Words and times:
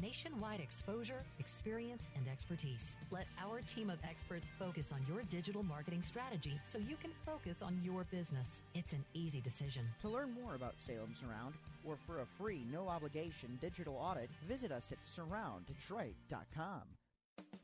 Nationwide 0.00 0.60
exposure, 0.60 1.22
experience, 1.38 2.06
and 2.16 2.26
expertise. 2.26 2.96
Let 3.10 3.26
our 3.42 3.60
team 3.60 3.90
of 3.90 3.98
experts 4.08 4.46
focus 4.58 4.90
on 4.92 5.04
your 5.06 5.22
digital 5.24 5.62
marketing 5.62 6.02
strategy 6.02 6.58
so 6.66 6.78
you 6.78 6.96
can 6.96 7.10
focus 7.26 7.60
on 7.60 7.78
your 7.84 8.04
business. 8.04 8.60
It's 8.74 8.92
an 8.94 9.04
easy 9.12 9.40
decision. 9.40 9.84
To 10.00 10.08
learn 10.08 10.32
more 10.32 10.54
about 10.54 10.74
Salem 10.86 11.14
Surround 11.20 11.54
or 11.84 11.96
for 12.06 12.20
a 12.20 12.26
free, 12.38 12.64
no 12.72 12.88
obligation 12.88 13.58
digital 13.60 13.96
audit, 13.96 14.30
visit 14.48 14.72
us 14.72 14.92
at 14.92 14.98
surrounddetroit.com. 15.04 16.82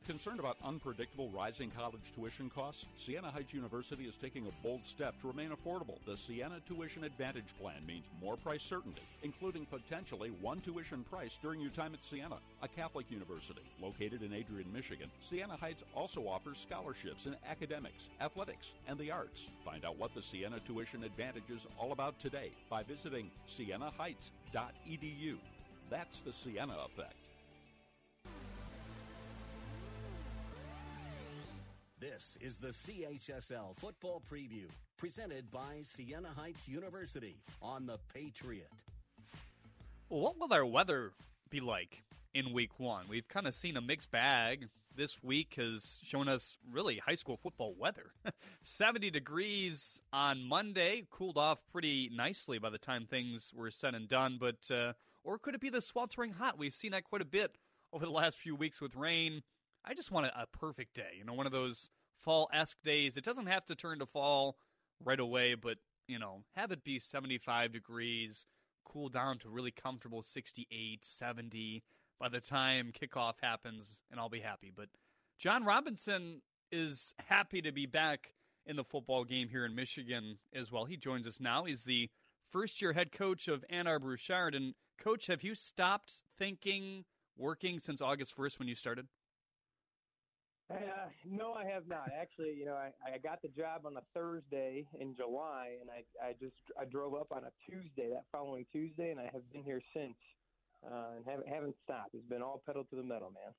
Concerned 0.09 0.39
about 0.39 0.57
unpredictable 0.65 1.29
rising 1.29 1.69
college 1.77 2.01
tuition 2.15 2.49
costs? 2.49 2.87
Siena 2.97 3.29
Heights 3.29 3.53
University 3.53 4.05
is 4.05 4.15
taking 4.19 4.47
a 4.47 4.63
bold 4.63 4.83
step 4.83 5.13
to 5.21 5.27
remain 5.27 5.51
affordable. 5.51 5.99
The 6.07 6.17
Siena 6.17 6.59
Tuition 6.67 7.03
Advantage 7.03 7.53
Plan 7.61 7.85
means 7.85 8.05
more 8.19 8.35
price 8.35 8.63
certainty, 8.63 9.03
including 9.21 9.67
potentially 9.67 10.31
one 10.41 10.61
tuition 10.61 11.03
price 11.03 11.37
during 11.43 11.61
your 11.61 11.69
time 11.69 11.93
at 11.93 12.03
Siena, 12.03 12.37
a 12.63 12.67
Catholic 12.67 13.05
university 13.11 13.61
located 13.79 14.23
in 14.23 14.33
Adrian, 14.33 14.73
Michigan. 14.73 15.11
Siena 15.21 15.55
Heights 15.55 15.83
also 15.93 16.27
offers 16.27 16.57
scholarships 16.57 17.27
in 17.27 17.35
academics, 17.47 18.09
athletics, 18.19 18.73
and 18.87 18.97
the 18.97 19.11
arts. 19.11 19.45
Find 19.63 19.85
out 19.85 19.99
what 19.99 20.15
the 20.15 20.23
Siena 20.23 20.59
Tuition 20.65 21.03
Advantage 21.03 21.51
is 21.55 21.67
all 21.79 21.91
about 21.91 22.19
today 22.19 22.49
by 22.67 22.81
visiting 22.81 23.29
sienaheights.edu. 23.47 25.35
That's 25.91 26.21
the 26.21 26.33
Siena 26.33 26.77
effect. 26.87 27.28
This 32.19 32.37
is 32.41 32.57
the 32.57 32.73
CHSL 32.73 33.77
Football 33.77 34.21
Preview, 34.29 34.65
presented 34.97 35.49
by 35.49 35.83
Siena 35.83 36.27
Heights 36.35 36.67
University 36.67 37.37
on 37.61 37.85
The 37.85 37.97
Patriot. 38.13 38.67
Well, 40.09 40.19
what 40.19 40.37
will 40.37 40.51
our 40.51 40.65
weather 40.65 41.13
be 41.49 41.61
like 41.61 42.03
in 42.33 42.51
week 42.51 42.77
one? 42.77 43.05
We've 43.07 43.29
kind 43.29 43.47
of 43.47 43.55
seen 43.55 43.77
a 43.77 43.81
mixed 43.81 44.11
bag. 44.11 44.67
This 44.93 45.23
week 45.23 45.53
has 45.55 46.01
shown 46.03 46.27
us 46.27 46.57
really 46.69 46.97
high 46.97 47.15
school 47.15 47.37
football 47.37 47.73
weather. 47.79 48.11
70 48.63 49.11
degrees 49.11 50.01
on 50.11 50.43
Monday, 50.43 51.07
cooled 51.09 51.37
off 51.37 51.59
pretty 51.71 52.11
nicely 52.13 52.59
by 52.59 52.69
the 52.69 52.77
time 52.77 53.05
things 53.05 53.53
were 53.55 53.71
said 53.71 53.95
and 53.95 54.09
done. 54.09 54.37
But, 54.37 54.69
uh, 54.69 54.91
or 55.23 55.39
could 55.39 55.55
it 55.55 55.61
be 55.61 55.69
the 55.69 55.79
sweltering 55.79 56.33
hot? 56.33 56.57
We've 56.59 56.75
seen 56.75 56.91
that 56.91 57.05
quite 57.05 57.21
a 57.21 57.25
bit 57.25 57.55
over 57.93 58.05
the 58.05 58.11
last 58.11 58.39
few 58.39 58.57
weeks 58.57 58.81
with 58.81 58.93
rain. 58.97 59.41
I 59.85 59.93
just 59.93 60.11
want 60.11 60.25
a, 60.25 60.41
a 60.41 60.47
perfect 60.47 60.95
day, 60.95 61.13
you 61.17 61.23
know, 61.23 61.31
one 61.31 61.45
of 61.45 61.53
those 61.53 61.89
fall 62.21 62.49
esque 62.53 62.81
days. 62.83 63.17
It 63.17 63.23
doesn't 63.23 63.47
have 63.47 63.65
to 63.67 63.75
turn 63.75 63.99
to 63.99 64.05
fall 64.05 64.57
right 65.03 65.19
away, 65.19 65.55
but, 65.55 65.77
you 66.07 66.19
know, 66.19 66.43
have 66.55 66.71
it 66.71 66.83
be 66.83 66.99
75 66.99 67.71
degrees, 67.71 68.45
cool 68.85 69.09
down 69.09 69.39
to 69.39 69.49
really 69.49 69.71
comfortable 69.71 70.21
68, 70.21 71.03
70 71.03 71.83
by 72.19 72.29
the 72.29 72.41
time 72.41 72.91
kickoff 72.91 73.35
happens, 73.41 74.01
and 74.11 74.19
I'll 74.19 74.29
be 74.29 74.41
happy. 74.41 74.71
But 74.75 74.89
John 75.37 75.63
Robinson 75.63 76.41
is 76.71 77.13
happy 77.27 77.61
to 77.61 77.71
be 77.71 77.85
back 77.85 78.33
in 78.65 78.75
the 78.75 78.83
football 78.83 79.23
game 79.23 79.47
here 79.47 79.65
in 79.65 79.73
Michigan 79.73 80.37
as 80.53 80.71
well. 80.71 80.85
He 80.85 80.97
joins 80.97 81.25
us 81.25 81.39
now. 81.39 81.63
He's 81.63 81.85
the 81.85 82.09
first 82.51 82.81
year 82.81 82.93
head 82.93 83.11
coach 83.11 83.47
of 83.47 83.63
Ann 83.69 83.87
Arbor 83.87 84.09
Bouchard. 84.09 84.53
And, 84.53 84.75
coach, 85.01 85.27
have 85.27 85.43
you 85.43 85.55
stopped 85.55 86.23
thinking, 86.37 87.05
working 87.37 87.79
since 87.79 88.01
August 88.01 88.35
1st 88.37 88.59
when 88.59 88.67
you 88.67 88.75
started? 88.75 89.07
Uh, 90.71 91.09
no, 91.25 91.53
I 91.53 91.65
have 91.65 91.87
not. 91.87 92.11
Actually, 92.19 92.53
you 92.57 92.65
know, 92.65 92.75
I, 92.75 92.91
I 93.15 93.17
got 93.17 93.41
the 93.41 93.47
job 93.47 93.85
on 93.85 93.97
a 93.97 94.01
Thursday 94.13 94.85
in 94.99 95.15
July, 95.15 95.77
and 95.81 95.89
I 95.89 96.03
I 96.23 96.33
just 96.33 96.55
I 96.79 96.85
drove 96.85 97.15
up 97.15 97.31
on 97.31 97.43
a 97.43 97.51
Tuesday 97.69 98.09
that 98.09 98.25
following 98.31 98.65
Tuesday, 98.71 99.09
and 99.09 99.19
I 99.19 99.29
have 99.33 99.41
been 99.51 99.63
here 99.63 99.81
since, 99.95 100.15
uh, 100.85 101.15
and 101.17 101.25
haven't 101.25 101.47
haven't 101.47 101.75
stopped. 101.83 102.13
It's 102.13 102.25
been 102.29 102.43
all 102.43 102.61
pedal 102.65 102.83
to 102.83 102.95
the 102.95 103.03
metal, 103.03 103.31
man. 103.31 103.53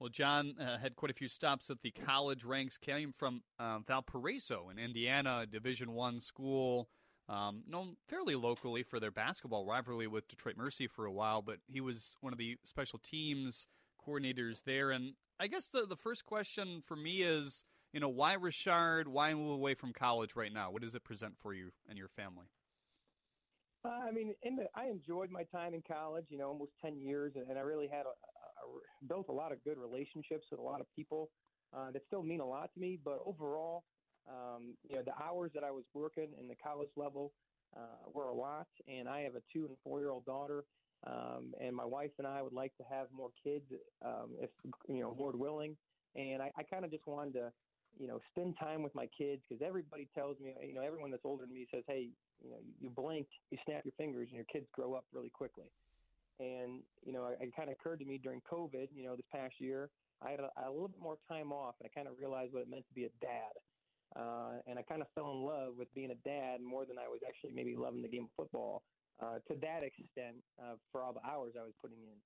Well, 0.00 0.08
John 0.08 0.54
uh, 0.60 0.78
had 0.78 0.96
quite 0.96 1.10
a 1.10 1.14
few 1.14 1.28
stops 1.28 1.70
at 1.70 1.82
the 1.82 1.90
college 1.90 2.44
ranks. 2.44 2.76
Came 2.76 3.12
from 3.16 3.42
uh, 3.58 3.80
Valparaiso 3.86 4.68
in 4.70 4.78
Indiana, 4.78 5.46
Division 5.50 5.92
One 5.92 6.20
school, 6.20 6.88
um, 7.28 7.62
known 7.68 7.96
fairly 8.08 8.34
locally 8.34 8.82
for 8.82 8.98
their 9.00 9.10
basketball 9.10 9.64
rivalry 9.64 10.06
with 10.06 10.28
Detroit 10.28 10.56
Mercy 10.56 10.86
for 10.86 11.06
a 11.06 11.12
while. 11.12 11.42
But 11.42 11.58
he 11.68 11.80
was 11.80 12.14
one 12.20 12.32
of 12.32 12.38
the 12.38 12.56
special 12.64 12.98
teams 12.98 13.66
coordinators 14.04 14.62
there. 14.64 14.90
And 14.90 15.14
I 15.40 15.46
guess 15.46 15.66
the 15.66 15.86
the 15.86 15.96
first 15.96 16.24
question 16.24 16.82
for 16.84 16.96
me 16.96 17.22
is, 17.22 17.64
you 17.92 18.00
know, 18.00 18.08
why 18.08 18.34
Richard? 18.34 19.08
Why 19.08 19.32
move 19.34 19.52
away 19.52 19.74
from 19.74 19.92
college 19.92 20.34
right 20.34 20.52
now? 20.52 20.70
What 20.70 20.82
does 20.82 20.94
it 20.94 21.04
present 21.04 21.34
for 21.38 21.54
you 21.54 21.70
and 21.88 21.96
your 21.96 22.08
family? 22.08 22.46
Uh, 23.84 24.00
I 24.08 24.10
mean, 24.10 24.34
in 24.42 24.56
the, 24.56 24.64
I 24.74 24.86
enjoyed 24.86 25.30
my 25.30 25.44
time 25.44 25.74
in 25.74 25.82
college. 25.86 26.26
You 26.28 26.38
know, 26.38 26.48
almost 26.48 26.72
ten 26.84 26.98
years, 26.98 27.32
and, 27.36 27.48
and 27.48 27.58
I 27.58 27.62
really 27.62 27.86
had 27.86 28.06
a, 28.06 28.10
a, 28.10 29.06
built 29.06 29.26
a 29.28 29.32
lot 29.32 29.52
of 29.52 29.62
good 29.62 29.78
relationships 29.78 30.46
with 30.50 30.58
a 30.58 30.62
lot 30.62 30.80
of 30.80 30.86
people 30.94 31.30
uh, 31.76 31.90
that 31.92 32.02
still 32.06 32.22
mean 32.22 32.40
a 32.40 32.46
lot 32.46 32.70
to 32.74 32.80
me. 32.80 32.98
But 33.02 33.20
overall, 33.24 33.84
um, 34.28 34.74
you 34.88 34.96
know, 34.96 35.02
the 35.02 35.14
hours 35.22 35.52
that 35.54 35.62
I 35.62 35.70
was 35.70 35.84
working 35.94 36.28
in 36.38 36.48
the 36.48 36.56
college 36.56 36.90
level 36.96 37.32
uh, 37.76 38.10
were 38.12 38.28
a 38.28 38.34
lot, 38.34 38.66
and 38.88 39.08
I 39.08 39.20
have 39.20 39.36
a 39.36 39.42
two 39.52 39.66
and 39.66 39.76
four 39.84 40.00
year 40.00 40.10
old 40.10 40.24
daughter. 40.24 40.64
Um, 41.06 41.54
and 41.60 41.74
my 41.74 41.84
wife 41.84 42.10
and 42.18 42.26
I 42.26 42.42
would 42.42 42.52
like 42.52 42.76
to 42.76 42.84
have 42.90 43.06
more 43.14 43.30
kids, 43.42 43.64
um, 44.04 44.34
if 44.40 44.50
you 44.88 45.00
know, 45.00 45.14
Lord 45.18 45.36
willing. 45.36 45.76
And 46.16 46.42
I, 46.42 46.50
I 46.58 46.62
kind 46.62 46.84
of 46.84 46.90
just 46.90 47.06
wanted 47.06 47.34
to, 47.34 47.52
you 47.98 48.08
know, 48.08 48.18
spend 48.30 48.56
time 48.58 48.82
with 48.82 48.94
my 48.94 49.06
kids 49.16 49.42
because 49.48 49.62
everybody 49.64 50.08
tells 50.14 50.38
me, 50.40 50.54
you 50.66 50.74
know, 50.74 50.82
everyone 50.82 51.10
that's 51.10 51.24
older 51.24 51.46
than 51.46 51.54
me 51.54 51.66
says, 51.72 51.84
hey, 51.86 52.08
you 52.42 52.50
know, 52.50 52.56
you 52.80 52.90
blink, 52.90 53.26
you 53.50 53.58
snap 53.64 53.84
your 53.84 53.94
fingers, 53.96 54.28
and 54.30 54.36
your 54.36 54.46
kids 54.52 54.66
grow 54.72 54.94
up 54.94 55.04
really 55.12 55.30
quickly. 55.30 55.70
And 56.40 56.82
you 57.04 57.12
know, 57.12 57.26
it, 57.26 57.38
it 57.40 57.56
kind 57.56 57.68
of 57.68 57.76
occurred 57.80 58.00
to 58.00 58.04
me 58.04 58.18
during 58.18 58.40
COVID, 58.50 58.88
you 58.94 59.04
know, 59.04 59.16
this 59.16 59.26
past 59.32 59.54
year, 59.58 59.90
I 60.22 60.30
had 60.30 60.40
a, 60.40 60.50
a 60.66 60.70
little 60.70 60.88
bit 60.88 61.00
more 61.00 61.18
time 61.28 61.52
off, 61.52 61.74
and 61.80 61.88
I 61.88 61.94
kind 61.94 62.08
of 62.08 62.18
realized 62.18 62.52
what 62.52 62.62
it 62.62 62.70
meant 62.70 62.86
to 62.88 62.94
be 62.94 63.04
a 63.04 63.14
dad. 63.20 63.54
Uh, 64.16 64.58
and 64.66 64.78
I 64.78 64.82
kind 64.82 65.02
of 65.02 65.08
fell 65.14 65.30
in 65.30 65.44
love 65.44 65.74
with 65.76 65.92
being 65.94 66.10
a 66.10 66.28
dad 66.28 66.60
more 66.60 66.86
than 66.86 66.96
I 66.98 67.06
was 67.06 67.20
actually 67.26 67.52
maybe 67.54 67.76
loving 67.76 68.02
the 68.02 68.08
game 68.08 68.24
of 68.24 68.30
football 68.36 68.82
uh, 69.20 69.38
to 69.48 69.54
that 69.60 69.82
extent 69.82 70.36
uh, 70.62 70.74
for 70.92 71.02
all 71.02 71.12
the 71.12 71.24
hours 71.26 71.54
I 71.58 71.62
was 71.62 71.74
putting 71.80 71.98
in. 71.98 72.18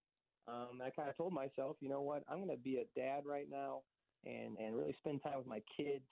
Um, 0.49 0.83
I 0.83 0.91
kind 0.91 1.09
of 1.09 1.17
told 1.17 1.33
myself, 1.33 1.77
you 1.81 1.89
know 1.89 2.03
what, 2.03 2.25
I'm 2.29 2.39
going 2.39 2.51
to 2.51 2.63
be 2.63 2.79
a 2.79 2.99
dad 2.99 3.23
right 3.25 3.49
now 3.49 3.83
and 4.25 4.57
and 4.59 4.77
really 4.77 4.95
spend 4.99 5.23
time 5.23 5.39
with 5.39 5.47
my 5.47 5.63
kids 5.77 6.07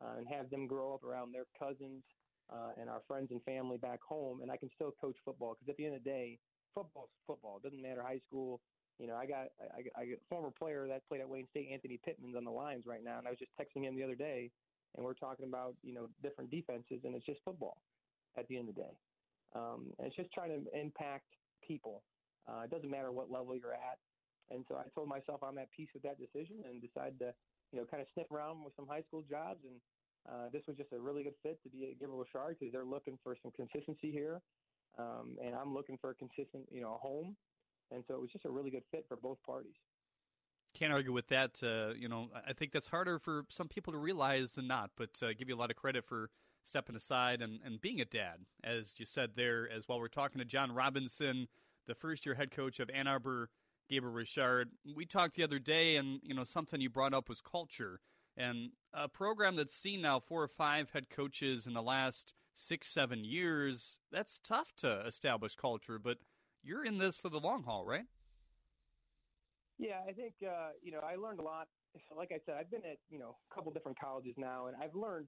uh, 0.00 0.16
and 0.18 0.26
have 0.28 0.50
them 0.50 0.66
grow 0.66 0.94
up 0.94 1.04
around 1.04 1.32
their 1.32 1.46
cousins 1.58 2.02
uh, 2.52 2.70
and 2.80 2.88
our 2.88 3.02
friends 3.06 3.28
and 3.30 3.42
family 3.44 3.78
back 3.78 4.00
home, 4.02 4.42
and 4.42 4.50
I 4.50 4.56
can 4.56 4.70
still 4.74 4.92
coach 5.00 5.16
football 5.24 5.54
because 5.54 5.70
at 5.70 5.76
the 5.76 5.86
end 5.86 5.94
of 5.96 6.04
the 6.04 6.10
day, 6.10 6.38
football's 6.74 7.10
football. 7.26 7.58
It 7.58 7.62
doesn't 7.62 7.80
matter 7.80 8.02
high 8.02 8.20
school. 8.26 8.60
You 8.98 9.06
know, 9.06 9.16
I 9.16 9.26
got 9.26 9.48
I, 9.60 9.80
I 9.96 10.04
got 10.06 10.14
a 10.14 10.28
former 10.28 10.50
player 10.50 10.86
that 10.88 11.06
played 11.08 11.20
at 11.20 11.28
Wayne 11.28 11.46
State, 11.50 11.68
Anthony 11.72 11.98
Pittman's 12.04 12.36
on 12.36 12.44
the 12.44 12.50
lines 12.50 12.84
right 12.86 13.02
now, 13.02 13.18
and 13.18 13.26
I 13.26 13.30
was 13.30 13.38
just 13.38 13.52
texting 13.58 13.84
him 13.84 13.96
the 13.96 14.04
other 14.04 14.14
day, 14.14 14.50
and 14.96 15.04
we're 15.04 15.14
talking 15.14 15.46
about 15.46 15.74
you 15.82 15.94
know 15.94 16.08
different 16.22 16.50
defenses, 16.50 17.00
and 17.04 17.14
it's 17.14 17.26
just 17.26 17.40
football 17.44 17.78
at 18.36 18.46
the 18.48 18.56
end 18.58 18.68
of 18.68 18.74
the 18.74 18.82
day. 18.82 18.96
Um, 19.54 19.92
and 19.98 20.06
it's 20.06 20.16
just 20.16 20.32
trying 20.32 20.50
to 20.50 20.60
impact 20.78 21.26
people. 21.66 22.02
Uh, 22.48 22.62
it 22.64 22.70
doesn't 22.70 22.90
matter 22.90 23.12
what 23.12 23.30
level 23.30 23.56
you're 23.56 23.74
at. 23.74 23.98
And 24.50 24.64
so 24.68 24.76
I 24.76 24.84
told 24.94 25.08
myself 25.08 25.42
I'm 25.42 25.58
at 25.58 25.70
peace 25.70 25.88
with 25.94 26.02
that 26.02 26.18
decision 26.18 26.62
and 26.66 26.82
decided 26.82 27.18
to, 27.20 27.32
you 27.72 27.78
know, 27.78 27.86
kind 27.86 28.02
of 28.02 28.08
sniff 28.14 28.30
around 28.30 28.64
with 28.64 28.74
some 28.74 28.86
high 28.86 29.02
school 29.02 29.22
jobs. 29.28 29.60
And 29.62 29.78
uh, 30.28 30.48
this 30.52 30.62
was 30.66 30.76
just 30.76 30.92
a 30.92 30.98
really 30.98 31.22
good 31.22 31.38
fit 31.42 31.62
to 31.62 31.68
be 31.68 31.84
at 31.84 32.00
Gabriel 32.00 32.18
Richard 32.18 32.56
because 32.58 32.72
they're 32.72 32.84
looking 32.84 33.18
for 33.22 33.36
some 33.42 33.52
consistency 33.52 34.10
here. 34.10 34.42
Um, 34.98 35.36
and 35.42 35.54
I'm 35.54 35.72
looking 35.72 35.98
for 36.00 36.10
a 36.10 36.14
consistent, 36.14 36.66
you 36.70 36.80
know, 36.80 36.98
home. 37.00 37.36
And 37.92 38.02
so 38.08 38.14
it 38.14 38.20
was 38.20 38.30
just 38.30 38.44
a 38.44 38.50
really 38.50 38.70
good 38.70 38.82
fit 38.90 39.04
for 39.08 39.16
both 39.16 39.38
parties. 39.46 39.74
Can't 40.74 40.92
argue 40.92 41.12
with 41.12 41.28
that. 41.28 41.60
Uh, 41.62 41.94
you 41.94 42.08
know, 42.08 42.28
I 42.46 42.52
think 42.52 42.72
that's 42.72 42.88
harder 42.88 43.18
for 43.18 43.44
some 43.48 43.68
people 43.68 43.92
to 43.92 43.98
realize 43.98 44.54
than 44.54 44.66
not, 44.66 44.90
but 44.96 45.10
uh, 45.22 45.32
give 45.32 45.48
you 45.48 45.56
a 45.56 45.58
lot 45.58 45.70
of 45.70 45.76
credit 45.76 46.04
for 46.04 46.30
stepping 46.64 46.96
aside 46.96 47.42
and, 47.42 47.60
and 47.64 47.80
being 47.80 48.00
a 48.00 48.04
dad, 48.04 48.38
as 48.62 48.94
you 48.98 49.06
said 49.06 49.30
there, 49.36 49.68
as 49.70 49.88
while 49.88 50.00
We're 50.00 50.08
talking 50.08 50.38
to 50.38 50.44
John 50.44 50.72
Robinson, 50.72 51.48
the 51.86 51.94
first 51.94 52.24
year 52.26 52.34
head 52.34 52.50
coach 52.50 52.80
of 52.80 52.90
Ann 52.90 53.06
Arbor 53.06 53.50
Gabriel 53.90 54.14
Richard. 54.14 54.70
We 54.96 55.04
talked 55.04 55.36
the 55.36 55.42
other 55.42 55.58
day, 55.58 55.96
and 55.96 56.20
you 56.22 56.34
know 56.34 56.44
something 56.44 56.80
you 56.80 56.88
brought 56.88 57.12
up 57.12 57.28
was 57.28 57.40
culture, 57.40 58.00
and 58.36 58.70
a 58.94 59.08
program 59.08 59.56
that's 59.56 59.74
seen 59.74 60.00
now 60.00 60.20
four 60.20 60.42
or 60.42 60.48
five 60.48 60.90
head 60.92 61.10
coaches 61.10 61.66
in 61.66 61.74
the 61.74 61.82
last 61.82 62.32
six, 62.54 62.88
seven 62.88 63.24
years. 63.24 63.98
That's 64.12 64.38
tough 64.38 64.72
to 64.78 65.04
establish 65.06 65.56
culture, 65.56 65.98
but 65.98 66.18
you're 66.62 66.84
in 66.84 66.98
this 66.98 67.18
for 67.18 67.28
the 67.28 67.40
long 67.40 67.64
haul, 67.64 67.84
right? 67.84 68.04
Yeah, 69.78 70.00
I 70.08 70.12
think 70.12 70.34
uh, 70.46 70.70
you 70.82 70.92
know 70.92 71.00
I 71.00 71.16
learned 71.16 71.40
a 71.40 71.44
lot. 71.44 71.66
Like 72.16 72.30
I 72.32 72.38
said, 72.46 72.54
I've 72.58 72.70
been 72.70 72.84
at 72.84 72.98
you 73.10 73.18
know 73.18 73.36
a 73.50 73.54
couple 73.54 73.72
different 73.72 73.98
colleges 73.98 74.34
now, 74.38 74.66
and 74.66 74.76
I've 74.80 74.94
learned 74.94 75.26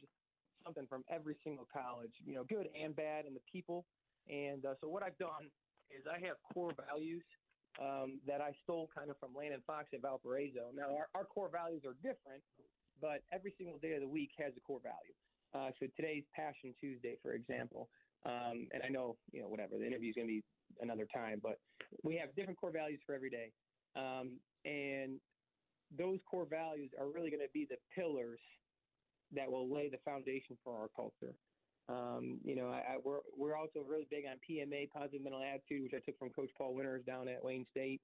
something 0.65 0.87
from 0.89 1.05
every 1.11 1.37
single 1.45 1.67
college. 1.73 2.13
You 2.25 2.35
know, 2.35 2.45
good 2.45 2.69
and 2.73 2.95
bad, 2.95 3.25
and 3.25 3.35
the 3.37 3.45
people. 3.51 3.85
And 4.29 4.65
uh, 4.65 4.75
so 4.81 4.89
what 4.89 5.03
I've 5.03 5.19
done 5.19 5.51
is 5.91 6.05
I 6.07 6.19
have 6.27 6.37
core 6.55 6.73
values 6.89 7.25
um, 7.81 8.21
that 8.27 8.41
I 8.41 8.53
stole 8.63 8.89
kind 8.95 9.11
of 9.11 9.19
from 9.19 9.35
Landon 9.35 9.63
Fox 9.67 9.89
at 9.95 10.03
Valparaiso. 10.03 10.73
Now, 10.75 10.95
our, 10.95 11.09
our 11.15 11.25
core 11.25 11.51
values 11.51 11.83
are 11.87 11.95
different, 12.03 12.43
but 13.01 13.23
every 13.33 13.55
single 13.57 13.79
day 13.79 13.95
of 13.95 14.01
the 14.01 14.09
week 14.09 14.31
has 14.39 14.53
a 14.57 14.61
core 14.61 14.81
value. 14.83 15.17
Uh, 15.55 15.71
so 15.81 15.87
today's 15.97 16.25
Passion 16.35 16.75
Tuesday, 16.81 17.17
for 17.23 17.33
example, 17.33 17.89
um, 18.25 18.69
and 18.73 18.83
I 18.85 18.89
know 18.89 19.17
you 19.33 19.43
know 19.43 19.49
whatever 19.49 19.77
the 19.77 19.87
interview 19.87 20.11
is 20.11 20.15
going 20.15 20.27
to 20.27 20.33
be 20.33 20.45
another 20.81 21.07
time, 21.13 21.41
but 21.43 21.59
we 22.03 22.17
have 22.17 22.35
different 22.35 22.59
core 22.59 22.73
values 22.73 23.01
for 23.05 23.15
every 23.15 23.29
day, 23.29 23.53
um, 23.97 24.41
and 24.65 25.21
those 25.97 26.19
core 26.31 26.47
values 26.49 26.91
are 26.99 27.07
really 27.07 27.29
going 27.29 27.45
to 27.45 27.53
be 27.53 27.67
the 27.69 27.77
pillars 27.95 28.41
that 29.35 29.51
will 29.51 29.73
lay 29.73 29.89
the 29.89 29.99
foundation 30.05 30.57
for 30.65 30.77
our 30.77 30.89
culture. 30.95 31.35
Um, 31.89 32.39
you 32.45 32.55
know, 32.55 32.69
I, 32.69 32.95
I, 32.95 32.97
we're 33.03 33.21
we're 33.37 33.57
also 33.57 33.81
really 33.87 34.07
big 34.11 34.25
on 34.25 34.39
PMA, 34.49 34.91
positive 34.91 35.23
mental 35.23 35.43
attitude, 35.43 35.83
which 35.83 35.95
I 35.95 36.01
took 36.05 36.19
from 36.19 36.31
Coach 36.31 36.51
Paul 36.57 36.75
Winters 36.75 37.03
down 37.05 37.29
at 37.29 37.43
Wayne 37.43 37.67
State, 37.71 38.01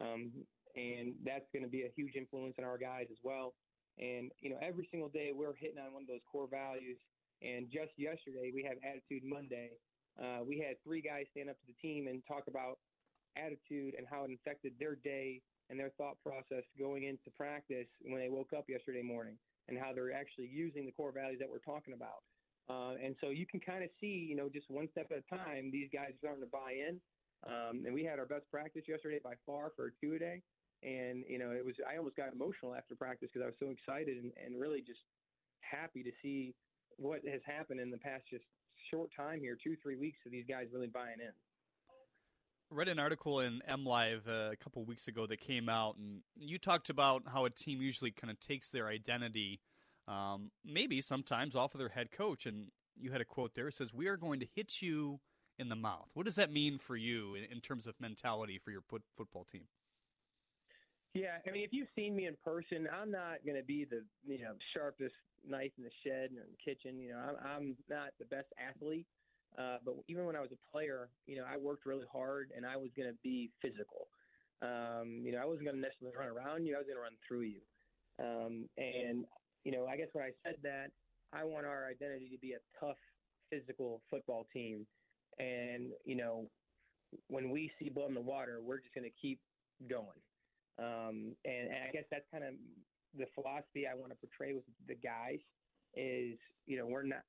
um, 0.00 0.30
and 0.76 1.14
that's 1.24 1.48
going 1.52 1.64
to 1.64 1.70
be 1.70 1.82
a 1.82 1.92
huge 1.96 2.14
influence 2.14 2.54
on 2.58 2.64
our 2.64 2.78
guys 2.78 3.06
as 3.10 3.18
well. 3.22 3.54
And 3.98 4.30
you 4.40 4.50
know, 4.50 4.58
every 4.60 4.86
single 4.90 5.08
day 5.08 5.32
we're 5.34 5.54
hitting 5.56 5.78
on 5.78 5.92
one 5.92 6.02
of 6.02 6.08
those 6.08 6.24
core 6.30 6.48
values. 6.50 6.98
And 7.42 7.66
just 7.66 7.90
yesterday 7.96 8.52
we 8.54 8.62
have 8.62 8.78
Attitude 8.86 9.24
Monday. 9.24 9.70
Uh, 10.20 10.44
we 10.46 10.58
had 10.60 10.76
three 10.84 11.00
guys 11.00 11.26
stand 11.32 11.50
up 11.50 11.56
to 11.58 11.66
the 11.66 11.78
team 11.80 12.06
and 12.06 12.22
talk 12.28 12.44
about 12.46 12.78
attitude 13.36 13.94
and 13.96 14.06
how 14.08 14.24
it 14.24 14.30
affected 14.32 14.72
their 14.78 14.96
day 14.96 15.40
and 15.70 15.78
their 15.78 15.90
thought 15.96 16.16
process 16.22 16.64
going 16.78 17.04
into 17.04 17.30
practice 17.36 17.88
when 18.02 18.20
they 18.20 18.28
woke 18.28 18.52
up 18.56 18.64
yesterday 18.68 19.02
morning, 19.02 19.38
and 19.68 19.78
how 19.78 19.92
they're 19.94 20.12
actually 20.12 20.48
using 20.52 20.84
the 20.84 20.92
core 20.92 21.12
values 21.12 21.38
that 21.38 21.48
we're 21.48 21.58
talking 21.58 21.94
about. 21.94 22.22
Uh, 22.68 22.94
and 23.02 23.16
so 23.20 23.30
you 23.30 23.46
can 23.46 23.60
kind 23.60 23.82
of 23.82 23.90
see, 24.00 24.26
you 24.28 24.36
know, 24.36 24.48
just 24.48 24.70
one 24.70 24.88
step 24.90 25.10
at 25.10 25.18
a 25.18 25.34
time, 25.34 25.70
these 25.70 25.88
guys 25.92 26.10
are 26.10 26.18
starting 26.18 26.42
to 26.42 26.50
buy 26.50 26.72
in. 26.72 27.00
Um, 27.46 27.82
and 27.86 27.94
we 27.94 28.04
had 28.04 28.18
our 28.18 28.26
best 28.26 28.48
practice 28.50 28.84
yesterday 28.86 29.18
by 29.22 29.34
far 29.44 29.72
for 29.74 29.86
a 29.86 29.90
two 30.00 30.14
a 30.14 30.18
day. 30.18 30.42
And, 30.82 31.24
you 31.28 31.38
know, 31.38 31.50
it 31.50 31.64
was, 31.64 31.74
I 31.88 31.96
almost 31.96 32.16
got 32.16 32.32
emotional 32.32 32.74
after 32.74 32.94
practice 32.94 33.30
because 33.32 33.42
I 33.42 33.50
was 33.50 33.58
so 33.58 33.70
excited 33.70 34.18
and, 34.18 34.32
and 34.38 34.60
really 34.60 34.80
just 34.80 35.00
happy 35.60 36.02
to 36.02 36.10
see 36.22 36.54
what 36.98 37.20
has 37.26 37.40
happened 37.46 37.80
in 37.80 37.90
the 37.90 37.98
past 37.98 38.24
just 38.30 38.44
short 38.90 39.10
time 39.16 39.40
here, 39.40 39.56
two, 39.62 39.76
three 39.82 39.96
weeks 39.96 40.18
of 40.26 40.32
these 40.32 40.44
guys 40.48 40.66
really 40.72 40.88
buying 40.88 41.18
in. 41.18 41.32
Read 42.72 42.88
an 42.88 42.98
article 42.98 43.40
in 43.40 43.62
MLive 43.68 44.26
uh, 44.28 44.50
a 44.52 44.56
couple 44.56 44.84
weeks 44.84 45.08
ago 45.08 45.26
that 45.26 45.40
came 45.40 45.68
out, 45.68 45.96
and 45.96 46.22
you 46.36 46.58
talked 46.58 46.90
about 46.90 47.22
how 47.32 47.44
a 47.44 47.50
team 47.50 47.80
usually 47.80 48.10
kind 48.10 48.30
of 48.30 48.40
takes 48.40 48.70
their 48.70 48.88
identity 48.88 49.60
um, 50.08 50.50
maybe 50.64 51.00
sometimes 51.00 51.54
off 51.54 51.74
of 51.74 51.78
their 51.78 51.88
head 51.88 52.10
coach. 52.10 52.46
And 52.46 52.68
you 52.98 53.12
had 53.12 53.20
a 53.20 53.24
quote 53.24 53.54
there. 53.54 53.68
It 53.68 53.74
says, 53.74 53.92
"We 53.92 54.08
are 54.08 54.16
going 54.16 54.40
to 54.40 54.46
hit 54.54 54.82
you 54.82 55.20
in 55.58 55.68
the 55.68 55.76
mouth." 55.76 56.08
What 56.14 56.26
does 56.26 56.34
that 56.36 56.50
mean 56.50 56.78
for 56.78 56.96
you 56.96 57.34
in, 57.34 57.44
in 57.44 57.60
terms 57.60 57.86
of 57.86 57.94
mentality 58.00 58.58
for 58.58 58.70
your 58.70 58.82
put, 58.82 59.02
football 59.16 59.44
team? 59.44 59.64
Yeah, 61.14 61.36
I 61.46 61.50
mean, 61.50 61.62
if 61.62 61.72
you've 61.72 61.92
seen 61.94 62.16
me 62.16 62.26
in 62.26 62.36
person, 62.42 62.88
I'm 62.90 63.10
not 63.10 63.44
going 63.44 63.58
to 63.58 63.64
be 63.64 63.84
the 63.84 64.02
you 64.26 64.42
know 64.42 64.54
sharpest 64.74 65.14
knife 65.46 65.72
in 65.76 65.84
the 65.84 65.90
shed 66.04 66.30
and 66.30 66.58
kitchen. 66.64 66.98
You 66.98 67.12
know, 67.12 67.18
I'm, 67.18 67.36
I'm 67.44 67.76
not 67.88 68.10
the 68.18 68.24
best 68.26 68.48
athlete, 68.58 69.06
uh, 69.58 69.78
but 69.84 69.94
even 70.08 70.24
when 70.24 70.36
I 70.36 70.40
was 70.40 70.50
a 70.52 70.70
player, 70.70 71.10
you 71.26 71.36
know, 71.36 71.44
I 71.44 71.56
worked 71.56 71.86
really 71.86 72.06
hard 72.10 72.50
and 72.56 72.64
I 72.66 72.76
was 72.76 72.90
going 72.96 73.08
to 73.08 73.18
be 73.22 73.50
physical. 73.60 74.08
Um, 74.62 75.22
you 75.24 75.32
know, 75.32 75.38
I 75.38 75.44
wasn't 75.44 75.64
going 75.64 75.76
to 75.76 75.82
necessarily 75.82 76.16
run 76.16 76.28
around 76.28 76.66
you; 76.66 76.74
I 76.74 76.78
was 76.78 76.86
going 76.86 76.96
to 76.96 77.02
run 77.02 77.18
through 77.26 77.50
you. 77.50 77.60
Um, 78.18 78.68
and 78.78 79.24
you 79.64 79.72
know, 79.72 79.86
I 79.86 79.96
guess 79.96 80.08
when 80.12 80.24
I 80.24 80.30
said 80.44 80.56
that, 80.62 80.90
I 81.32 81.44
want 81.44 81.66
our 81.66 81.86
identity 81.86 82.28
to 82.30 82.38
be 82.38 82.52
a 82.52 82.62
tough, 82.78 82.96
physical 83.50 84.02
football 84.10 84.46
team. 84.52 84.86
And, 85.38 85.92
you 86.04 86.16
know, 86.16 86.46
when 87.28 87.50
we 87.50 87.70
see 87.78 87.88
blood 87.88 88.08
in 88.08 88.14
the 88.14 88.20
water, 88.20 88.60
we're 88.62 88.80
just 88.80 88.94
going 88.94 89.08
to 89.08 89.16
keep 89.20 89.40
going. 89.88 90.20
Um, 90.78 91.34
and, 91.44 91.68
and 91.68 91.88
I 91.88 91.92
guess 91.92 92.04
that's 92.10 92.24
kind 92.30 92.44
of 92.44 92.54
the 93.16 93.26
philosophy 93.34 93.86
I 93.86 93.94
want 93.94 94.12
to 94.12 94.16
portray 94.16 94.54
with 94.54 94.64
the 94.86 94.94
guys 94.94 95.38
is, 95.94 96.38
you 96.66 96.76
know, 96.78 96.86
we're 96.86 97.02
not, 97.02 97.22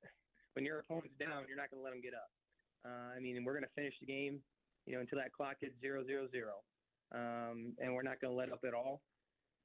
when 0.54 0.64
your 0.64 0.80
opponent's 0.80 1.14
down, 1.18 1.44
you're 1.46 1.58
not 1.58 1.70
going 1.70 1.80
to 1.80 1.84
let 1.84 1.92
them 1.92 2.02
get 2.02 2.14
up. 2.14 2.30
Uh, 2.84 3.14
I 3.16 3.20
mean, 3.20 3.42
we're 3.44 3.54
going 3.54 3.66
to 3.66 3.76
finish 3.76 3.94
the 4.00 4.06
game, 4.06 4.40
you 4.86 4.94
know, 4.94 5.00
until 5.00 5.18
that 5.18 5.32
clock 5.32 5.56
hits 5.60 5.74
zero, 5.80 6.04
zero, 6.06 6.26
zero. 6.30 6.62
Um, 7.14 7.74
and 7.78 7.94
we're 7.94 8.06
not 8.06 8.20
going 8.20 8.32
to 8.32 8.38
let 8.38 8.52
up 8.52 8.64
at 8.66 8.74
all. 8.74 9.02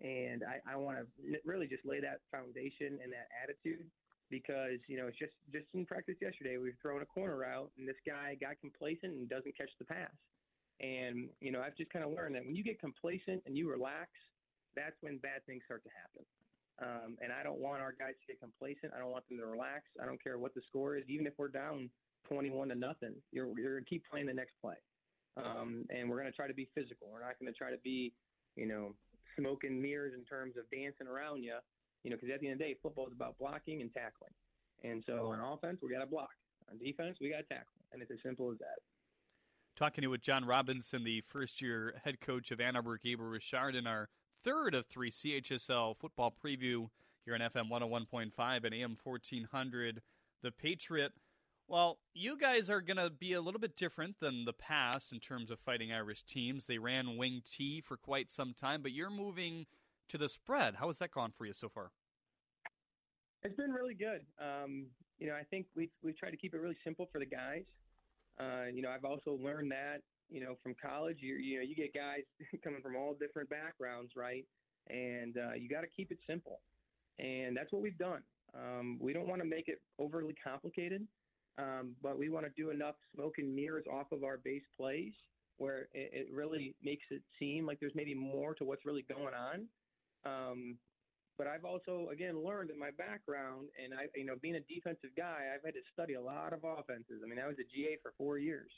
And 0.01 0.43
I, 0.43 0.63
I 0.63 0.75
want 0.77 0.97
to 0.99 1.05
really 1.43 1.67
just 1.67 1.85
lay 1.85 1.99
that 1.99 2.23
foundation 2.31 2.99
and 3.03 3.11
that 3.11 3.27
attitude 3.35 3.85
because 4.29 4.77
you 4.87 4.97
know 4.97 5.07
it's 5.07 5.17
just 5.17 5.33
just 5.51 5.65
in 5.73 5.85
practice 5.85 6.15
yesterday 6.21 6.57
we 6.57 6.69
were 6.69 6.77
throwing 6.81 7.01
a 7.01 7.05
corner 7.05 7.35
route 7.35 7.71
and 7.77 7.87
this 7.87 7.97
guy 8.05 8.37
got 8.39 8.61
complacent 8.61 9.17
and 9.17 9.27
doesn't 9.27 9.57
catch 9.57 9.71
the 9.79 9.85
pass. 9.85 10.13
And 10.79 11.27
you 11.41 11.51
know 11.51 11.59
I've 11.59 11.75
just 11.75 11.91
kind 11.91 12.05
of 12.05 12.11
learned 12.11 12.35
that 12.35 12.45
when 12.45 12.55
you 12.55 12.63
get 12.63 12.79
complacent 12.79 13.43
and 13.45 13.57
you 13.57 13.69
relax, 13.69 14.07
that's 14.75 14.95
when 15.01 15.17
bad 15.17 15.43
things 15.45 15.63
start 15.65 15.83
to 15.83 15.89
happen. 15.91 16.23
Um, 16.81 17.17
and 17.21 17.31
I 17.33 17.43
don't 17.43 17.59
want 17.59 17.81
our 17.81 17.91
guys 17.91 18.15
to 18.21 18.25
get 18.27 18.39
complacent. 18.39 18.93
I 18.95 18.99
don't 18.99 19.11
want 19.11 19.27
them 19.27 19.37
to 19.39 19.45
relax. 19.45 19.83
I 20.01 20.05
don't 20.05 20.21
care 20.21 20.37
what 20.37 20.53
the 20.55 20.61
score 20.67 20.95
is, 20.95 21.03
even 21.09 21.27
if 21.27 21.33
we're 21.37 21.49
down 21.49 21.89
21 22.27 22.69
to 22.69 22.75
nothing. 22.75 23.15
You're 23.31 23.47
you're 23.59 23.75
gonna 23.75 23.85
keep 23.85 24.03
playing 24.09 24.27
the 24.27 24.33
next 24.33 24.53
play. 24.61 24.75
Um, 25.37 25.85
and 25.89 26.09
we're 26.09 26.19
going 26.19 26.31
to 26.31 26.35
try 26.35 26.47
to 26.47 26.53
be 26.53 26.67
physical. 26.75 27.07
We're 27.11 27.21
not 27.21 27.39
going 27.39 27.51
to 27.51 27.57
try 27.57 27.71
to 27.71 27.77
be, 27.83 28.13
you 28.55 28.65
know, 28.65 28.95
smoke 29.37 29.63
and 29.63 29.81
mirrors 29.81 30.13
in 30.17 30.23
terms 30.25 30.55
of 30.57 30.69
dancing 30.71 31.07
around 31.07 31.43
you, 31.43 31.55
you 32.03 32.09
know, 32.09 32.17
because 32.17 32.33
at 32.33 32.41
the 32.41 32.47
end 32.47 32.53
of 32.53 32.59
the 32.59 32.65
day, 32.65 32.75
football 32.81 33.07
is 33.07 33.13
about 33.13 33.37
blocking 33.39 33.81
and 33.81 33.91
tackling. 33.93 34.33
And 34.83 35.03
so 35.05 35.27
on 35.27 35.39
offense, 35.39 35.79
we 35.81 35.93
got 35.93 35.99
to 35.99 36.07
block. 36.07 36.29
On 36.71 36.77
defense, 36.77 37.17
we 37.19 37.29
got 37.29 37.37
to 37.37 37.43
tackle. 37.43 37.79
And 37.91 38.01
it's 38.01 38.11
as 38.11 38.19
simple 38.23 38.51
as 38.51 38.57
that. 38.59 38.79
Talking 39.75 40.01
to 40.01 40.07
with 40.07 40.21
John 40.21 40.45
Robinson, 40.45 41.03
the 41.03 41.21
first 41.21 41.61
year 41.61 41.95
head 42.03 42.19
coach 42.19 42.51
of 42.51 42.59
Ann 42.59 42.75
Arbor 42.75 42.99
Gabriel 43.01 43.31
Richard, 43.31 43.75
in 43.75 43.87
our 43.87 44.09
third 44.43 44.75
of 44.75 44.85
three 44.85 45.11
CHSL 45.11 45.97
football 45.97 46.33
preview 46.43 46.89
here 47.25 47.33
on 47.33 47.41
FM 47.41 47.69
101.5 47.69 48.63
and 48.63 48.73
AM 48.73 48.97
1400. 49.01 50.01
The 50.41 50.51
Patriot. 50.51 51.13
Well, 51.67 51.99
you 52.13 52.37
guys 52.37 52.69
are 52.69 52.81
going 52.81 52.97
to 52.97 53.11
be 53.11 53.33
a 53.33 53.41
little 53.41 53.59
bit 53.59 53.75
different 53.75 54.19
than 54.19 54.45
the 54.45 54.53
past 54.53 55.11
in 55.11 55.19
terms 55.19 55.51
of 55.51 55.59
fighting 55.59 55.91
Irish 55.91 56.23
teams. 56.23 56.65
They 56.65 56.79
ran 56.79 57.17
wing 57.17 57.41
T 57.45 57.81
for 57.81 57.95
quite 57.95 58.31
some 58.31 58.53
time, 58.53 58.81
but 58.81 58.91
you're 58.91 59.11
moving 59.11 59.67
to 60.07 60.17
the 60.17 60.29
spread. 60.29 60.75
How 60.75 60.87
has 60.87 60.97
that 60.97 61.11
gone 61.11 61.31
for 61.37 61.45
you 61.45 61.53
so 61.53 61.69
far? 61.69 61.91
It's 63.43 63.55
been 63.55 63.71
really 63.71 63.93
good. 63.93 64.21
Um, 64.41 64.87
you 65.19 65.27
know, 65.27 65.35
I 65.35 65.43
think 65.43 65.67
we've 65.75 65.91
we've 66.01 66.17
tried 66.17 66.31
to 66.31 66.37
keep 66.37 66.53
it 66.53 66.59
really 66.59 66.77
simple 66.83 67.07
for 67.11 67.19
the 67.19 67.25
guys. 67.25 67.65
Uh, 68.39 68.65
you 68.73 68.81
know, 68.81 68.89
I've 68.89 69.05
also 69.05 69.37
learned 69.41 69.71
that 69.71 70.01
you 70.29 70.41
know 70.41 70.55
from 70.61 70.75
college, 70.81 71.17
you 71.21 71.35
you 71.35 71.57
know, 71.57 71.63
you 71.63 71.75
get 71.75 71.93
guys 71.93 72.21
coming 72.63 72.81
from 72.81 72.95
all 72.95 73.15
different 73.19 73.49
backgrounds, 73.49 74.11
right? 74.15 74.45
And 74.89 75.37
uh, 75.37 75.53
you 75.53 75.69
got 75.69 75.81
to 75.81 75.87
keep 75.87 76.11
it 76.11 76.19
simple, 76.27 76.61
and 77.19 77.55
that's 77.55 77.71
what 77.71 77.81
we've 77.81 77.97
done. 77.97 78.21
Um, 78.55 78.97
we 78.99 79.13
don't 79.13 79.27
want 79.27 79.41
to 79.41 79.47
make 79.47 79.67
it 79.67 79.79
overly 79.99 80.35
complicated, 80.43 81.07
um, 81.57 81.95
but 82.01 82.17
we 82.17 82.29
want 82.29 82.45
to 82.45 82.51
do 82.55 82.71
enough 82.71 82.95
smoke 83.13 83.35
and 83.37 83.55
mirrors 83.55 83.85
off 83.91 84.11
of 84.11 84.23
our 84.23 84.37
base 84.37 84.63
plays 84.77 85.13
where 85.57 85.89
it, 85.93 86.09
it 86.13 86.27
really 86.33 86.73
makes 86.81 87.05
it 87.11 87.21
seem 87.37 87.67
like 87.67 87.79
there's 87.79 87.95
maybe 87.95 88.15
more 88.15 88.55
to 88.55 88.63
what's 88.63 88.85
really 88.85 89.05
going 89.13 89.33
on. 89.33 89.67
Um, 90.25 90.77
but 91.37 91.47
I've 91.47 91.63
also, 91.63 92.09
again, 92.11 92.43
learned 92.43 92.69
in 92.69 92.77
my 92.77 92.91
background, 92.97 93.69
and 93.81 93.93
I, 93.93 94.07
you 94.15 94.25
know, 94.25 94.35
being 94.41 94.55
a 94.55 94.73
defensive 94.73 95.11
guy, 95.15 95.47
I've 95.53 95.63
had 95.63 95.73
to 95.73 95.79
study 95.93 96.15
a 96.15 96.21
lot 96.21 96.51
of 96.51 96.63
offenses. 96.63 97.21
I 97.23 97.27
mean, 97.29 97.39
I 97.39 97.47
was 97.47 97.55
a 97.59 97.63
GA 97.63 97.97
for 98.01 98.13
four 98.17 98.37
years, 98.39 98.71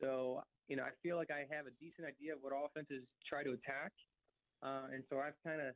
so 0.00 0.42
you 0.68 0.76
know, 0.76 0.84
I 0.84 0.90
feel 1.02 1.16
like 1.16 1.30
I 1.30 1.46
have 1.54 1.66
a 1.66 1.74
decent 1.80 2.06
idea 2.06 2.34
of 2.34 2.40
what 2.40 2.52
offenses 2.52 3.04
try 3.28 3.42
to 3.42 3.52
attack, 3.52 3.92
uh, 4.62 4.92
and 4.92 5.04
so 5.10 5.18
I've 5.18 5.38
kind 5.44 5.60
of 5.60 5.74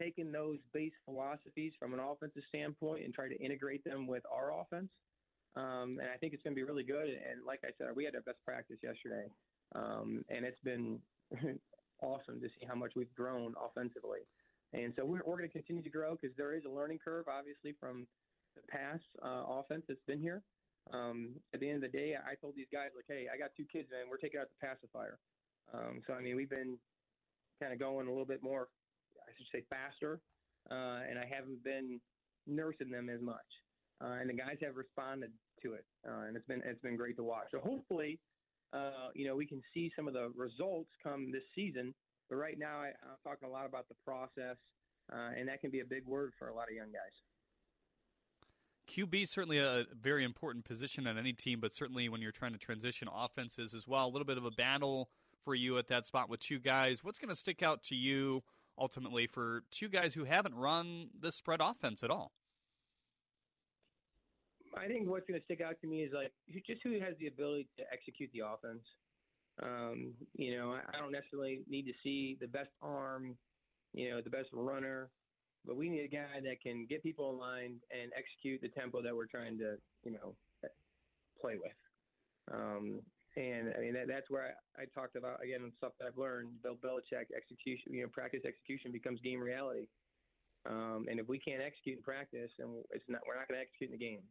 taken 0.00 0.32
those 0.32 0.58
base 0.72 0.92
philosophies 1.04 1.72
from 1.78 1.94
an 1.94 2.00
offensive 2.00 2.42
standpoint 2.48 3.04
and 3.04 3.14
tried 3.14 3.28
to 3.28 3.38
integrate 3.38 3.84
them 3.84 4.06
with 4.06 4.22
our 4.30 4.58
offense. 4.60 4.90
Um, 5.56 5.98
and 6.02 6.10
I 6.12 6.16
think 6.18 6.34
it's 6.34 6.42
going 6.42 6.54
to 6.54 6.58
be 6.58 6.64
really 6.64 6.82
good. 6.82 7.08
And 7.08 7.46
like 7.46 7.60
I 7.62 7.70
said, 7.78 7.94
we 7.94 8.04
had 8.04 8.14
our 8.14 8.22
best 8.22 8.42
practice 8.44 8.78
yesterday, 8.82 9.30
um, 9.74 10.24
and 10.28 10.44
it's 10.44 10.60
been 10.60 10.98
awesome 12.02 12.40
to 12.40 12.48
see 12.48 12.66
how 12.66 12.74
much 12.74 12.92
we've 12.96 13.14
grown 13.14 13.54
offensively. 13.54 14.26
And 14.72 14.92
so 14.96 15.04
we're, 15.04 15.22
we're 15.24 15.38
going 15.38 15.48
to 15.48 15.52
continue 15.52 15.82
to 15.82 15.90
grow 15.90 16.16
because 16.20 16.36
there 16.36 16.54
is 16.54 16.64
a 16.66 16.70
learning 16.70 16.98
curve, 17.04 17.26
obviously, 17.28 17.74
from 17.78 18.06
the 18.56 18.62
past 18.68 19.04
uh, 19.22 19.44
offense 19.46 19.84
that's 19.86 20.02
been 20.06 20.20
here. 20.20 20.42
Um, 20.92 21.40
at 21.52 21.60
the 21.60 21.68
end 21.68 21.82
of 21.82 21.90
the 21.90 21.96
day, 21.96 22.14
I 22.14 22.34
told 22.34 22.54
these 22.56 22.70
guys, 22.72 22.90
like, 22.94 23.06
hey, 23.08 23.26
I 23.32 23.38
got 23.38 23.50
two 23.56 23.64
kids, 23.72 23.88
man. 23.90 24.10
We're 24.10 24.18
taking 24.18 24.40
out 24.40 24.48
the 24.48 24.66
pacifier. 24.66 25.18
Um, 25.72 26.02
so, 26.06 26.12
I 26.12 26.20
mean, 26.20 26.36
we've 26.36 26.50
been 26.50 26.78
kind 27.60 27.72
of 27.72 27.78
going 27.78 28.06
a 28.06 28.10
little 28.10 28.26
bit 28.26 28.42
more, 28.42 28.68
I 29.18 29.32
should 29.36 29.46
say, 29.52 29.64
faster, 29.70 30.20
uh, 30.70 31.08
and 31.08 31.18
I 31.18 31.24
haven't 31.24 31.64
been 31.64 32.00
nursing 32.46 32.90
them 32.90 33.08
as 33.08 33.20
much. 33.20 33.48
Uh, 34.02 34.20
and 34.20 34.28
the 34.28 34.34
guys 34.34 34.56
have 34.60 34.76
responded 34.76 35.32
to 35.62 35.72
it, 35.72 35.86
uh, 36.06 36.26
and 36.28 36.36
it's 36.36 36.46
been 36.46 36.60
it's 36.64 36.80
been 36.82 36.96
great 36.96 37.16
to 37.16 37.22
watch. 37.22 37.46
So 37.52 37.60
hopefully, 37.60 38.18
uh, 38.72 39.08
you 39.14 39.26
know, 39.26 39.36
we 39.36 39.46
can 39.46 39.62
see 39.72 39.90
some 39.96 40.08
of 40.08 40.14
the 40.14 40.30
results 40.36 40.90
come 41.02 41.30
this 41.32 41.44
season 41.54 41.94
but 42.28 42.36
right 42.36 42.58
now, 42.58 42.80
I, 42.80 42.88
am 42.88 43.20
talking 43.22 43.48
a 43.48 43.52
lot 43.52 43.66
about 43.66 43.88
the 43.88 43.96
process, 44.04 44.56
uh, 45.12 45.30
and 45.36 45.48
that 45.48 45.60
can 45.60 45.70
be 45.70 45.80
a 45.80 45.84
big 45.84 46.06
word 46.06 46.32
for 46.38 46.48
a 46.48 46.54
lot 46.54 46.68
of 46.68 46.74
young 46.74 46.92
guys. 46.92 47.12
QB 48.88 49.22
is 49.22 49.30
certainly 49.30 49.58
a 49.58 49.84
very 50.00 50.24
important 50.24 50.64
position 50.64 51.06
on 51.06 51.16
any 51.18 51.32
team, 51.32 51.60
but 51.60 51.72
certainly 51.72 52.08
when 52.08 52.20
you're 52.20 52.32
trying 52.32 52.52
to 52.52 52.58
transition 52.58 53.08
offenses 53.12 53.74
as 53.74 53.88
well, 53.88 54.06
a 54.06 54.10
little 54.10 54.26
bit 54.26 54.38
of 54.38 54.44
a 54.44 54.50
battle 54.50 55.08
for 55.44 55.54
you 55.54 55.78
at 55.78 55.88
that 55.88 56.06
spot 56.06 56.28
with 56.28 56.40
two 56.40 56.58
guys. 56.58 57.02
What's 57.02 57.18
going 57.18 57.30
to 57.30 57.36
stick 57.36 57.62
out 57.62 57.82
to 57.84 57.94
you 57.94 58.42
ultimately 58.78 59.26
for 59.26 59.62
two 59.70 59.88
guys 59.88 60.14
who 60.14 60.24
haven't 60.24 60.54
run 60.54 61.08
the 61.18 61.32
spread 61.32 61.60
offense 61.62 62.02
at 62.02 62.10
all? 62.10 62.32
I 64.76 64.86
think 64.86 65.08
what's 65.08 65.26
going 65.26 65.38
to 65.38 65.44
stick 65.44 65.60
out 65.60 65.76
to 65.82 65.86
me 65.86 66.02
is 66.02 66.12
like 66.12 66.32
just 66.66 66.82
who 66.82 66.98
has 67.00 67.14
the 67.20 67.28
ability 67.28 67.68
to 67.78 67.84
execute 67.92 68.30
the 68.32 68.40
offense. 68.40 68.82
Um, 69.62 70.14
you 70.36 70.56
know, 70.56 70.72
I, 70.72 70.96
I 70.96 71.00
don't 71.00 71.12
necessarily 71.12 71.60
need 71.68 71.86
to 71.86 71.92
see 72.02 72.36
the 72.40 72.48
best 72.48 72.70
arm, 72.82 73.36
you 73.92 74.10
know, 74.10 74.20
the 74.20 74.30
best 74.30 74.48
runner, 74.52 75.10
but 75.66 75.76
we 75.76 75.88
need 75.88 76.04
a 76.04 76.08
guy 76.08 76.40
that 76.42 76.60
can 76.62 76.86
get 76.88 77.02
people 77.02 77.36
line 77.38 77.76
and 77.90 78.12
execute 78.16 78.60
the 78.60 78.68
tempo 78.68 79.02
that 79.02 79.14
we're 79.14 79.26
trying 79.26 79.58
to, 79.58 79.76
you 80.04 80.12
know, 80.12 80.34
play 81.40 81.56
with. 81.56 81.72
Um, 82.52 83.00
and 83.36 83.72
I 83.76 83.80
mean 83.80 83.94
that, 83.94 84.06
that's 84.06 84.30
where 84.30 84.54
I, 84.78 84.82
I 84.82 84.84
talked 84.94 85.16
about 85.16 85.42
again 85.42 85.72
stuff 85.76 85.92
that 85.98 86.06
I've 86.06 86.18
learned. 86.18 86.62
Bill 86.62 86.76
Belichick 86.76 87.34
execution, 87.36 87.92
you 87.92 88.02
know, 88.02 88.08
practice 88.12 88.42
execution 88.46 88.92
becomes 88.92 89.20
game 89.20 89.40
reality. 89.40 89.86
Um, 90.66 91.06
and 91.10 91.20
if 91.20 91.28
we 91.28 91.38
can't 91.38 91.60
execute 91.60 91.98
in 91.98 92.02
practice, 92.02 92.50
and 92.58 92.84
it's 92.90 93.04
not, 93.08 93.20
we're 93.26 93.36
not 93.36 93.48
going 93.48 93.60
to 93.60 93.62
execute 93.62 93.90
in 93.92 93.98
the 93.98 94.04
game. 94.04 94.22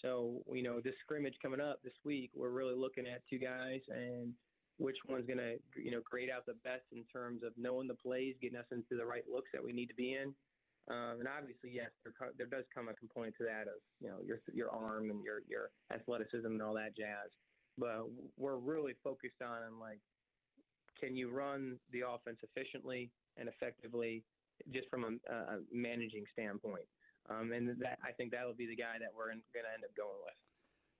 So 0.00 0.40
you 0.52 0.62
know, 0.62 0.80
this 0.80 0.94
scrimmage 1.02 1.34
coming 1.42 1.60
up 1.60 1.82
this 1.82 1.96
week, 2.04 2.30
we're 2.34 2.50
really 2.50 2.76
looking 2.76 3.06
at 3.06 3.22
two 3.28 3.38
guys 3.38 3.80
and 3.88 4.32
which 4.78 4.96
one's 5.08 5.26
going 5.26 5.42
to 5.42 5.58
you 5.74 5.90
know 5.90 6.00
grade 6.08 6.30
out 6.30 6.46
the 6.46 6.54
best 6.62 6.86
in 6.92 7.02
terms 7.12 7.42
of 7.42 7.52
knowing 7.56 7.88
the 7.88 7.94
plays, 7.94 8.36
getting 8.40 8.58
us 8.58 8.70
into 8.70 8.96
the 8.96 9.04
right 9.04 9.24
looks 9.30 9.50
that 9.52 9.64
we 9.64 9.72
need 9.72 9.86
to 9.86 9.94
be 9.94 10.14
in. 10.14 10.32
Um, 10.88 11.20
and 11.20 11.28
obviously, 11.28 11.70
yes, 11.72 11.90
there, 12.02 12.12
there 12.38 12.46
does 12.46 12.64
come 12.74 12.88
a 12.88 12.94
component 12.94 13.36
to 13.36 13.44
that 13.44 13.68
of 13.68 13.80
you 14.00 14.08
know 14.08 14.18
your 14.24 14.40
your 14.52 14.70
arm 14.70 15.10
and 15.10 15.22
your 15.22 15.42
your 15.48 15.70
athleticism 15.92 16.46
and 16.46 16.62
all 16.62 16.74
that 16.74 16.96
jazz. 16.96 17.28
But 17.76 18.08
we're 18.36 18.56
really 18.56 18.94
focused 19.04 19.42
on 19.42 19.78
like, 19.78 20.00
can 20.98 21.14
you 21.14 21.30
run 21.30 21.78
the 21.92 22.02
offense 22.08 22.38
efficiently 22.42 23.10
and 23.38 23.48
effectively, 23.48 24.24
just 24.72 24.88
from 24.90 25.04
a, 25.04 25.32
a 25.32 25.58
managing 25.72 26.24
standpoint. 26.32 26.84
Um, 27.30 27.52
and 27.52 27.68
that 27.80 27.98
I 28.02 28.12
think 28.12 28.32
that 28.32 28.46
will 28.46 28.54
be 28.54 28.66
the 28.66 28.76
guy 28.76 28.96
that 29.00 29.10
we're 29.16 29.26
going 29.26 29.40
to 29.40 29.58
end 29.58 29.84
up 29.84 29.94
going 29.96 30.18
with. 30.24 30.34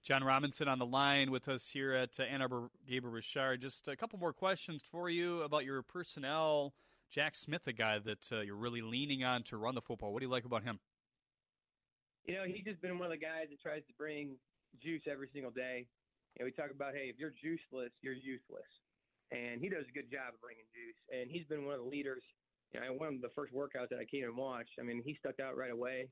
John 0.04 0.22
Robinson 0.22 0.68
on 0.68 0.78
the 0.78 0.86
line 0.86 1.30
with 1.30 1.48
us 1.48 1.66
here 1.66 1.92
at 1.92 2.20
uh, 2.20 2.22
Ann 2.22 2.40
Arbor 2.40 2.70
Gabriel 2.86 3.12
Richard. 3.12 3.60
Just 3.60 3.88
a 3.88 3.96
couple 3.96 4.18
more 4.18 4.32
questions 4.32 4.82
for 4.90 5.10
you 5.10 5.42
about 5.42 5.64
your 5.64 5.82
personnel. 5.82 6.74
Jack 7.10 7.34
Smith, 7.34 7.66
a 7.66 7.72
guy 7.72 7.98
that 7.98 8.28
uh, 8.32 8.40
you're 8.40 8.56
really 8.56 8.82
leaning 8.82 9.24
on 9.24 9.42
to 9.44 9.56
run 9.56 9.74
the 9.74 9.80
football. 9.80 10.12
What 10.12 10.20
do 10.20 10.26
you 10.26 10.32
like 10.32 10.44
about 10.44 10.62
him? 10.62 10.78
You 12.26 12.34
know, 12.34 12.44
he's 12.44 12.64
just 12.64 12.82
been 12.82 12.98
one 12.98 13.06
of 13.08 13.16
the 13.16 13.24
guys 13.24 13.48
that 13.48 13.60
tries 13.60 13.80
to 13.88 13.94
bring 13.96 14.36
juice 14.82 15.02
every 15.10 15.28
single 15.32 15.50
day. 15.50 15.86
You 16.36 16.44
know, 16.44 16.44
we 16.44 16.52
talk 16.52 16.70
about, 16.70 16.92
hey, 16.92 17.08
if 17.08 17.16
you're 17.18 17.32
juiceless, 17.32 17.90
you're 18.02 18.12
useless. 18.12 18.68
And 19.32 19.60
he 19.60 19.68
does 19.68 19.88
a 19.88 19.92
good 19.96 20.12
job 20.12 20.36
of 20.36 20.40
bringing 20.40 20.68
juice. 20.68 21.00
And 21.08 21.30
he's 21.30 21.48
been 21.48 21.64
one 21.64 21.74
of 21.74 21.80
the 21.80 21.88
leaders. 21.88 22.22
You 22.72 22.80
know, 22.80 22.92
one 23.00 23.16
of 23.16 23.20
the 23.22 23.32
first 23.34 23.54
workouts 23.56 23.88
that 23.88 23.98
I 23.98 24.04
came 24.04 24.24
and 24.24 24.36
watched, 24.36 24.76
I 24.78 24.84
mean, 24.84 25.00
he 25.04 25.16
stuck 25.16 25.40
out 25.40 25.56
right 25.56 25.72
away. 25.72 26.08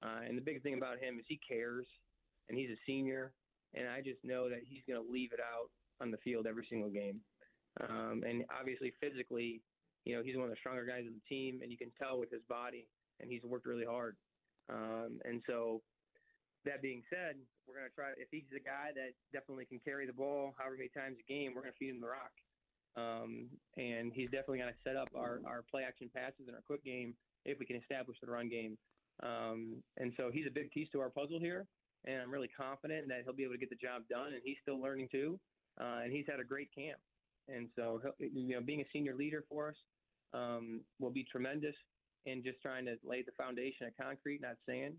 Uh, 0.00 0.24
and 0.26 0.38
the 0.38 0.42
big 0.42 0.62
thing 0.62 0.74
about 0.74 0.98
him 0.98 1.18
is 1.18 1.24
he 1.28 1.38
cares 1.44 1.86
and 2.48 2.56
he's 2.56 2.70
a 2.70 2.80
senior, 2.86 3.32
and 3.74 3.88
I 3.88 4.00
just 4.00 4.24
know 4.24 4.48
that 4.48 4.60
he's 4.64 4.80
going 4.88 4.96
to 4.96 5.12
leave 5.12 5.32
it 5.32 5.40
out 5.40 5.68
on 6.00 6.10
the 6.10 6.16
field 6.24 6.46
every 6.46 6.66
single 6.70 6.88
game. 6.88 7.20
Um, 7.80 8.22
and 8.26 8.44
obviously, 8.48 8.94
physically, 9.00 9.60
you 10.08 10.16
know, 10.16 10.24
he's 10.24 10.40
one 10.40 10.48
of 10.48 10.50
the 10.50 10.56
stronger 10.56 10.88
guys 10.88 11.04
on 11.04 11.12
the 11.12 11.26
team, 11.28 11.60
and 11.60 11.68
you 11.68 11.76
can 11.76 11.92
tell 12.00 12.16
with 12.16 12.32
his 12.32 12.40
body, 12.48 12.88
and 13.20 13.28
he's 13.28 13.44
worked 13.44 13.68
really 13.68 13.84
hard. 13.84 14.16
Um, 14.72 15.20
and 15.28 15.44
so, 15.44 15.84
that 16.64 16.80
being 16.80 17.04
said, 17.12 17.36
we're 17.68 17.76
going 17.76 17.88
to 17.88 17.94
try. 17.94 18.16
If 18.16 18.32
he's 18.32 18.48
a 18.56 18.64
guy 18.64 18.96
that 18.96 19.12
definitely 19.36 19.68
can 19.68 19.80
carry 19.84 20.08
the 20.08 20.16
ball, 20.16 20.56
however 20.56 20.80
many 20.80 20.90
times 20.96 21.20
a 21.20 21.26
game, 21.28 21.52
we're 21.52 21.62
going 21.62 21.76
to 21.76 21.78
feed 21.78 21.92
him 21.92 22.00
the 22.00 22.08
rock. 22.08 22.32
Um, 22.96 23.46
and 23.76 24.10
he's 24.12 24.32
definitely 24.32 24.58
going 24.58 24.72
to 24.72 24.82
set 24.82 24.96
up 24.96 25.08
our, 25.14 25.38
our 25.46 25.62
play 25.70 25.84
action 25.86 26.10
passes 26.10 26.48
and 26.48 26.56
our 26.56 26.64
quick 26.66 26.82
game 26.82 27.14
if 27.44 27.60
we 27.60 27.66
can 27.68 27.76
establish 27.76 28.18
the 28.20 28.26
run 28.26 28.48
game. 28.48 28.76
Um, 29.22 29.84
and 29.98 30.12
so 30.16 30.30
he's 30.32 30.48
a 30.48 30.50
big 30.50 30.72
piece 30.72 30.88
to 30.92 31.00
our 31.00 31.10
puzzle 31.10 31.38
here 31.38 31.68
and 32.04 32.22
I'm 32.22 32.30
really 32.30 32.48
confident 32.48 33.08
that 33.08 33.22
he'll 33.24 33.34
be 33.34 33.44
able 33.44 33.54
to 33.54 33.58
get 33.58 33.70
the 33.70 33.76
job 33.76 34.02
done. 34.08 34.28
And 34.34 34.42
he's 34.44 34.56
still 34.62 34.80
learning 34.80 35.08
too, 35.10 35.38
uh, 35.80 36.04
and 36.04 36.12
he's 36.12 36.26
had 36.28 36.40
a 36.40 36.44
great 36.44 36.68
camp. 36.74 36.98
And 37.48 37.68
so, 37.76 38.00
you 38.18 38.54
know, 38.54 38.60
being 38.60 38.80
a 38.80 38.88
senior 38.92 39.14
leader 39.14 39.44
for 39.48 39.70
us 39.70 39.76
um, 40.34 40.80
will 40.98 41.10
be 41.10 41.24
tremendous 41.24 41.74
in 42.26 42.42
just 42.42 42.60
trying 42.60 42.84
to 42.86 42.96
lay 43.04 43.22
the 43.22 43.32
foundation 43.32 43.86
of 43.86 43.92
concrete, 44.00 44.40
not 44.40 44.56
sand. 44.66 44.94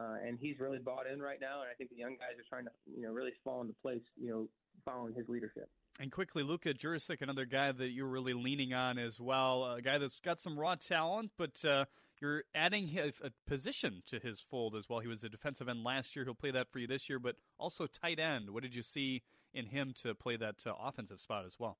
Uh, 0.00 0.16
and 0.26 0.38
he's 0.40 0.58
really 0.58 0.78
bought 0.78 1.06
in 1.06 1.20
right 1.20 1.38
now, 1.40 1.60
and 1.60 1.70
I 1.70 1.74
think 1.74 1.90
the 1.90 1.96
young 1.96 2.16
guys 2.18 2.36
are 2.38 2.48
trying 2.48 2.64
to, 2.64 2.70
you 2.96 3.02
know, 3.02 3.12
really 3.12 3.30
fall 3.44 3.60
into 3.60 3.74
place, 3.80 4.02
you 4.20 4.28
know, 4.28 4.48
following 4.84 5.14
his 5.14 5.28
leadership. 5.28 5.68
And 6.00 6.10
quickly, 6.10 6.42
Luka 6.42 6.74
Jurisic, 6.74 7.22
another 7.22 7.44
guy 7.44 7.70
that 7.70 7.90
you're 7.90 8.08
really 8.08 8.32
leaning 8.32 8.74
on 8.74 8.98
as 8.98 9.20
well, 9.20 9.74
a 9.74 9.80
guy 9.80 9.98
that's 9.98 10.18
got 10.18 10.40
some 10.40 10.58
raw 10.58 10.74
talent, 10.74 11.30
but 11.38 11.64
uh, 11.64 11.84
you're 12.20 12.42
adding 12.56 12.98
a 12.98 13.30
position 13.46 14.02
to 14.06 14.18
his 14.18 14.40
fold 14.40 14.74
as 14.74 14.88
well. 14.88 14.98
He 14.98 15.06
was 15.06 15.22
a 15.22 15.28
defensive 15.28 15.68
end 15.68 15.84
last 15.84 16.16
year. 16.16 16.24
He'll 16.24 16.34
play 16.34 16.50
that 16.50 16.72
for 16.72 16.80
you 16.80 16.88
this 16.88 17.08
year, 17.08 17.20
but 17.20 17.36
also 17.58 17.86
tight 17.86 18.18
end. 18.18 18.50
What 18.50 18.64
did 18.64 18.74
you 18.74 18.82
see 18.82 19.22
in 19.52 19.66
him 19.66 19.92
to 20.02 20.14
play 20.16 20.36
that 20.36 20.56
uh, 20.66 20.72
offensive 20.82 21.20
spot 21.20 21.44
as 21.46 21.54
well? 21.60 21.78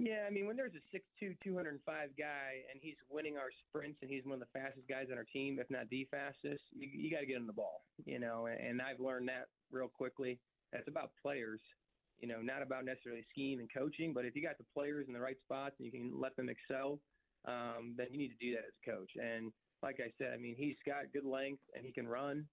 Yeah, 0.00 0.26
I 0.28 0.30
mean, 0.30 0.46
when 0.46 0.56
there's 0.56 0.74
a 0.78 0.96
6'2", 1.24 1.34
205 1.42 2.10
guy 2.16 2.62
and 2.70 2.80
he's 2.80 2.94
winning 3.10 3.36
our 3.36 3.50
sprints 3.66 3.98
and 4.00 4.08
he's 4.10 4.24
one 4.24 4.34
of 4.34 4.40
the 4.40 4.58
fastest 4.58 4.86
guys 4.88 5.06
on 5.10 5.18
our 5.18 5.24
team, 5.24 5.58
if 5.58 5.68
not 5.70 5.90
the 5.90 6.06
fastest, 6.08 6.62
you, 6.70 6.88
you 6.88 7.10
got 7.10 7.20
to 7.20 7.26
get 7.26 7.36
him 7.36 7.48
the 7.48 7.52
ball, 7.52 7.82
you 8.04 8.20
know. 8.20 8.46
And 8.46 8.80
I've 8.80 9.00
learned 9.00 9.28
that 9.28 9.48
real 9.72 9.88
quickly. 9.88 10.38
That's 10.72 10.86
about 10.86 11.10
players, 11.20 11.60
you 12.20 12.28
know, 12.28 12.40
not 12.40 12.62
about 12.62 12.84
necessarily 12.84 13.26
scheme 13.28 13.58
and 13.58 13.68
coaching, 13.76 14.12
but 14.14 14.24
if 14.24 14.36
you 14.36 14.42
got 14.42 14.56
the 14.58 14.70
players 14.72 15.06
in 15.08 15.14
the 15.14 15.20
right 15.20 15.38
spots 15.42 15.74
and 15.78 15.86
you 15.86 15.92
can 15.92 16.12
let 16.18 16.36
them 16.36 16.48
excel– 16.48 17.00
um, 17.46 17.94
then 17.96 18.08
you 18.10 18.18
need 18.18 18.28
to 18.28 18.44
do 18.44 18.52
that 18.52 18.66
as 18.66 18.74
a 18.82 18.90
coach. 18.90 19.10
And 19.16 19.52
like 19.82 20.00
I 20.00 20.10
said, 20.18 20.32
I 20.34 20.36
mean, 20.36 20.56
he's 20.56 20.76
got 20.86 21.12
good 21.12 21.24
length 21.24 21.62
and 21.74 21.84
he 21.84 21.92
can 21.92 22.08
run. 22.08 22.46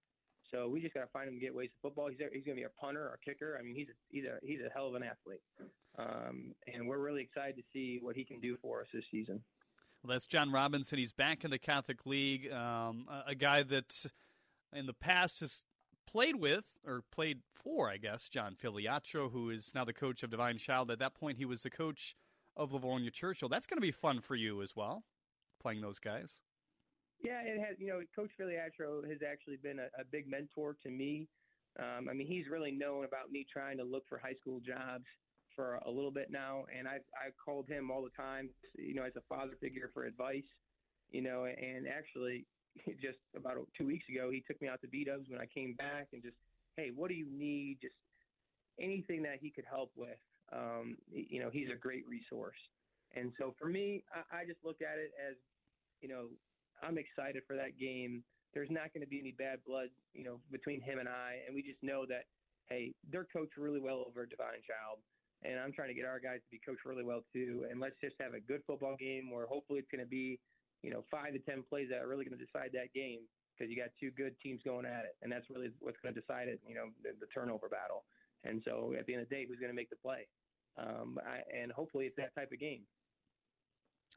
So 0.50 0.68
we 0.68 0.80
just 0.80 0.94
got 0.94 1.00
to 1.00 1.06
find 1.08 1.28
him 1.28 1.38
get 1.38 1.54
ways 1.54 1.70
to 1.70 1.76
football. 1.82 2.08
He's 2.08 2.18
he's 2.32 2.44
going 2.44 2.56
to 2.56 2.62
be 2.62 2.64
a 2.64 2.80
punter 2.80 3.02
or 3.02 3.18
kicker. 3.24 3.56
I 3.58 3.62
mean, 3.62 3.74
he's 3.74 3.88
a, 3.88 3.92
he's 4.08 4.24
a 4.24 4.38
he's 4.46 4.60
a 4.60 4.72
hell 4.72 4.88
of 4.88 4.94
an 4.94 5.02
athlete, 5.02 5.42
um, 5.98 6.54
and 6.72 6.86
we're 6.86 6.98
really 6.98 7.22
excited 7.22 7.56
to 7.56 7.62
see 7.72 7.98
what 8.00 8.16
he 8.16 8.24
can 8.24 8.40
do 8.40 8.56
for 8.62 8.82
us 8.82 8.88
this 8.92 9.04
season. 9.10 9.42
Well, 10.02 10.14
that's 10.14 10.26
John 10.26 10.52
Robinson. 10.52 10.98
He's 10.98 11.12
back 11.12 11.44
in 11.44 11.50
the 11.50 11.58
Catholic 11.58 12.06
League. 12.06 12.52
Um, 12.52 13.06
a, 13.10 13.30
a 13.30 13.34
guy 13.34 13.62
that 13.64 14.06
in 14.72 14.86
the 14.86 14.94
past 14.94 15.40
has 15.40 15.64
played 16.06 16.36
with 16.36 16.64
or 16.86 17.02
played 17.12 17.40
for, 17.54 17.90
I 17.90 17.96
guess, 17.96 18.28
John 18.28 18.54
Filiatraut, 18.54 19.32
who 19.32 19.50
is 19.50 19.72
now 19.74 19.84
the 19.84 19.92
coach 19.92 20.22
of 20.22 20.30
Divine 20.30 20.58
Child. 20.58 20.90
At 20.90 21.00
that 21.00 21.14
point, 21.14 21.38
he 21.38 21.44
was 21.44 21.62
the 21.62 21.70
coach 21.70 22.14
of 22.56 22.72
Livonia 22.72 23.10
Churchill. 23.10 23.48
That's 23.48 23.66
going 23.66 23.78
to 23.78 23.82
be 23.82 23.90
fun 23.90 24.20
for 24.20 24.34
you 24.34 24.62
as 24.62 24.76
well, 24.76 25.02
playing 25.60 25.80
those 25.80 25.98
guys. 25.98 26.30
Yeah, 27.26 27.42
it 27.42 27.58
has. 27.58 27.74
You 27.80 27.88
know, 27.88 28.00
Coach 28.14 28.30
Filiatraut 28.38 29.10
has 29.10 29.18
actually 29.28 29.56
been 29.56 29.80
a, 29.80 29.90
a 29.98 30.04
big 30.12 30.30
mentor 30.30 30.76
to 30.84 30.90
me. 30.90 31.26
Um, 31.76 32.06
I 32.08 32.14
mean, 32.14 32.28
he's 32.28 32.46
really 32.48 32.70
known 32.70 33.04
about 33.04 33.32
me 33.32 33.44
trying 33.52 33.78
to 33.78 33.84
look 33.84 34.04
for 34.08 34.16
high 34.16 34.38
school 34.40 34.60
jobs 34.60 35.04
for 35.56 35.80
a 35.86 35.90
little 35.90 36.12
bit 36.12 36.30
now, 36.30 36.66
and 36.70 36.86
I 36.86 37.02
I 37.18 37.34
called 37.44 37.66
him 37.66 37.90
all 37.90 38.02
the 38.04 38.14
time, 38.16 38.50
you 38.78 38.94
know, 38.94 39.02
as 39.02 39.16
a 39.16 39.22
father 39.28 39.54
figure 39.60 39.90
for 39.92 40.04
advice, 40.04 40.46
you 41.10 41.20
know, 41.20 41.46
and 41.46 41.88
actually 41.88 42.46
just 43.02 43.18
about 43.34 43.56
two 43.76 43.86
weeks 43.86 44.04
ago 44.08 44.30
he 44.30 44.44
took 44.46 44.62
me 44.62 44.68
out 44.68 44.80
to 44.82 44.88
B 44.88 45.02
Dubs 45.04 45.28
when 45.28 45.40
I 45.40 45.46
came 45.46 45.74
back 45.74 46.08
and 46.12 46.22
just 46.22 46.36
hey, 46.76 46.92
what 46.94 47.08
do 47.08 47.14
you 47.14 47.26
need? 47.28 47.78
Just 47.82 47.96
anything 48.78 49.22
that 49.24 49.38
he 49.40 49.50
could 49.50 49.64
help 49.68 49.90
with. 49.96 50.20
Um, 50.52 50.96
you 51.10 51.42
know, 51.42 51.50
he's 51.50 51.70
a 51.74 51.76
great 51.76 52.06
resource, 52.06 52.60
and 53.16 53.32
so 53.36 53.52
for 53.58 53.66
me, 53.66 54.04
I, 54.14 54.42
I 54.42 54.44
just 54.44 54.60
look 54.64 54.80
at 54.80 54.98
it 55.02 55.10
as 55.18 55.34
you 56.00 56.08
know 56.08 56.28
I'm 56.82 56.98
excited 56.98 57.42
for 57.46 57.56
that 57.56 57.78
game. 57.78 58.24
There's 58.54 58.70
not 58.70 58.92
going 58.94 59.04
to 59.04 59.10
be 59.10 59.20
any 59.20 59.32
bad 59.32 59.60
blood, 59.66 59.88
you 60.14 60.24
know, 60.24 60.40
between 60.50 60.80
him 60.80 60.98
and 60.98 61.08
I, 61.08 61.44
and 61.46 61.54
we 61.54 61.62
just 61.62 61.82
know 61.82 62.06
that 62.08 62.24
hey, 62.68 62.92
they're 63.10 63.28
coached 63.30 63.56
really 63.56 63.80
well 63.80 64.04
over 64.06 64.26
Divine 64.26 64.62
Child, 64.66 64.98
and 65.44 65.58
I'm 65.60 65.72
trying 65.72 65.88
to 65.88 65.94
get 65.94 66.04
our 66.04 66.18
guys 66.18 66.42
to 66.42 66.50
be 66.50 66.60
coached 66.64 66.84
really 66.84 67.04
well 67.04 67.22
too. 67.32 67.66
And 67.70 67.78
let's 67.78 67.94
just 68.02 68.16
have 68.20 68.34
a 68.34 68.40
good 68.40 68.62
football 68.66 68.96
game 68.98 69.30
where 69.30 69.46
hopefully 69.46 69.78
it's 69.78 69.90
going 69.90 70.02
to 70.02 70.08
be, 70.08 70.40
you 70.82 70.90
know, 70.90 71.04
five 71.10 71.32
to 71.34 71.38
ten 71.40 71.62
plays 71.62 71.88
that 71.90 72.02
are 72.02 72.08
really 72.08 72.24
going 72.24 72.38
to 72.38 72.44
decide 72.44 72.70
that 72.74 72.92
game 72.94 73.22
because 73.54 73.70
you 73.70 73.76
got 73.76 73.94
two 73.98 74.10
good 74.10 74.34
teams 74.42 74.60
going 74.64 74.84
at 74.84 75.04
it, 75.04 75.16
and 75.22 75.30
that's 75.30 75.46
really 75.50 75.70
what's 75.80 75.98
going 76.02 76.14
to 76.14 76.20
decide 76.20 76.48
it. 76.48 76.60
You 76.66 76.74
know, 76.74 76.88
the, 77.02 77.14
the 77.20 77.30
turnover 77.32 77.68
battle. 77.68 78.04
And 78.44 78.62
so 78.64 78.94
at 78.98 79.06
the 79.06 79.14
end 79.14 79.22
of 79.22 79.28
the 79.28 79.34
day, 79.34 79.46
who's 79.48 79.58
going 79.58 79.72
to 79.72 79.76
make 79.76 79.90
the 79.90 79.96
play? 79.96 80.28
Um, 80.78 81.18
I, 81.24 81.40
and 81.56 81.72
hopefully 81.72 82.04
it's 82.04 82.16
that 82.16 82.34
type 82.34 82.52
of 82.52 82.60
game. 82.60 82.82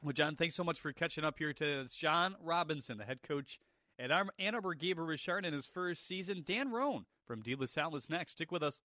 Well, 0.02 0.16
John, 0.16 0.32
thanks 0.32 0.56
so 0.56 0.64
much 0.64 0.80
for 0.80 0.96
catching 0.96 1.28
up 1.28 1.36
here 1.36 1.52
to 1.52 1.84
John 1.92 2.32
Robinson, 2.40 2.96
the 2.96 3.04
head 3.04 3.20
coach 3.20 3.60
at 4.00 4.08
Ann 4.08 4.54
Arbor 4.56 4.72
Gabriel 4.72 5.04
Richard 5.04 5.44
in 5.44 5.52
his 5.52 5.68
first 5.68 6.08
season. 6.08 6.40
Dan 6.40 6.72
Roan 6.72 7.04
from 7.28 7.44
De 7.44 7.52
La 7.52 7.68
Salle 7.68 7.92
is 8.00 8.08
next. 8.08 8.40
Stick 8.40 8.48
with 8.48 8.64
us. 8.64 8.80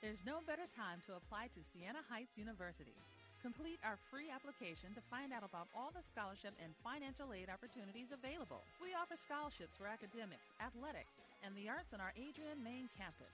There's 0.00 0.24
no 0.24 0.40
better 0.48 0.64
time 0.72 1.04
to 1.04 1.20
apply 1.20 1.52
to 1.52 1.60
Siena 1.60 2.00
Heights 2.08 2.40
University. 2.40 2.96
Complete 3.44 3.76
our 3.84 4.00
free 4.08 4.32
application 4.32 4.96
to 4.96 5.04
find 5.12 5.28
out 5.28 5.44
about 5.44 5.68
all 5.76 5.92
the 5.92 6.00
scholarship 6.08 6.56
and 6.64 6.72
financial 6.80 7.36
aid 7.36 7.52
opportunities 7.52 8.08
available. 8.08 8.64
We 8.80 8.96
offer 8.96 9.20
scholarships 9.20 9.76
for 9.76 9.84
academics, 9.84 10.48
athletics, 10.56 11.12
and 11.44 11.52
the 11.52 11.68
arts 11.68 11.92
on 11.92 12.00
our 12.00 12.16
Adrian, 12.16 12.64
Main 12.64 12.88
campus. 12.96 13.28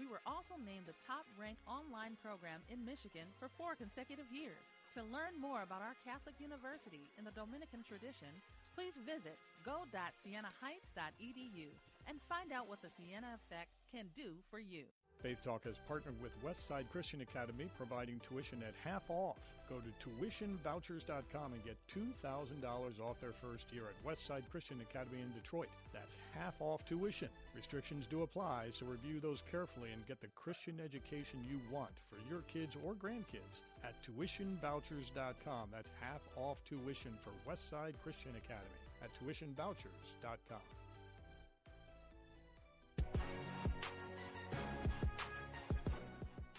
We 0.00 0.08
were 0.08 0.24
also 0.24 0.56
named 0.56 0.88
the 0.88 0.96
top 1.04 1.28
ranked 1.36 1.60
online 1.68 2.16
program 2.24 2.64
in 2.72 2.80
Michigan 2.80 3.28
for 3.36 3.52
four 3.60 3.76
consecutive 3.76 4.32
years. 4.32 4.56
To 4.96 5.02
learn 5.08 5.32
more 5.40 5.64
about 5.64 5.80
our 5.80 5.96
Catholic 6.04 6.36
University 6.36 7.08
in 7.16 7.24
the 7.24 7.32
Dominican 7.32 7.80
tradition, 7.80 8.28
please 8.76 8.92
visit 9.08 9.40
go.sienaheights.edu 9.64 11.72
and 12.08 12.20
find 12.28 12.52
out 12.52 12.68
what 12.68 12.84
the 12.84 12.92
Siena 13.00 13.40
Effect 13.40 13.72
can 13.88 14.04
do 14.12 14.36
for 14.50 14.60
you. 14.60 14.84
Faith 15.22 15.38
Talk 15.42 15.64
has 15.64 15.76
partnered 15.88 16.20
with 16.20 16.36
Westside 16.44 16.90
Christian 16.92 17.22
Academy, 17.22 17.72
providing 17.78 18.20
tuition 18.28 18.60
at 18.60 18.74
half 18.84 19.08
off. 19.08 19.40
Go 19.72 19.80
to 19.80 19.92
tuitionvouchers.com 20.04 21.54
and 21.54 21.64
get 21.64 21.76
$2,000 21.96 23.00
off 23.00 23.18
their 23.22 23.32
first 23.32 23.72
year 23.72 23.84
at 23.88 23.96
Westside 24.04 24.42
Christian 24.50 24.76
Academy 24.82 25.22
in 25.22 25.32
Detroit. 25.32 25.68
That's 25.94 26.14
half 26.34 26.60
off 26.60 26.84
tuition. 26.84 27.30
Restrictions 27.56 28.04
do 28.10 28.22
apply, 28.22 28.68
so 28.78 28.84
review 28.84 29.18
those 29.18 29.42
carefully 29.50 29.88
and 29.94 30.06
get 30.06 30.20
the 30.20 30.26
Christian 30.34 30.78
education 30.78 31.38
you 31.48 31.58
want 31.72 31.92
for 32.10 32.18
your 32.28 32.42
kids 32.42 32.76
or 32.84 32.92
grandkids 32.92 33.62
at 33.82 33.94
tuitionvouchers.com. 34.04 35.68
That's 35.72 35.90
half 36.02 36.20
off 36.36 36.58
tuition 36.68 37.12
for 37.24 37.32
Westside 37.50 37.94
Christian 38.02 38.32
Academy 38.36 38.76
at 39.02 39.08
tuitionvouchers.com. 39.24 40.60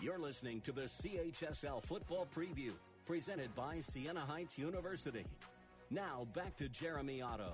You're 0.03 0.19
listening 0.19 0.59
to 0.61 0.73
the 0.73 0.81
CHSL 0.81 1.81
Football 1.81 2.27
Preview, 2.35 2.73
presented 3.05 3.53
by 3.55 3.79
Siena 3.79 4.21
Heights 4.21 4.57
University. 4.57 5.25
Now 5.91 6.27
back 6.33 6.55
to 6.57 6.69
Jeremy 6.69 7.21
Otto. 7.21 7.53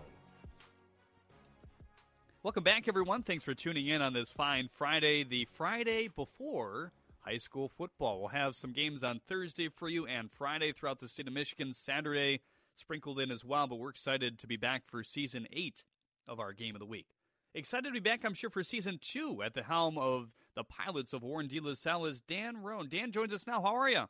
Welcome 2.41 2.63
back, 2.63 2.87
everyone. 2.87 3.23
Thanks 3.23 3.43
for 3.43 3.53
tuning 3.53 3.87
in 3.87 4.01
on 4.01 4.13
this 4.13 4.29
fine 4.29 4.69
Friday, 4.73 5.23
the 5.23 5.47
Friday 5.51 6.07
before 6.07 6.91
high 7.19 7.37
school 7.37 7.67
football. 7.67 8.19
We'll 8.19 8.29
have 8.29 8.55
some 8.55 8.71
games 8.71 9.03
on 9.03 9.19
Thursday 9.27 9.67
for 9.67 9.89
you 9.89 10.05
and 10.07 10.31
Friday 10.31 10.71
throughout 10.71 10.99
the 10.99 11.07
state 11.07 11.27
of 11.27 11.33
Michigan, 11.33 11.73
Saturday 11.73 12.39
sprinkled 12.77 13.19
in 13.19 13.29
as 13.29 13.43
well, 13.43 13.67
but 13.67 13.77
we're 13.77 13.89
excited 13.89 14.39
to 14.39 14.47
be 14.47 14.55
back 14.55 14.83
for 14.87 15.03
season 15.03 15.47
eight 15.51 15.83
of 16.27 16.39
our 16.39 16.53
game 16.53 16.75
of 16.75 16.79
the 16.79 16.85
week. 16.85 17.07
Excited 17.53 17.87
to 17.87 17.91
be 17.91 17.99
back, 17.99 18.23
I'm 18.23 18.33
sure, 18.33 18.49
for 18.49 18.63
season 18.63 18.99
two 19.01 19.41
at 19.43 19.53
the 19.53 19.63
helm 19.63 19.97
of 19.97 20.29
the 20.55 20.63
pilots 20.63 21.13
of 21.13 21.23
Warren 21.23 21.47
De 21.47 21.59
La 21.59 21.73
Salle 21.73 22.05
is 22.05 22.21
Dan 22.21 22.61
Roan. 22.61 22.87
Dan 22.89 23.11
joins 23.11 23.33
us 23.33 23.45
now. 23.45 23.61
How 23.61 23.75
are 23.75 23.89
you? 23.89 24.05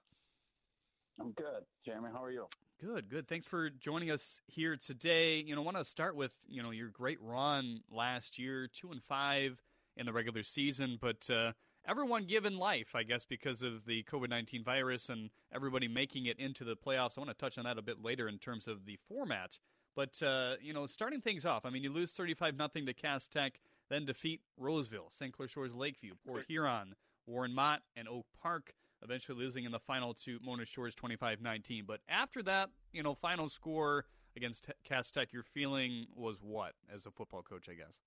I'm 1.20 1.32
good, 1.32 1.64
Jeremy. 1.86 2.10
How 2.14 2.24
are 2.24 2.32
you? 2.32 2.48
Good, 2.82 3.10
good. 3.10 3.28
Thanks 3.28 3.46
for 3.46 3.70
joining 3.70 4.10
us 4.10 4.40
here 4.48 4.78
today. 4.78 5.40
You 5.40 5.54
know, 5.54 5.62
I 5.62 5.66
want 5.66 5.78
to 5.78 5.84
start 5.84 6.16
with 6.16 6.34
you 6.48 6.64
know 6.64 6.72
your 6.72 6.90
great 6.90 7.22
run 7.22 7.82
last 7.92 8.40
year, 8.40 8.70
two 8.74 8.92
and 8.92 9.04
five 9.04 9.62
in 9.98 10.06
the 10.06 10.14
regular 10.14 10.44
season, 10.44 10.98
but 11.02 11.30
uh, 11.30 11.52
everyone 11.86 12.26
given 12.26 12.58
life, 12.58 12.96
I 12.96 13.04
guess, 13.04 13.26
because 13.26 13.64
of 13.64 13.86
the 13.86 14.04
COVID 14.04 14.30
nineteen 14.30 14.64
virus 14.64 15.10
and 15.10 15.30
everybody 15.54 15.90
making 15.90 16.28
it 16.28 16.40
into 16.40 16.64
the 16.64 16.76
playoffs. 16.76 17.18
I 17.18 17.22
want 17.22 17.32
to 17.32 17.34
touch 17.38 17.58
on 17.58 17.66
that 17.66 17.78
a 17.78 17.82
bit 17.82 18.02
later 18.02 18.30
in 18.30 18.38
terms 18.38 18.68
of 18.68 18.86
the 18.86 18.98
format. 19.10 19.60
But 19.96 20.22
uh, 20.24 20.54
you 20.62 20.72
know, 20.72 20.86
starting 20.86 21.20
things 21.20 21.46
off, 21.46 21.66
I 21.66 21.70
mean, 21.70 21.84
you 21.84 21.92
lose 21.92 22.14
thirty-five 22.14 22.56
nothing 22.56 22.86
to 22.86 22.94
Cass 22.94 23.28
Tech, 23.28 23.60
then 23.90 24.06
defeat 24.06 24.40
Roseville, 24.58 25.10
St. 25.10 25.34
Clair 25.34 25.50
Shores 25.50 25.76
Lakeview, 25.76 26.14
Port 26.26 26.46
Huron, 26.48 26.96
Warren 27.28 27.54
Mott, 27.54 27.82
and 27.98 28.08
Oak 28.08 28.26
Park. 28.42 28.74
Eventually 29.04 29.38
losing 29.38 29.64
in 29.64 29.72
the 29.72 29.80
final 29.80 30.14
to 30.26 30.40
Mona 30.44 30.66
Shores 30.66 30.94
25-19. 30.96 31.86
But 31.88 32.02
after 32.10 32.44
that, 32.44 32.70
you 32.92 33.02
know, 33.02 33.16
final 33.16 33.50
score 33.50 34.06
against 34.36 34.70
Cass 34.84 35.10
Tech, 35.10 35.32
your 35.32 35.44
feeling 35.44 36.08
was 36.16 36.38
what 36.42 36.74
as 36.94 37.06
a 37.06 37.12
football 37.12 37.42
coach? 37.42 37.70
I 37.70 37.74
guess. 37.74 38.00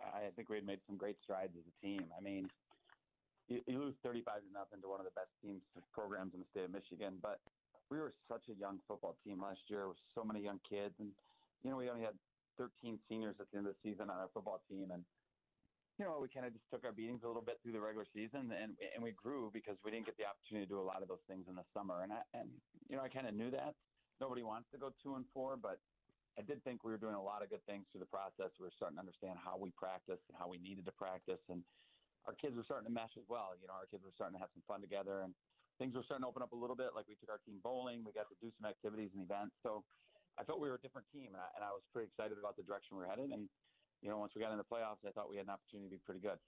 I 0.00 0.30
think 0.34 0.48
we 0.48 0.56
had 0.56 0.66
made 0.66 0.80
some 0.86 0.96
great 0.96 1.16
strides 1.22 1.52
as 1.56 1.64
a 1.66 1.74
team. 1.84 2.04
I 2.16 2.22
mean, 2.22 2.48
you, 3.48 3.60
you 3.66 3.78
lose 3.78 3.94
35 4.02 4.40
to 4.40 4.52
nothing 4.52 4.80
to 4.80 4.88
one 4.88 5.00
of 5.00 5.04
the 5.04 5.12
best 5.12 5.28
teams 5.42 5.60
programs 5.92 6.32
in 6.32 6.40
the 6.40 6.46
state 6.48 6.64
of 6.64 6.72
Michigan, 6.72 7.18
but 7.20 7.38
we 7.90 7.98
were 7.98 8.14
such 8.30 8.46
a 8.48 8.54
young 8.54 8.78
football 8.86 9.16
team 9.26 9.42
last 9.42 9.60
year 9.68 9.88
with 9.88 9.98
so 10.14 10.24
many 10.24 10.40
young 10.40 10.60
kids. 10.62 10.94
And, 11.00 11.10
you 11.62 11.70
know, 11.70 11.76
we 11.76 11.90
only 11.90 12.06
had 12.06 12.14
13 12.56 12.98
seniors 13.08 13.36
at 13.40 13.50
the 13.50 13.58
end 13.58 13.66
of 13.66 13.74
the 13.74 13.80
season 13.82 14.08
on 14.08 14.16
our 14.16 14.30
football 14.32 14.62
team. 14.70 14.88
And, 14.94 15.02
you 16.00 16.08
know, 16.08 16.16
we 16.16 16.32
kind 16.32 16.48
of 16.48 16.56
just 16.56 16.64
took 16.72 16.80
our 16.88 16.96
beatings 16.96 17.20
a 17.20 17.28
little 17.28 17.44
bit 17.44 17.60
through 17.60 17.76
the 17.76 17.84
regular 17.84 18.08
season 18.08 18.48
and, 18.56 18.72
and 18.80 19.04
we 19.04 19.12
grew 19.12 19.52
because 19.52 19.76
we 19.84 19.92
didn't 19.92 20.08
get 20.08 20.16
the 20.16 20.24
opportunity 20.24 20.64
to 20.64 20.72
do 20.72 20.80
a 20.80 20.88
lot 20.88 21.04
of 21.04 21.12
those 21.12 21.20
things 21.28 21.44
in 21.44 21.52
the 21.52 21.66
summer. 21.76 22.00
And, 22.00 22.08
I, 22.08 22.24
and 22.32 22.48
you 22.88 22.96
know, 22.96 23.04
I 23.04 23.12
kind 23.12 23.28
of 23.28 23.36
knew 23.36 23.52
that. 23.52 23.76
Nobody 24.16 24.40
wants 24.40 24.72
to 24.72 24.80
go 24.80 24.88
two 25.04 25.20
and 25.20 25.28
four, 25.36 25.60
but 25.60 25.76
I 26.40 26.42
did 26.48 26.64
think 26.64 26.88
we 26.88 26.92
were 26.96 27.00
doing 27.00 27.20
a 27.20 27.20
lot 27.20 27.44
of 27.44 27.52
good 27.52 27.60
things 27.68 27.84
through 27.92 28.00
the 28.00 28.08
process. 28.08 28.48
We 28.56 28.64
were 28.64 28.72
starting 28.80 28.96
to 28.96 29.04
understand 29.04 29.36
how 29.36 29.60
we 29.60 29.76
practice 29.76 30.24
and 30.32 30.40
how 30.40 30.48
we 30.48 30.56
needed 30.56 30.88
to 30.88 30.94
practice. 30.96 31.44
And 31.52 31.60
our 32.24 32.32
kids 32.32 32.56
were 32.56 32.64
starting 32.64 32.88
to 32.88 32.94
mesh 32.96 33.12
as 33.20 33.28
well. 33.28 33.52
You 33.60 33.68
know, 33.68 33.76
our 33.76 33.84
kids 33.84 34.00
were 34.00 34.16
starting 34.16 34.40
to 34.40 34.42
have 34.42 34.52
some 34.56 34.64
fun 34.64 34.80
together 34.80 35.20
and 35.20 35.36
things 35.76 35.92
were 35.92 36.04
starting 36.08 36.24
to 36.24 36.32
open 36.32 36.40
up 36.40 36.56
a 36.56 36.60
little 36.60 36.76
bit. 36.76 36.96
Like 36.96 37.12
we 37.12 37.16
took 37.20 37.28
our 37.28 37.44
team 37.44 37.60
bowling, 37.60 38.08
we 38.08 38.16
got 38.16 38.32
to 38.32 38.36
do 38.40 38.48
some 38.56 38.64
activities 38.64 39.12
and 39.12 39.20
events. 39.20 39.52
So 39.60 39.84
I 40.40 40.48
felt 40.48 40.64
we 40.64 40.72
were 40.72 40.80
a 40.80 40.84
different 40.84 41.08
team, 41.12 41.36
and 41.36 41.40
I, 41.40 41.48
and 41.56 41.60
I 41.60 41.72
was 41.76 41.84
pretty 41.92 42.08
excited 42.08 42.40
about 42.40 42.56
the 42.56 42.64
direction 42.64 42.96
we 42.96 43.04
are 43.04 43.12
headed. 43.12 43.28
And 43.32 43.44
you 44.02 44.08
know, 44.08 44.18
once 44.18 44.32
we 44.34 44.42
got 44.42 44.52
in 44.52 44.58
the 44.58 44.64
playoffs, 44.64 45.06
I 45.06 45.10
thought 45.10 45.30
we 45.30 45.36
had 45.36 45.46
an 45.46 45.50
opportunity 45.50 45.88
to 45.88 45.96
be 45.96 46.00
pretty 46.04 46.20
good. 46.20 46.38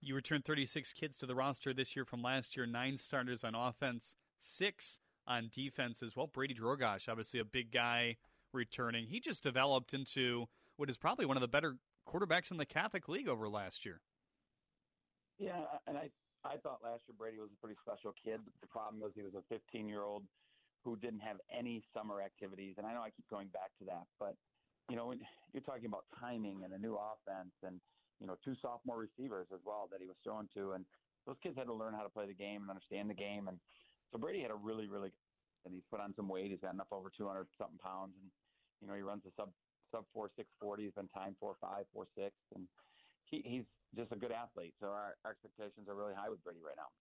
You 0.00 0.14
returned 0.14 0.44
36 0.44 0.92
kids 0.92 1.16
to 1.18 1.26
the 1.26 1.34
roster 1.34 1.72
this 1.72 1.96
year 1.96 2.04
from 2.04 2.22
last 2.22 2.56
year. 2.56 2.66
Nine 2.66 2.96
starters 2.96 3.44
on 3.44 3.54
offense, 3.54 4.14
six 4.38 4.98
on 5.26 5.50
defense 5.52 6.02
as 6.02 6.14
well. 6.14 6.26
Brady 6.26 6.54
Drogosh, 6.54 7.08
obviously 7.08 7.40
a 7.40 7.44
big 7.44 7.72
guy 7.72 8.16
returning. 8.52 9.06
He 9.06 9.20
just 9.20 9.42
developed 9.42 9.94
into 9.94 10.46
what 10.76 10.90
is 10.90 10.96
probably 10.96 11.26
one 11.26 11.36
of 11.36 11.40
the 11.40 11.48
better 11.48 11.76
quarterbacks 12.08 12.50
in 12.50 12.56
the 12.56 12.66
Catholic 12.66 13.08
League 13.08 13.28
over 13.28 13.48
last 13.48 13.84
year. 13.84 14.00
Yeah, 15.38 15.64
and 15.86 15.96
I 15.96 16.10
I 16.44 16.56
thought 16.62 16.78
last 16.82 17.02
year 17.08 17.16
Brady 17.18 17.38
was 17.38 17.50
a 17.52 17.60
pretty 17.60 17.76
special 17.82 18.14
kid. 18.22 18.40
The 18.60 18.68
problem 18.68 19.00
was 19.00 19.12
he 19.14 19.22
was 19.22 19.34
a 19.34 19.42
15 19.48 19.88
year 19.88 20.02
old 20.02 20.22
who 20.84 20.96
didn't 20.96 21.20
have 21.20 21.38
any 21.50 21.82
summer 21.92 22.22
activities, 22.22 22.74
and 22.78 22.86
I 22.86 22.94
know 22.94 23.02
I 23.02 23.10
keep 23.10 23.28
going 23.28 23.48
back 23.48 23.74
to 23.80 23.84
that, 23.86 24.06
but 24.20 24.36
you 24.88 24.96
know, 24.96 25.12
you're 25.52 25.66
talking 25.66 25.86
about 25.86 26.04
timing 26.18 26.62
and 26.64 26.72
a 26.72 26.78
new 26.78 26.94
offense 26.94 27.54
and, 27.66 27.80
you 28.20 28.26
know, 28.26 28.36
two 28.44 28.54
sophomore 28.60 28.98
receivers 28.98 29.46
as 29.52 29.60
well 29.64 29.88
that 29.90 30.00
he 30.00 30.06
was 30.06 30.16
throwing 30.22 30.48
to. 30.54 30.72
And 30.72 30.84
those 31.26 31.36
kids 31.42 31.58
had 31.58 31.66
to 31.66 31.74
learn 31.74 31.94
how 31.94 32.02
to 32.02 32.08
play 32.08 32.26
the 32.26 32.34
game 32.34 32.62
and 32.62 32.70
understand 32.70 33.10
the 33.10 33.18
game. 33.18 33.48
And 33.48 33.58
so 34.12 34.18
Brady 34.18 34.42
had 34.42 34.50
a 34.50 34.58
really, 34.58 34.86
really, 34.86 35.10
and 35.64 35.74
he's 35.74 35.82
put 35.90 36.00
on 36.00 36.14
some 36.14 36.28
weight. 36.28 36.50
He's 36.50 36.62
gotten 36.62 36.80
up 36.80 36.92
over 36.92 37.10
200 37.10 37.46
something 37.58 37.82
pounds. 37.82 38.14
And, 38.20 38.30
you 38.80 38.86
know, 38.86 38.94
he 38.94 39.02
runs 39.02 39.26
a 39.26 39.34
sub, 39.34 39.50
sub 39.90 40.04
four, 40.14 40.30
six 40.36 40.48
forty. 40.60 40.84
He's 40.84 40.94
been 40.94 41.08
time 41.08 41.34
four, 41.40 41.56
five, 41.60 41.84
four, 41.92 42.06
six. 42.14 42.34
And 42.54 42.70
he, 43.24 43.42
he's 43.44 43.66
just 43.96 44.12
a 44.12 44.16
good 44.16 44.30
athlete. 44.30 44.74
So 44.78 44.86
our, 44.86 45.18
our 45.24 45.32
expectations 45.32 45.88
are 45.88 45.94
really 45.94 46.14
high 46.14 46.30
with 46.30 46.42
Brady 46.44 46.60
right 46.64 46.78
now. 46.78 46.94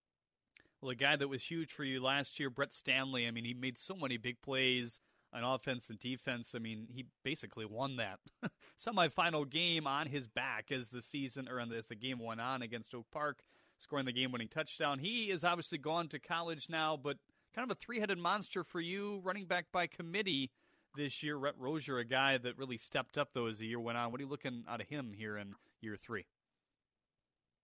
Well, 0.81 0.91
a 0.91 0.95
guy 0.95 1.15
that 1.15 1.27
was 1.27 1.43
huge 1.43 1.71
for 1.71 1.83
you 1.83 2.01
last 2.01 2.39
year, 2.39 2.49
Brett 2.49 2.73
Stanley. 2.73 3.27
I 3.27 3.31
mean, 3.31 3.45
he 3.45 3.53
made 3.53 3.77
so 3.77 3.95
many 3.95 4.17
big 4.17 4.41
plays 4.41 4.99
on 5.35 5.43
offense 5.43 5.89
and 5.89 5.99
defense. 5.99 6.53
I 6.55 6.59
mean, 6.59 6.87
he 6.89 7.05
basically 7.23 7.65
won 7.65 7.97
that 7.97 8.19
semifinal 8.79 9.49
game 9.49 9.85
on 9.85 10.07
his 10.07 10.27
back 10.27 10.71
as 10.71 10.89
the 10.89 11.01
season 11.01 11.47
or 11.49 11.59
as 11.59 11.87
the 11.87 11.95
game 11.95 12.19
went 12.19 12.41
on 12.41 12.61
against 12.61 12.95
Oak 12.95 13.07
Park, 13.11 13.43
scoring 13.77 14.05
the 14.05 14.13
game-winning 14.13 14.47
touchdown. 14.47 14.99
He 14.99 15.29
is 15.29 15.43
obviously 15.43 15.77
gone 15.77 16.07
to 16.09 16.19
college 16.19 16.67
now, 16.69 16.97
but 16.97 17.17
kind 17.53 17.69
of 17.69 17.75
a 17.75 17.79
three-headed 17.79 18.17
monster 18.17 18.63
for 18.63 18.79
you, 18.79 19.21
running 19.23 19.45
back 19.45 19.65
by 19.71 19.87
committee 19.87 20.51
this 20.95 21.21
year. 21.21 21.37
Rhett 21.37 21.55
Rosier, 21.57 21.97
a 21.99 22.05
guy 22.05 22.37
that 22.37 22.57
really 22.57 22.77
stepped 22.77 23.17
up 23.17 23.29
though 23.33 23.47
as 23.47 23.59
the 23.59 23.67
year 23.67 23.79
went 23.79 23.97
on. 23.97 24.11
What 24.11 24.21
are 24.21 24.23
you 24.23 24.29
looking 24.29 24.63
out 24.69 24.81
of 24.81 24.87
him 24.87 25.13
here 25.15 25.37
in 25.37 25.53
year 25.81 25.97
three? 25.97 26.25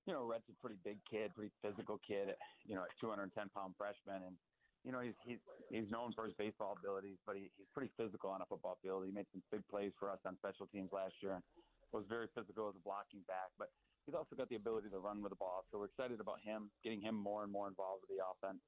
You 0.07 0.13
know, 0.13 0.25
Rhett's 0.25 0.49
a 0.49 0.53
pretty 0.59 0.77
big 0.83 0.97
kid, 1.09 1.31
pretty 1.35 1.51
physical 1.61 1.99
kid. 2.05 2.33
You 2.65 2.75
know, 2.75 2.81
a 2.81 2.99
210 2.99 3.49
pound 3.55 3.75
freshman, 3.77 4.23
and 4.25 4.35
you 4.83 4.91
know, 4.91 5.01
he's 5.01 5.15
he's 5.25 5.39
he's 5.69 5.89
known 5.89 6.13
for 6.13 6.25
his 6.25 6.35
baseball 6.35 6.75
abilities, 6.77 7.17
but 7.25 7.35
he, 7.35 7.51
he's 7.57 7.67
pretty 7.73 7.93
physical 7.97 8.29
on 8.29 8.41
a 8.41 8.45
football 8.45 8.77
field. 8.81 9.05
He 9.05 9.11
made 9.11 9.27
some 9.31 9.43
big 9.51 9.67
plays 9.67 9.93
for 9.99 10.09
us 10.09 10.19
on 10.25 10.37
special 10.37 10.67
teams 10.67 10.91
last 10.91 11.15
year 11.21 11.33
and 11.33 11.43
was 11.91 12.05
very 12.07 12.27
physical 12.33 12.69
as 12.69 12.75
a 12.75 12.79
blocking 12.79 13.21
back. 13.27 13.51
But 13.57 13.69
he's 14.05 14.15
also 14.15 14.35
got 14.35 14.49
the 14.49 14.55
ability 14.55 14.89
to 14.89 14.99
run 14.99 15.21
with 15.21 15.31
the 15.31 15.35
ball. 15.35 15.65
So 15.71 15.79
we're 15.79 15.85
excited 15.85 16.19
about 16.19 16.41
him, 16.41 16.71
getting 16.83 17.01
him 17.01 17.15
more 17.15 17.43
and 17.43 17.51
more 17.51 17.67
involved 17.67 18.03
with 18.07 18.17
the 18.17 18.23
offense. 18.25 18.61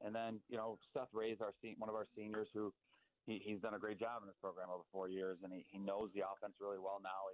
And 0.00 0.14
then, 0.14 0.40
you 0.48 0.56
know, 0.56 0.78
Seth 0.94 1.08
Ray's 1.12 1.38
our 1.40 1.52
one 1.76 1.88
of 1.88 1.96
our 1.96 2.06
seniors 2.14 2.48
who 2.54 2.72
he, 3.26 3.40
he's 3.44 3.60
done 3.60 3.74
a 3.74 3.78
great 3.78 3.98
job 3.98 4.22
in 4.22 4.28
this 4.28 4.36
program 4.40 4.70
over 4.70 4.84
four 4.92 5.08
years, 5.08 5.38
and 5.42 5.52
he, 5.52 5.66
he 5.70 5.78
knows 5.78 6.10
the 6.14 6.22
offense 6.22 6.54
really 6.60 6.78
well 6.78 7.00
now. 7.02 7.26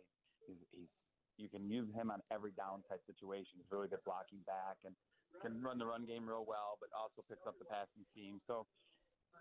He, 0.47 0.55
he's, 0.55 0.63
he's 0.71 0.89
you 1.37 1.49
can 1.49 1.69
use 1.69 1.93
him 1.93 2.11
on 2.11 2.23
every 2.31 2.53
down 2.53 2.83
type 2.85 3.03
situation. 3.07 3.59
He's 3.59 3.71
really 3.71 3.89
good 3.89 4.05
blocking 4.05 4.41
back 4.47 4.79
and 4.85 4.95
can 5.43 5.63
run 5.63 5.79
the 5.79 5.87
run 5.87 6.07
game 6.07 6.27
real 6.27 6.45
well, 6.47 6.79
but 6.81 6.91
also 6.95 7.23
picks 7.29 7.47
up 7.47 7.59
the 7.59 7.67
passing 7.67 8.05
team. 8.15 8.41
So 8.47 8.67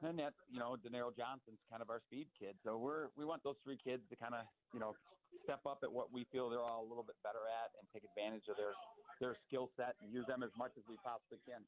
then 0.01 0.17
that 0.17 0.33
you 0.51 0.59
know, 0.59 0.75
Denaro 0.75 1.15
Johnson's 1.15 1.61
kind 1.69 1.81
of 1.81 1.89
our 1.89 2.01
speed 2.07 2.27
kid. 2.37 2.55
So 2.65 2.77
we're 2.77 3.13
we 3.17 3.25
want 3.25 3.43
those 3.43 3.57
three 3.63 3.77
kids 3.77 4.03
to 4.09 4.15
kind 4.15 4.33
of 4.33 4.43
you 4.73 4.79
know 4.79 4.95
step 5.43 5.61
up 5.65 5.79
at 5.83 5.91
what 5.91 6.11
we 6.11 6.25
feel 6.31 6.49
they're 6.49 6.63
all 6.63 6.85
a 6.85 6.89
little 6.89 7.03
bit 7.03 7.15
better 7.23 7.45
at 7.49 7.71
and 7.79 7.87
take 7.93 8.03
advantage 8.03 8.47
of 8.49 8.57
their 8.57 8.73
their 9.19 9.35
skill 9.47 9.69
set 9.77 9.95
and 10.01 10.11
use 10.11 10.25
them 10.27 10.43
as 10.43 10.51
much 10.57 10.71
as 10.77 10.83
we 10.89 10.95
possibly 11.03 11.39
can. 11.47 11.61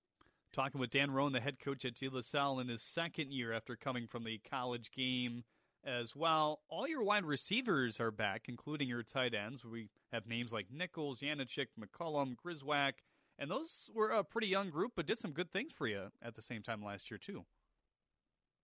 Talking 0.53 0.79
with 0.79 0.89
Dan 0.89 1.11
Roan, 1.11 1.33
the 1.33 1.41
head 1.41 1.59
coach 1.59 1.83
at 1.83 1.95
De 1.95 2.07
La 2.07 2.21
Salle 2.21 2.59
in 2.59 2.69
his 2.69 2.81
second 2.81 3.31
year 3.31 3.51
after 3.51 3.75
coming 3.75 4.07
from 4.07 4.23
the 4.23 4.39
college 4.49 4.91
game 4.91 5.43
as 5.85 6.15
well. 6.15 6.61
All 6.69 6.87
your 6.87 7.03
wide 7.03 7.25
receivers 7.25 7.99
are 7.99 8.11
back, 8.11 8.43
including 8.47 8.87
your 8.87 9.03
tight 9.03 9.33
ends. 9.33 9.63
We 9.63 9.89
have 10.11 10.27
names 10.27 10.51
like 10.51 10.67
Nichols, 10.71 11.19
Yanachik, 11.19 11.67
McCullum, 11.79 12.35
Griswack, 12.35 12.93
and 13.37 13.51
those 13.51 13.89
were 13.93 14.09
a 14.09 14.23
pretty 14.23 14.47
young 14.47 14.69
group, 14.69 14.93
but 14.95 15.05
did 15.05 15.19
some 15.19 15.31
good 15.31 15.51
things 15.51 15.71
for 15.71 15.87
you 15.87 16.07
at 16.21 16.35
the 16.35 16.41
same 16.41 16.61
time 16.61 16.83
last 16.83 17.11
year 17.11 17.17
too. 17.17 17.45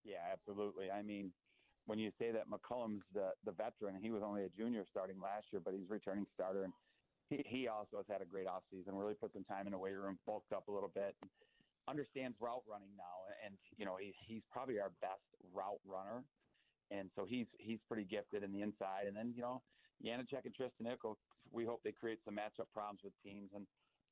Yeah, 0.03 0.23
absolutely. 0.31 0.89
I 0.89 1.01
mean, 1.01 1.31
when 1.85 1.99
you 1.99 2.11
say 2.17 2.31
that 2.31 2.49
McCullum's 2.49 3.03
the 3.13 3.31
the 3.45 3.51
veteran, 3.51 3.99
he 4.01 4.11
was 4.11 4.23
only 4.23 4.43
a 4.43 4.49
junior 4.49 4.85
starting 4.89 5.19
last 5.21 5.47
year, 5.51 5.61
but 5.63 5.73
he's 5.73 5.89
returning 5.89 6.25
starter, 6.33 6.63
and 6.63 6.73
he 7.29 7.43
he 7.45 7.67
also 7.67 7.97
has 7.97 8.05
had 8.09 8.21
a 8.21 8.25
great 8.25 8.47
off 8.47 8.63
season. 8.71 8.95
Really 8.95 9.15
put 9.15 9.33
some 9.33 9.43
time 9.43 9.67
in 9.67 9.73
the 9.73 9.79
weight 9.79 9.97
room, 9.97 10.17
bulked 10.25 10.53
up 10.53 10.67
a 10.67 10.71
little 10.71 10.91
bit, 10.93 11.15
understands 11.87 12.37
route 12.39 12.63
running 12.69 12.95
now, 12.97 13.27
and 13.45 13.55
you 13.77 13.85
know 13.85 13.97
he's 13.99 14.15
he's 14.25 14.43
probably 14.51 14.79
our 14.79 14.91
best 15.01 15.25
route 15.53 15.81
runner, 15.85 16.23
and 16.91 17.09
so 17.15 17.25
he's 17.25 17.47
he's 17.57 17.79
pretty 17.87 18.05
gifted 18.05 18.43
in 18.43 18.51
the 18.51 18.61
inside. 18.61 19.05
And 19.07 19.15
then 19.15 19.33
you 19.35 19.41
know 19.41 19.61
Yanachek 20.05 20.45
and 20.45 20.55
Tristan 20.55 20.85
Nichols, 20.85 21.17
we 21.51 21.65
hope 21.65 21.81
they 21.83 21.91
create 21.91 22.19
some 22.25 22.35
matchup 22.35 22.69
problems 22.73 23.01
with 23.03 23.13
teams 23.23 23.49
and 23.55 23.65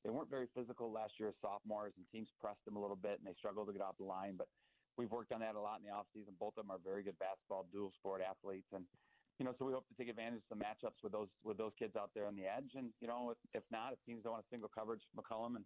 they 0.04 0.10
weren't 0.10 0.30
very 0.30 0.48
physical 0.54 0.90
last 0.90 1.20
year 1.20 1.28
as 1.28 1.38
sophomores, 1.40 1.92
and 1.96 2.06
teams 2.08 2.28
pressed 2.40 2.64
them 2.64 2.76
a 2.76 2.80
little 2.80 2.96
bit, 2.96 3.20
and 3.20 3.26
they 3.26 3.36
struggled 3.36 3.68
to 3.68 3.72
get 3.72 3.82
off 3.82 3.98
the 3.98 4.08
line. 4.08 4.34
But 4.36 4.48
we've 4.96 5.10
worked 5.10 5.32
on 5.32 5.40
that 5.40 5.54
a 5.54 5.60
lot 5.60 5.80
in 5.80 5.84
the 5.84 5.92
offseason. 5.92 6.36
Both 6.38 6.56
of 6.56 6.64
them 6.64 6.72
are 6.72 6.80
very 6.82 7.02
good 7.02 7.18
basketball, 7.18 7.66
dual 7.72 7.92
sport 7.96 8.22
athletes, 8.24 8.68
and 8.72 8.84
you 9.38 9.46
know, 9.46 9.54
so 9.58 9.64
we 9.64 9.72
hope 9.72 9.88
to 9.88 9.94
take 9.96 10.10
advantage 10.10 10.44
of 10.44 10.48
some 10.50 10.60
matchups 10.60 11.00
with 11.02 11.12
those 11.12 11.28
with 11.42 11.56
those 11.56 11.72
kids 11.78 11.96
out 11.96 12.10
there 12.14 12.26
on 12.26 12.36
the 12.36 12.44
edge. 12.44 12.76
And 12.76 12.92
you 13.00 13.08
know, 13.08 13.32
if, 13.32 13.38
if 13.54 13.64
not, 13.72 13.92
if 13.92 13.98
teams 14.04 14.22
don't 14.22 14.32
want 14.32 14.44
a 14.44 14.50
single 14.50 14.68
coverage 14.68 15.00
McCullum 15.16 15.56
and 15.56 15.64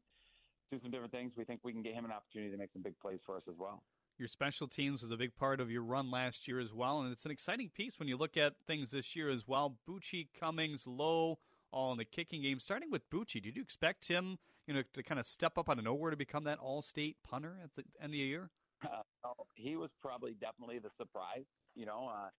do 0.71 0.79
some 0.81 0.91
different 0.91 1.13
things, 1.13 1.33
we 1.37 1.45
think 1.45 1.61
we 1.65 1.73
can 1.73 1.83
get 1.83 1.95
him 1.95 2.05
an 2.05 2.13
opportunity 2.13 2.53
to 2.53 2.57
make 2.57 2.73
some 2.73 2.83
big 2.83 2.99
plays 3.01 3.19
for 3.27 3.37
us 3.37 3.43
as 3.49 3.57
well. 3.59 3.83
Your 4.17 4.29
special 4.29 4.69
teams 4.69 5.03
was 5.03 5.11
a 5.11 5.17
big 5.17 5.35
part 5.35 5.61
of 5.61 5.73
your 5.73 5.83
run 5.83 6.09
last 6.09 6.47
year 6.47 6.61
as 6.61 6.73
well, 6.73 7.01
and 7.01 7.11
it's 7.11 7.25
an 7.25 7.33
exciting 7.33 7.69
piece 7.75 7.99
when 7.99 8.07
you 8.07 8.17
look 8.17 8.37
at 8.37 8.53
things 8.65 8.93
this 8.93 9.17
year 9.17 9.29
as 9.29 9.49
well. 9.49 9.77
Bucci, 9.89 10.29
Cummings, 10.39 10.87
Lowe, 10.87 11.41
all 11.75 11.91
in 11.91 11.99
the 11.99 12.05
kicking 12.05 12.41
game. 12.41 12.61
Starting 12.61 12.91
with 12.91 13.11
Bucci, 13.11 13.43
did 13.43 13.57
you 13.57 13.63
expect 13.63 14.07
him, 14.07 14.39
you 14.67 14.73
know, 14.73 14.83
to 14.95 15.03
kind 15.03 15.19
of 15.19 15.27
step 15.27 15.59
up 15.59 15.69
out 15.69 15.77
of 15.77 15.85
nowhere 15.85 16.11
to 16.11 16.17
become 16.17 16.45
that 16.45 16.59
all-state 16.59 17.17
punter 17.27 17.59
at 17.63 17.75
the 17.75 17.83
end 18.01 18.07
of 18.07 18.13
the 18.13 18.19
year? 18.19 18.49
Uh, 18.85 19.03
he 19.55 19.77
was 19.77 19.91
probably 20.01 20.37
definitely 20.41 20.79
the 20.79 20.95
surprise. 20.97 21.45
You 21.75 21.87
know, 21.87 22.09
uh, 22.09 22.31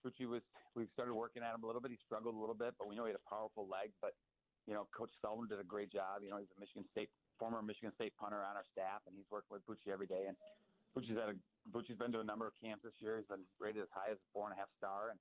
Bucci 0.00 0.26
was. 0.26 0.40
We 0.74 0.86
started 0.94 1.14
working 1.14 1.42
at 1.42 1.52
him 1.52 1.62
a 1.62 1.66
little 1.66 1.82
bit. 1.82 1.90
He 1.90 1.98
struggled 2.06 2.34
a 2.34 2.38
little 2.38 2.54
bit, 2.54 2.78
but 2.78 2.88
we 2.88 2.94
know 2.94 3.04
he 3.04 3.12
had 3.12 3.20
a 3.20 3.28
powerful 3.28 3.68
leg. 3.68 3.90
But 4.00 4.14
you 4.64 4.72
know, 4.72 4.86
Coach 4.96 5.10
Sullivan 5.20 5.50
did 5.50 5.60
a 5.60 5.66
great 5.66 5.90
job. 5.92 6.22
You 6.22 6.30
know, 6.30 6.38
he's 6.38 6.48
a 6.56 6.60
Michigan 6.60 6.86
State 6.94 7.10
former 7.42 7.60
Michigan 7.60 7.90
State 7.98 8.14
punter 8.16 8.38
on 8.38 8.54
our 8.54 8.64
staff, 8.70 9.02
and 9.04 9.18
he's 9.18 9.26
working 9.34 9.50
with 9.50 9.66
Bucci 9.66 9.90
every 9.90 10.06
day. 10.06 10.30
And 10.30 10.38
Bucci's 10.94 11.18
had 11.18 11.34
a 11.34 11.36
Bucci's 11.74 11.98
been 11.98 12.14
to 12.14 12.22
a 12.22 12.24
number 12.24 12.46
of 12.46 12.54
camps 12.56 12.86
this 12.86 12.96
year. 13.02 13.18
He's 13.18 13.26
been 13.26 13.44
rated 13.58 13.82
as 13.82 13.90
high 13.90 14.14
as 14.14 14.20
a 14.22 14.28
four 14.30 14.46
and 14.46 14.54
a 14.54 14.58
half 14.62 14.70
star, 14.78 15.10
and 15.10 15.18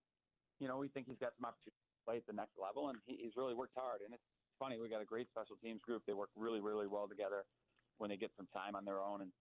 you 0.62 0.70
know, 0.70 0.78
we 0.78 0.88
think 0.94 1.10
he's 1.10 1.20
got 1.20 1.34
some 1.36 1.50
opportunity 1.50 1.89
play 2.06 2.18
at 2.18 2.28
the 2.28 2.34
next 2.34 2.56
level, 2.62 2.90
and 2.90 2.98
he, 3.06 3.18
he's 3.22 3.36
really 3.36 3.54
worked 3.54 3.76
hard. 3.76 4.02
And 4.04 4.14
it's 4.14 4.24
funny, 4.58 4.78
we 4.78 4.90
got 4.90 5.02
a 5.02 5.08
great 5.08 5.28
special 5.30 5.56
teams 5.64 5.82
group. 5.82 6.04
They 6.06 6.14
work 6.14 6.30
really, 6.36 6.60
really 6.60 6.88
well 6.88 7.08
together 7.08 7.46
when 7.98 8.10
they 8.10 8.18
get 8.18 8.32
some 8.36 8.48
time 8.54 8.76
on 8.76 8.86
their 8.86 9.00
own. 9.00 9.22
And 9.22 9.32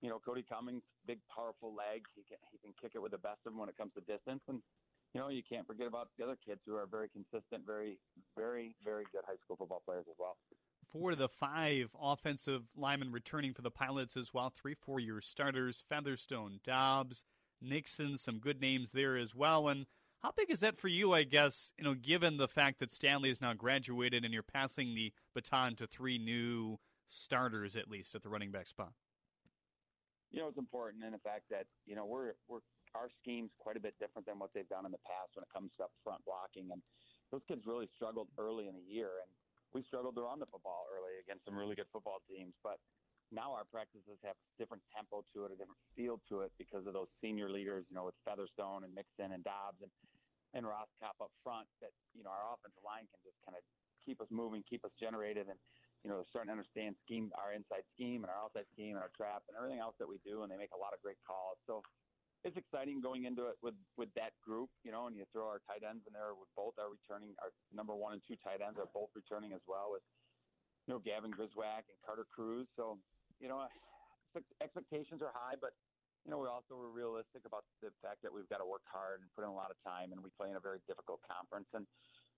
you 0.00 0.08
know, 0.08 0.18
Cody 0.18 0.44
Cummings, 0.46 0.82
big, 1.06 1.20
powerful 1.34 1.74
leg. 1.74 2.02
He 2.14 2.22
can 2.28 2.38
he 2.50 2.58
can 2.58 2.72
kick 2.80 2.92
it 2.94 3.02
with 3.02 3.12
the 3.12 3.22
best 3.22 3.38
of 3.46 3.52
them 3.52 3.60
when 3.60 3.68
it 3.68 3.76
comes 3.76 3.92
to 3.94 4.00
distance. 4.00 4.42
And 4.48 4.60
you 5.14 5.20
know, 5.20 5.28
you 5.28 5.42
can't 5.46 5.66
forget 5.66 5.86
about 5.86 6.08
the 6.16 6.24
other 6.24 6.36
kids 6.44 6.60
who 6.66 6.74
are 6.74 6.86
very 6.86 7.08
consistent, 7.08 7.66
very, 7.66 7.98
very, 8.36 8.74
very 8.82 9.04
good 9.12 9.22
high 9.26 9.36
school 9.44 9.56
football 9.56 9.82
players 9.84 10.06
as 10.08 10.16
well. 10.18 10.36
Four 10.90 11.12
of 11.12 11.18
the 11.18 11.28
five 11.28 11.88
offensive 12.00 12.62
linemen 12.76 13.12
returning 13.12 13.54
for 13.54 13.62
the 13.62 13.70
Pilots 13.70 14.16
as 14.16 14.34
well. 14.34 14.50
Three 14.50 14.74
four-year 14.74 15.20
starters: 15.20 15.84
Featherstone, 15.88 16.60
Dobbs, 16.64 17.24
Nixon. 17.60 18.18
Some 18.18 18.38
good 18.38 18.60
names 18.60 18.90
there 18.92 19.16
as 19.16 19.34
well. 19.34 19.68
And 19.68 19.86
how 20.22 20.30
big 20.30 20.50
is 20.50 20.60
that 20.60 20.78
for 20.78 20.88
you, 20.88 21.12
I 21.12 21.24
guess, 21.24 21.72
you 21.76 21.84
know, 21.84 21.94
given 21.94 22.36
the 22.36 22.48
fact 22.48 22.78
that 22.78 22.92
Stanley 22.92 23.30
is 23.30 23.40
now 23.40 23.54
graduated 23.54 24.24
and 24.24 24.32
you're 24.32 24.42
passing 24.42 24.94
the 24.94 25.12
baton 25.34 25.74
to 25.76 25.86
three 25.86 26.18
new 26.18 26.78
starters 27.08 27.74
at 27.74 27.90
least 27.90 28.14
at 28.14 28.22
the 28.22 28.28
running 28.28 28.52
back 28.52 28.68
spot? 28.68 28.92
You 30.30 30.40
know, 30.40 30.48
it's 30.48 30.58
important 30.58 31.04
in 31.04 31.12
the 31.12 31.18
fact 31.18 31.44
that, 31.50 31.66
you 31.84 31.94
know, 31.94 32.06
we're 32.06 32.32
we're 32.48 32.64
our 32.94 33.08
scheme's 33.20 33.50
quite 33.58 33.76
a 33.76 33.80
bit 33.80 33.94
different 33.98 34.28
than 34.28 34.38
what 34.38 34.52
they've 34.54 34.68
done 34.68 34.84
in 34.84 34.92
the 34.92 35.00
past 35.08 35.32
when 35.34 35.42
it 35.42 35.52
comes 35.52 35.72
to 35.76 35.84
up 35.84 35.92
front 36.04 36.20
blocking 36.28 36.68
and 36.72 36.84
those 37.32 37.40
kids 37.48 37.64
really 37.64 37.88
struggled 37.96 38.28
early 38.36 38.68
in 38.68 38.76
the 38.76 38.84
year 38.84 39.24
and 39.24 39.32
we 39.72 39.80
struggled 39.88 40.12
run 40.20 40.36
the 40.38 40.44
football 40.52 40.84
early 40.92 41.16
against 41.24 41.48
some 41.48 41.56
really 41.56 41.74
good 41.74 41.88
football 41.88 42.20
teams. 42.28 42.52
But 42.62 42.76
now 43.32 43.56
our 43.56 43.64
practices 43.64 44.20
have 44.22 44.36
a 44.36 44.46
different 44.60 44.84
tempo 44.92 45.24
to 45.32 45.48
it, 45.48 45.56
a 45.56 45.58
different 45.58 45.80
feel 45.96 46.20
to 46.28 46.44
it 46.44 46.52
because 46.60 46.84
of 46.84 46.92
those 46.92 47.08
senior 47.24 47.48
leaders, 47.48 47.88
you 47.88 47.96
know, 47.96 48.04
with 48.04 48.18
Featherstone 48.28 48.84
and 48.84 48.92
Mixon 48.92 49.32
and 49.32 49.42
Dobbs 49.42 49.80
and 49.80 49.90
and 50.52 50.68
Rosscop 50.68 51.16
up 51.16 51.32
front. 51.40 51.64
That 51.80 51.96
you 52.12 52.22
know 52.22 52.30
our 52.30 52.52
offensive 52.52 52.84
line 52.84 53.08
can 53.08 53.20
just 53.24 53.40
kind 53.42 53.56
of 53.56 53.64
keep 54.04 54.20
us 54.20 54.28
moving, 54.28 54.60
keep 54.68 54.84
us 54.84 54.92
generated, 55.00 55.48
and 55.48 55.56
you 56.04 56.12
know 56.12 56.20
starting 56.28 56.52
to 56.52 56.56
understand 56.60 56.94
scheme, 57.02 57.32
our 57.40 57.56
inside 57.56 57.88
scheme 57.96 58.22
and 58.22 58.30
our 58.30 58.40
outside 58.44 58.68
scheme 58.76 58.94
and 58.94 59.02
our 59.02 59.12
trap 59.16 59.42
and 59.48 59.56
everything 59.56 59.80
else 59.80 59.96
that 59.96 60.06
we 60.06 60.20
do, 60.22 60.44
and 60.44 60.52
they 60.52 60.60
make 60.60 60.76
a 60.76 60.80
lot 60.80 60.92
of 60.92 61.00
great 61.00 61.18
calls. 61.24 61.56
So 61.64 61.80
it's 62.44 62.58
exciting 62.58 63.00
going 63.00 63.24
into 63.24 63.48
it 63.48 63.56
with 63.62 63.78
with 63.96 64.12
that 64.18 64.36
group, 64.44 64.68
you 64.84 64.92
know, 64.92 65.06
and 65.06 65.16
you 65.16 65.24
throw 65.32 65.48
our 65.48 65.64
tight 65.64 65.86
ends 65.86 66.04
in 66.04 66.12
there 66.12 66.34
with 66.34 66.50
both 66.52 66.74
our 66.76 66.90
returning, 66.90 67.32
our 67.40 67.54
number 67.72 67.94
one 67.94 68.12
and 68.12 68.22
two 68.26 68.36
tight 68.44 68.60
ends 68.60 68.76
are 68.76 68.90
both 68.92 69.08
returning 69.16 69.56
as 69.56 69.62
well 69.64 69.88
with 69.94 70.02
you 70.86 70.94
know 70.94 71.00
Gavin 71.00 71.30
Griswack 71.30 71.86
and 71.86 71.98
Carter 72.04 72.26
Cruz. 72.28 72.66
So 72.74 72.98
you 73.42 73.50
know, 73.50 73.66
expectations 74.62 75.20
are 75.20 75.34
high, 75.34 75.58
but 75.60 75.74
you 76.24 76.30
know, 76.30 76.38
we 76.38 76.46
also 76.46 76.78
were 76.78 76.94
realistic 76.94 77.42
about 77.44 77.66
the 77.82 77.90
fact 77.98 78.22
that 78.22 78.30
we've 78.30 78.48
got 78.48 78.62
to 78.62 78.64
work 78.64 78.86
hard 78.86 79.20
and 79.20 79.28
put 79.34 79.42
in 79.42 79.50
a 79.50 79.54
lot 79.54 79.74
of 79.74 79.76
time, 79.82 80.14
and 80.14 80.22
we 80.22 80.30
play 80.38 80.48
in 80.48 80.56
a 80.56 80.62
very 80.62 80.78
difficult 80.86 81.18
conference, 81.26 81.66
and 81.74 81.84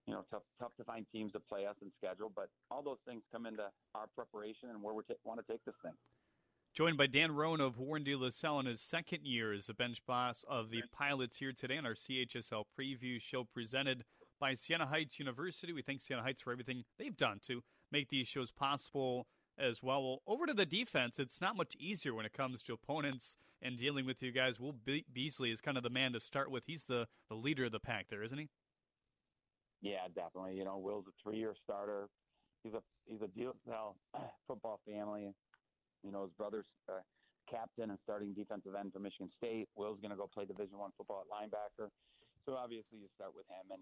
you 0.09 0.17
know, 0.17 0.25
tough 0.33 0.43
tough 0.59 0.73
to 0.81 0.85
find 0.85 1.05
teams 1.13 1.33
to 1.33 1.41
play 1.41 1.69
us 1.69 1.77
and 1.85 1.93
schedule. 2.01 2.33
But 2.35 2.49
all 2.73 2.83
those 2.83 3.05
things 3.07 3.23
come 3.31 3.45
into 3.45 3.69
our 3.95 4.09
preparation 4.17 4.73
and 4.73 4.83
where 4.83 4.97
we 4.97 5.05
t- 5.05 5.21
want 5.25 5.41
to 5.45 5.53
take 5.53 5.65
this 5.69 5.77
thing. 5.85 5.93
Joined 6.73 6.97
by 6.97 7.07
Dan 7.07 7.33
Roan 7.33 7.61
of 7.61 7.79
Warren 7.79 8.03
De 8.03 8.17
La 8.17 8.31
Salle 8.31 8.61
in 8.61 8.67
his 8.67 8.81
second 8.81 9.25
year 9.25 9.53
as 9.53 9.67
the 9.67 9.75
bench 9.75 10.01
boss 10.09 10.45
of 10.49 10.71
the 10.71 10.83
Pilots 10.91 11.37
here 11.37 11.53
today 11.53 11.77
on 11.79 11.87
our 11.87 11.95
CHSL 11.95 12.65
preview 12.77 13.21
show 13.21 13.45
presented 13.45 14.05
by 14.41 14.55
Siena 14.55 14.87
Heights 14.87 15.21
University. 15.21 15.73
We 15.73 15.83
thank 15.83 16.03
Siena 16.03 16.23
Heights 16.23 16.43
for 16.43 16.53
everything 16.53 16.83
they've 16.99 17.17
done 17.17 17.39
to 17.47 17.63
make 17.93 18.09
these 18.09 18.27
shows 18.27 18.51
possible 18.51 19.29
as 19.59 19.83
well. 19.83 20.03
Well, 20.03 20.23
over 20.27 20.47
to 20.47 20.55
the 20.55 20.67
defense, 20.67 21.19
it's 21.19 21.41
not 21.41 21.57
much 21.57 21.75
easier 21.79 22.15
when 22.15 22.27
it 22.27 22.33
comes 22.33 22.63
to 22.65 22.73
opponents 22.73 23.37
and 23.63 23.79
dealing 23.79 24.07
with 24.07 24.23
you 24.23 24.33
guys. 24.33 24.59
Will 24.61 24.73
Be- 24.73 25.07
Beesley 25.13 25.53
is 25.53 25.61
kind 25.61 25.77
of 25.77 25.83
the 25.83 25.91
man 25.91 26.13
to 26.13 26.21
start 26.21 26.51
with. 26.51 26.65
He's 26.67 26.85
the, 26.85 27.07
the 27.29 27.35
leader 27.35 27.65
of 27.65 27.73
the 27.73 27.81
pack 27.81 28.07
there, 28.11 28.23
isn't 28.23 28.39
he? 28.39 28.49
Yeah, 29.81 30.09
definitely. 30.15 30.57
You 30.57 30.65
know, 30.65 30.79
Will's 30.79 31.07
a 31.07 31.13
three-year 31.23 31.55
starter. 31.63 32.09
He's 32.63 32.73
a 32.73 32.81
he's 33.05 33.21
a 33.21 33.29
football 34.49 34.81
family. 34.89 35.33
You 36.03 36.13
know, 36.13 36.23
his 36.23 36.33
brother's 36.37 36.67
captain 37.51 37.91
and 37.91 37.99
starting 38.03 38.33
defensive 38.33 38.73
end 38.73 38.93
for 38.93 38.99
Michigan 38.99 39.29
State. 39.37 39.69
Will's 39.77 40.01
going 40.01 40.11
to 40.11 40.17
go 40.17 40.29
play 40.33 40.45
Division 40.45 40.79
One 40.79 40.91
football 40.97 41.25
at 41.25 41.29
linebacker. 41.29 41.89
So 42.47 42.57
obviously, 42.57 42.99
you 43.01 43.09
start 43.15 43.33
with 43.37 43.45
him, 43.49 43.73
and 43.73 43.81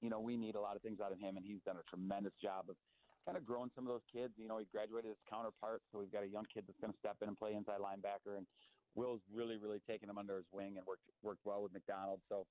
you 0.00 0.10
know 0.10 0.20
we 0.20 0.36
need 0.36 0.56
a 0.56 0.60
lot 0.60 0.76
of 0.76 0.82
things 0.82 1.00
out 1.00 1.12
of 1.12 1.18
him, 1.18 1.36
and 1.36 1.44
he's 1.44 1.60
done 1.64 1.76
a 1.76 1.86
tremendous 1.88 2.32
job 2.40 2.68
of 2.68 2.76
kind 3.24 3.36
of 3.36 3.44
growing 3.44 3.70
some 3.74 3.88
of 3.88 3.92
those 3.92 4.04
kids. 4.12 4.34
You 4.36 4.48
know, 4.48 4.58
he 4.58 4.66
graduated 4.70 5.10
his 5.10 5.22
counterpart, 5.28 5.82
so 5.90 5.98
we've 5.98 6.12
got 6.12 6.22
a 6.22 6.30
young 6.30 6.44
kid 6.52 6.64
that's 6.66 6.78
going 6.80 6.92
to 6.92 6.98
step 7.00 7.16
in 7.22 7.28
and 7.28 7.38
play 7.38 7.54
inside 7.56 7.80
linebacker, 7.80 8.36
and 8.36 8.46
Will's 8.94 9.22
really, 9.32 9.56
really 9.56 9.80
taken 9.88 10.08
him 10.08 10.18
under 10.18 10.36
his 10.36 10.46
wing 10.52 10.76
and 10.76 10.86
worked 10.86 11.08
worked 11.22 11.42
well 11.44 11.62
with 11.62 11.72
McDonald. 11.72 12.20
So 12.28 12.46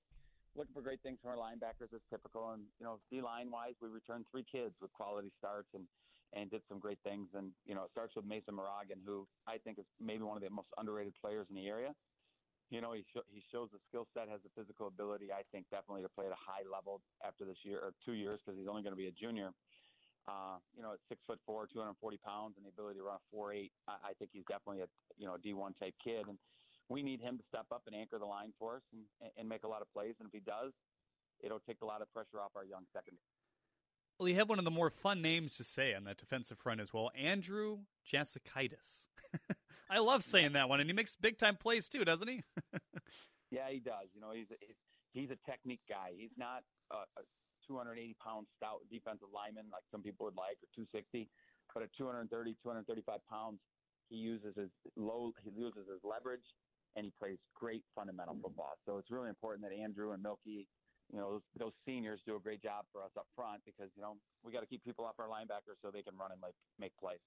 looking 0.56 0.74
for 0.74 0.82
great 0.82 1.02
things 1.02 1.18
from 1.22 1.32
our 1.32 1.40
linebackers 1.40 1.92
as 1.94 2.02
typical. 2.10 2.52
And 2.52 2.62
you 2.78 2.84
know, 2.86 3.00
D 3.10 3.20
line 3.20 3.50
wise, 3.50 3.74
we 3.80 3.88
returned 3.88 4.26
three 4.30 4.44
kids 4.44 4.74
with 4.80 4.92
quality 4.92 5.32
starts 5.38 5.68
and 5.74 5.84
and 6.34 6.50
did 6.50 6.62
some 6.68 6.78
great 6.78 6.98
things. 7.04 7.28
And 7.34 7.52
you 7.64 7.74
know, 7.74 7.84
it 7.84 7.90
starts 7.92 8.16
with 8.16 8.24
Mason 8.24 8.54
Moragan, 8.54 9.00
who 9.04 9.26
I 9.46 9.58
think 9.58 9.78
is 9.78 9.86
maybe 10.00 10.22
one 10.22 10.36
of 10.36 10.42
the 10.42 10.50
most 10.50 10.68
underrated 10.78 11.14
players 11.20 11.46
in 11.48 11.56
the 11.56 11.66
area. 11.66 11.94
You 12.70 12.80
know, 12.80 12.92
he 12.92 13.04
sh- 13.12 13.28
he 13.30 13.42
shows 13.52 13.68
the 13.72 13.78
skill 13.88 14.06
set, 14.14 14.28
has 14.28 14.40
the 14.42 14.50
physical 14.56 14.88
ability. 14.88 15.30
I 15.30 15.42
think 15.52 15.66
definitely 15.70 16.02
to 16.02 16.12
play 16.12 16.26
at 16.26 16.32
a 16.32 16.40
high 16.40 16.64
level 16.66 17.00
after 17.24 17.44
this 17.44 17.60
year 17.62 17.78
or 17.78 17.92
two 18.04 18.14
years 18.14 18.40
because 18.44 18.58
he's 18.58 18.68
only 18.68 18.82
going 18.82 18.96
to 18.96 19.00
be 19.00 19.08
a 19.08 19.14
junior. 19.14 19.52
Uh, 20.26 20.56
you 20.74 20.82
know, 20.82 20.92
at 20.92 21.00
six 21.08 21.20
foot 21.26 21.38
four, 21.44 21.66
240 21.66 22.16
pounds, 22.24 22.54
and 22.56 22.64
the 22.64 22.70
ability 22.70 22.98
to 22.98 23.04
run 23.04 23.16
a 23.16 23.24
four 23.30 23.52
eight, 23.52 23.72
I, 23.86 24.10
I 24.10 24.12
think 24.18 24.30
he's 24.32 24.44
definitely 24.48 24.80
a 24.82 24.88
you 25.18 25.26
know 25.26 25.36
D 25.36 25.52
one 25.52 25.74
type 25.74 25.94
kid. 26.02 26.24
And 26.28 26.38
we 26.88 27.02
need 27.02 27.20
him 27.20 27.36
to 27.36 27.44
step 27.48 27.66
up 27.72 27.82
and 27.86 27.94
anchor 27.94 28.18
the 28.18 28.26
line 28.26 28.52
for 28.58 28.76
us 28.76 28.82
and, 28.92 29.30
and 29.36 29.48
make 29.48 29.64
a 29.64 29.68
lot 29.68 29.82
of 29.82 29.92
plays. 29.92 30.14
And 30.20 30.28
if 30.28 30.32
he 30.32 30.40
does, 30.40 30.72
it'll 31.42 31.60
take 31.60 31.78
a 31.82 31.86
lot 31.86 32.00
of 32.02 32.12
pressure 32.12 32.40
off 32.40 32.52
our 32.56 32.64
young 32.64 32.84
secondary. 32.92 33.20
Well, 34.18 34.28
you 34.28 34.36
have 34.36 34.48
one 34.48 34.58
of 34.58 34.64
the 34.64 34.70
more 34.70 34.90
fun 34.90 35.22
names 35.22 35.56
to 35.56 35.64
say 35.64 35.92
on 35.94 36.04
that 36.04 36.18
defensive 36.18 36.58
front 36.58 36.80
as 36.80 36.92
well, 36.92 37.10
Andrew 37.18 37.78
Jasukaitis. 38.10 39.06
I 39.90 39.98
love 39.98 40.22
saying 40.22 40.52
that 40.52 40.68
one, 40.68 40.80
and 40.80 40.88
he 40.88 40.94
makes 40.94 41.16
big 41.16 41.36
time 41.36 41.56
plays 41.56 41.88
too, 41.88 42.04
doesn't 42.04 42.28
he? 42.28 42.42
yeah, 43.50 43.68
he 43.70 43.80
does. 43.80 44.08
You 44.14 44.20
know, 44.20 44.30
he's 44.32 44.46
a, 44.50 44.54
he's 45.12 45.30
a 45.30 45.50
technique 45.50 45.82
guy. 45.88 46.12
He's 46.16 46.30
not 46.38 46.62
a, 46.92 46.96
a 46.96 47.22
280 47.66 48.16
pound 48.22 48.46
stout 48.56 48.80
defensive 48.90 49.28
lineman 49.32 49.66
like 49.72 49.84
some 49.90 50.02
people 50.02 50.24
would 50.26 50.36
like, 50.36 50.60
or 50.62 50.68
260, 50.76 51.28
but 51.72 51.82
at 51.82 51.90
230, 51.96 52.30
235 52.62 53.18
pounds, 53.26 53.58
he 54.08 54.16
uses 54.16 54.54
his 54.56 54.70
low, 54.96 55.32
he 55.42 55.50
uses 55.50 55.88
his 55.90 56.00
leverage, 56.04 56.46
and 56.96 57.04
he 57.04 57.12
plays 57.18 57.38
great 57.54 57.82
fundamental 57.94 58.34
mm-hmm. 58.34 58.46
football. 58.46 58.78
So 58.86 58.98
it's 58.98 59.10
really 59.10 59.28
important 59.28 59.66
that 59.66 59.74
Andrew 59.74 60.12
and 60.12 60.22
Milky, 60.22 60.68
you 61.12 61.18
know, 61.18 61.40
those, 61.40 61.46
those 61.58 61.76
seniors 61.84 62.20
do 62.26 62.36
a 62.36 62.40
great 62.40 62.62
job 62.62 62.86
for 62.92 63.02
us 63.02 63.10
up 63.18 63.26
front 63.34 63.60
because 63.66 63.90
you 63.96 64.02
know 64.02 64.16
we 64.42 64.52
got 64.52 64.60
to 64.60 64.70
keep 64.70 64.84
people 64.84 65.04
off 65.04 65.18
our 65.18 65.28
linebackers 65.28 65.76
so 65.82 65.90
they 65.90 66.02
can 66.02 66.16
run 66.16 66.32
and 66.32 66.40
like 66.40 66.54
make 66.78 66.92
plays. 66.96 67.20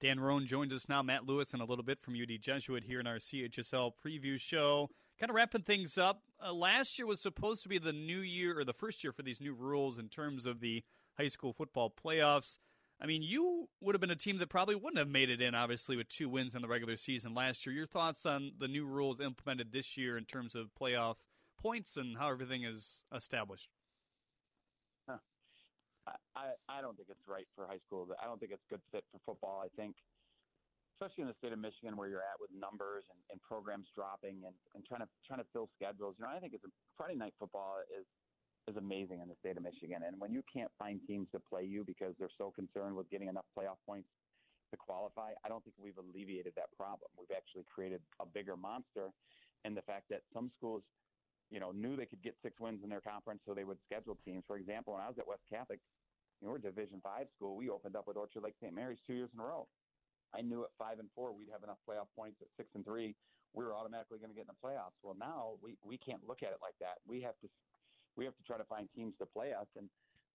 Dan 0.00 0.18
Roan 0.18 0.46
joins 0.46 0.72
us 0.72 0.88
now. 0.88 1.00
Matt 1.00 1.26
Lewis 1.26 1.52
and 1.52 1.62
a 1.62 1.64
little 1.64 1.84
bit 1.84 2.00
from 2.02 2.14
UD 2.14 2.40
Jesuit 2.40 2.82
here 2.82 2.98
in 2.98 3.06
our 3.06 3.18
CHSL 3.18 3.92
preview 4.04 4.38
show. 4.40 4.90
Kind 5.18 5.30
of 5.30 5.36
wrapping 5.36 5.62
things 5.62 5.98
up. 5.98 6.22
Uh, 6.44 6.52
last 6.52 6.98
year 6.98 7.06
was 7.06 7.20
supposed 7.20 7.62
to 7.62 7.68
be 7.68 7.78
the 7.78 7.92
new 7.92 8.18
year 8.18 8.58
or 8.58 8.64
the 8.64 8.72
first 8.72 9.04
year 9.04 9.12
for 9.12 9.22
these 9.22 9.40
new 9.40 9.54
rules 9.54 9.98
in 9.98 10.08
terms 10.08 10.46
of 10.46 10.60
the 10.60 10.82
high 11.16 11.28
school 11.28 11.52
football 11.52 11.92
playoffs. 11.92 12.58
I 13.00 13.06
mean, 13.06 13.22
you 13.22 13.68
would 13.80 13.94
have 13.94 14.00
been 14.00 14.10
a 14.10 14.16
team 14.16 14.38
that 14.38 14.48
probably 14.48 14.74
wouldn't 14.74 14.98
have 14.98 15.08
made 15.08 15.28
it 15.28 15.40
in, 15.40 15.54
obviously, 15.54 15.96
with 15.96 16.08
two 16.08 16.28
wins 16.28 16.54
in 16.54 16.62
the 16.62 16.68
regular 16.68 16.96
season 16.96 17.34
last 17.34 17.66
year. 17.66 17.74
Your 17.74 17.86
thoughts 17.86 18.26
on 18.26 18.52
the 18.58 18.68
new 18.68 18.84
rules 18.86 19.20
implemented 19.20 19.72
this 19.72 19.96
year 19.96 20.16
in 20.16 20.24
terms 20.24 20.54
of 20.54 20.70
playoff 20.80 21.16
points 21.60 21.96
and 21.96 22.16
how 22.16 22.30
everything 22.30 22.64
is 22.64 23.02
established? 23.14 23.68
Huh. 25.08 25.18
I, 26.36 26.50
I 26.68 26.80
don't 26.80 26.96
think 26.96 27.08
it's 27.10 27.28
right 27.28 27.46
for 27.54 27.66
high 27.66 27.78
school. 27.86 28.08
I 28.20 28.26
don't 28.26 28.38
think 28.40 28.52
it's 28.52 28.64
a 28.70 28.74
good 28.74 28.82
fit 28.90 29.04
for 29.12 29.20
football. 29.26 29.62
I 29.64 29.68
think, 29.80 29.96
especially 31.02 31.26
in 31.26 31.28
the 31.34 31.38
state 31.42 31.50
of 31.50 31.58
Michigan, 31.58 31.98
where 31.98 32.06
you're 32.06 32.22
at 32.22 32.38
with 32.38 32.54
numbers 32.54 33.02
and, 33.10 33.18
and 33.34 33.42
programs 33.42 33.90
dropping 33.90 34.46
and, 34.46 34.54
and 34.78 34.86
trying 34.86 35.02
to 35.02 35.10
trying 35.26 35.42
to 35.42 35.48
fill 35.50 35.66
schedules. 35.74 36.14
You 36.14 36.22
know, 36.22 36.30
I 36.30 36.38
think 36.38 36.54
it's 36.54 36.62
a, 36.62 36.70
Friday 36.94 37.18
night 37.18 37.34
football 37.42 37.82
is 37.90 38.06
is 38.70 38.78
amazing 38.78 39.18
in 39.18 39.26
the 39.26 39.34
state 39.42 39.58
of 39.58 39.66
Michigan. 39.66 40.06
And 40.06 40.14
when 40.22 40.30
you 40.30 40.46
can't 40.46 40.70
find 40.78 41.02
teams 41.02 41.26
to 41.34 41.42
play 41.42 41.66
you 41.66 41.82
because 41.82 42.14
they're 42.22 42.30
so 42.38 42.54
concerned 42.54 42.94
with 42.94 43.10
getting 43.10 43.26
enough 43.26 43.50
playoff 43.58 43.82
points 43.82 44.06
to 44.70 44.78
qualify, 44.78 45.34
I 45.42 45.50
don't 45.50 45.58
think 45.66 45.74
we've 45.82 45.98
alleviated 45.98 46.54
that 46.54 46.70
problem. 46.78 47.10
We've 47.18 47.34
actually 47.34 47.66
created 47.66 47.98
a 48.22 48.26
bigger 48.26 48.54
monster 48.54 49.10
in 49.66 49.74
the 49.74 49.82
fact 49.82 50.06
that 50.14 50.22
some 50.30 50.54
schools, 50.54 50.86
you 51.50 51.58
know, 51.58 51.74
knew 51.74 51.98
they 51.98 52.06
could 52.06 52.22
get 52.22 52.38
six 52.38 52.54
wins 52.62 52.86
in 52.86 52.88
their 52.88 53.02
conference, 53.02 53.42
so 53.42 53.50
they 53.50 53.66
would 53.66 53.82
schedule 53.82 54.14
teams. 54.22 54.46
For 54.46 54.54
example, 54.54 54.94
when 54.94 55.02
I 55.02 55.10
was 55.10 55.18
at 55.18 55.26
West 55.26 55.42
Catholic, 55.50 55.82
you 56.38 56.46
know, 56.46 56.54
we're 56.54 56.62
a 56.62 56.70
Division 56.70 57.02
Five 57.02 57.26
school. 57.34 57.58
We 57.58 57.66
opened 57.66 57.98
up 57.98 58.06
with 58.06 58.16
Orchard 58.16 58.46
Lake 58.46 58.54
St. 58.62 58.74
Mary's 58.74 59.02
two 59.06 59.14
years 59.14 59.30
in 59.34 59.40
a 59.42 59.44
row. 59.44 59.66
I 60.34 60.40
knew 60.40 60.64
at 60.64 60.70
five 60.78 60.98
and 60.98 61.08
four 61.14 61.32
we'd 61.32 61.50
have 61.50 61.62
enough 61.62 61.78
playoff 61.88 62.08
points. 62.16 62.38
At 62.40 62.48
six 62.56 62.70
and 62.74 62.84
three, 62.84 63.14
we 63.54 63.64
were 63.64 63.74
automatically 63.74 64.18
going 64.18 64.30
to 64.30 64.34
get 64.34 64.46
in 64.48 64.54
the 64.54 64.66
playoffs. 64.66 64.96
Well, 65.02 65.16
now 65.18 65.58
we 65.62 65.76
we 65.84 65.98
can't 65.98 66.26
look 66.26 66.42
at 66.42 66.52
it 66.52 66.58
like 66.62 66.74
that. 66.80 66.98
We 67.06 67.20
have 67.22 67.38
to 67.42 67.48
we 68.16 68.24
have 68.24 68.36
to 68.36 68.42
try 68.42 68.58
to 68.58 68.64
find 68.64 68.88
teams 68.94 69.14
to 69.18 69.26
play 69.26 69.52
us, 69.52 69.68
and 69.76 69.88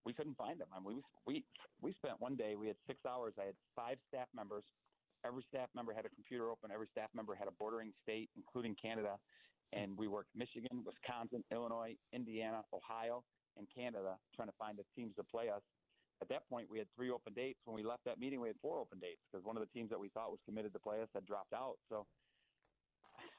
we 0.05 0.13
couldn't 0.13 0.38
find 0.38 0.60
them. 0.60 0.69
I 0.73 0.79
mean, 0.79 0.97
we 0.97 1.03
we 1.25 1.45
we 1.81 1.93
spent 1.93 2.19
one 2.19 2.36
day. 2.36 2.55
We 2.55 2.67
had 2.67 2.77
six 2.88 2.99
hours. 3.05 3.33
I 3.39 3.45
had 3.45 3.55
five 3.75 3.97
staff 4.07 4.27
members. 4.33 4.63
Every 5.25 5.43
staff 5.49 5.69
member 5.75 5.93
had 5.93 6.05
a 6.05 6.10
computer 6.10 6.49
open. 6.49 6.71
Every 6.71 6.88
staff 6.91 7.10
member 7.13 7.36
had 7.36 7.47
a 7.47 7.51
bordering 7.51 7.91
state, 8.03 8.29
including 8.36 8.75
Canada, 8.75 9.17
and 9.73 9.97
we 9.97 10.07
worked 10.07 10.29
Michigan, 10.36 10.86
Wisconsin, 10.86 11.43
Illinois, 11.51 11.95
Indiana, 12.13 12.62
Ohio, 12.71 13.23
and 13.57 13.67
Canada, 13.73 14.17
trying 14.36 14.47
to 14.47 14.53
find 14.57 14.77
the 14.77 14.86
teams 14.95 15.15
to 15.15 15.23
play 15.23 15.49
us. 15.49 15.63
At 16.21 16.30
that 16.30 16.49
point, 16.49 16.69
we 16.69 16.80
had 16.80 16.88
three 16.95 17.12
open 17.12 17.34
dates. 17.34 17.60
When 17.65 17.75
we 17.75 17.84
left 17.84 18.03
that 18.06 18.19
meeting, 18.19 18.41
we 18.41 18.47
had 18.47 18.58
four 18.62 18.80
open 18.80 18.99
dates 18.99 19.21
because 19.32 19.45
one 19.45 19.56
of 19.56 19.62
the 19.62 19.69
teams 19.69 19.89
that 19.89 19.99
we 19.99 20.10
thought 20.10 20.32
was 20.32 20.39
committed 20.45 20.73
to 20.73 20.80
play 20.80 21.01
us 21.01 21.10
had 21.13 21.25
dropped 21.25 21.53
out. 21.53 21.77
So 21.89 22.08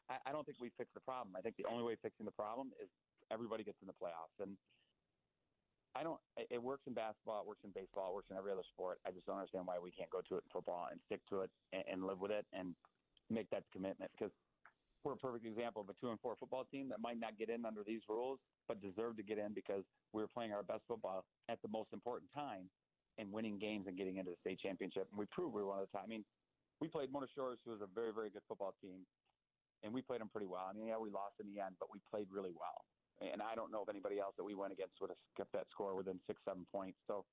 I, 0.09 0.19
I 0.27 0.33
don't 0.33 0.45
think 0.47 0.59
we 0.61 0.71
fixed 0.79 0.95
the 0.95 1.01
problem. 1.01 1.35
I 1.37 1.41
think 1.41 1.57
the 1.57 1.67
only 1.67 1.83
way 1.83 1.97
fixing 2.03 2.27
the 2.27 2.33
problem 2.33 2.71
is 2.83 2.89
everybody 3.31 3.65
gets 3.65 3.79
in 3.81 3.89
the 3.89 3.95
playoffs. 3.95 4.39
And 4.39 4.57
I 5.95 6.03
don't. 6.03 6.21
It 6.51 6.63
works 6.63 6.85
in 6.87 6.95
basketball. 6.95 7.43
It 7.43 7.49
works 7.49 7.65
in 7.65 7.73
baseball. 7.73 8.13
It 8.13 8.15
works 8.15 8.31
in 8.31 8.37
every 8.37 8.53
other 8.53 8.63
sport. 8.73 9.01
I 9.05 9.11
just 9.11 9.27
don't 9.27 9.37
understand 9.37 9.67
why 9.67 9.79
we 9.79 9.91
can't 9.91 10.11
go 10.11 10.21
to 10.23 10.37
it 10.37 10.45
in 10.45 10.51
football 10.53 10.87
and 10.91 11.01
stick 11.07 11.21
to 11.31 11.41
it 11.41 11.51
and, 11.73 11.83
and 11.91 12.07
live 12.07 12.21
with 12.21 12.31
it 12.31 12.47
and 12.53 12.77
make 13.31 13.51
that 13.51 13.65
commitment. 13.73 14.11
Because 14.17 14.33
we're 15.09 15.15
a 15.15 15.17
perfect 15.17 15.47
example 15.47 15.81
of 15.81 15.89
a 15.89 15.95
two 15.95 16.11
and 16.11 16.21
four 16.21 16.37
football 16.37 16.67
team 16.67 16.89
that 16.91 17.01
might 17.01 17.19
not 17.19 17.39
get 17.39 17.49
in 17.49 17.65
under 17.65 17.83
these 17.83 18.03
rules, 18.09 18.39
but 18.69 18.81
deserve 18.83 19.17
to 19.17 19.23
get 19.23 19.39
in 19.39 19.55
because 19.55 19.83
we 20.13 20.21
were 20.21 20.29
playing 20.29 20.53
our 20.53 20.63
best 20.63 20.83
football 20.87 21.25
at 21.49 21.61
the 21.63 21.69
most 21.69 21.89
important 21.95 22.31
time 22.35 22.69
and 23.17 23.33
winning 23.33 23.59
games 23.59 23.87
and 23.89 23.97
getting 23.97 24.19
into 24.19 24.33
the 24.33 24.37
state 24.41 24.61
championship. 24.61 25.09
And 25.09 25.19
we 25.19 25.25
proved 25.33 25.55
we 25.55 25.63
were 25.63 25.69
one 25.69 25.79
of 25.81 25.89
the 25.91 25.97
time. 25.97 26.05
I 26.05 26.09
mean, 26.09 26.25
we 26.81 26.89
played 26.89 27.11
Mona 27.11 27.27
Shores, 27.35 27.59
who 27.65 27.71
was 27.71 27.81
a 27.81 27.87
very, 27.87 28.13
very 28.13 28.29
good 28.29 28.43
football 28.47 28.75
team, 28.83 29.07
and 29.83 29.95
we 29.95 30.03
played 30.03 30.21
them 30.21 30.29
pretty 30.29 30.47
well. 30.47 30.67
I 30.69 30.75
mean, 30.75 30.89
yeah, 30.89 30.99
we 30.99 31.11
lost 31.11 31.37
in 31.41 31.47
the 31.53 31.59
end, 31.59 31.77
but 31.81 31.89
we 31.91 32.01
played 32.11 32.29
really 32.31 32.53
well 32.53 32.85
and 33.21 33.43
I 33.43 33.55
don't 33.55 33.73
know 33.73 33.83
if 33.83 33.89
anybody 33.89 34.19
else 34.21 34.35
that 34.37 34.45
we 34.45 34.55
went 34.55 34.73
against 34.73 34.95
would 35.01 35.11
have 35.11 35.19
kept 35.37 35.53
that 35.53 35.67
score 35.73 35.97
within 35.97 36.21
six, 36.27 36.41
seven 36.47 36.65
points. 36.71 36.99
So 37.07 37.25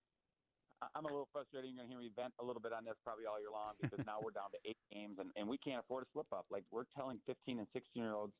I'm 0.93 1.05
a 1.05 1.11
little 1.11 1.29
frustrated. 1.31 1.69
You're 1.69 1.81
going 1.81 1.89
to 1.89 1.93
hear 1.93 2.01
me 2.01 2.11
vent 2.13 2.33
a 2.39 2.45
little 2.45 2.61
bit 2.61 2.73
on 2.73 2.85
this 2.85 2.95
probably 3.03 3.25
all 3.25 3.39
year 3.39 3.51
long 3.51 3.73
because 3.81 3.99
now 4.05 4.21
we're 4.21 4.35
down 4.35 4.51
to 4.53 4.59
eight 4.67 4.79
games 4.91 5.17
and, 5.17 5.31
and 5.35 5.47
we 5.47 5.57
can't 5.57 5.81
afford 5.81 6.05
to 6.05 6.09
slip 6.13 6.29
up. 6.31 6.45
Like 6.51 6.63
we're 6.69 6.85
telling 6.95 7.19
15 7.25 7.59
and 7.59 7.67
16 7.73 7.97
year 7.97 8.13
olds, 8.13 8.33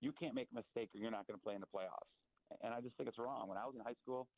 you 0.00 0.10
can't 0.10 0.34
make 0.34 0.48
a 0.50 0.56
mistake 0.58 0.90
or 0.94 0.98
you're 0.98 1.14
not 1.14 1.26
going 1.26 1.38
to 1.38 1.44
play 1.44 1.54
in 1.54 1.62
the 1.62 1.70
playoffs. 1.70 2.10
And 2.60 2.74
I 2.74 2.80
just 2.80 2.96
think 2.96 3.08
it's 3.08 3.18
wrong. 3.18 3.48
When 3.48 3.56
I 3.56 3.64
was 3.64 3.74
in 3.78 3.80
high 3.80 3.96
school, 4.02 4.28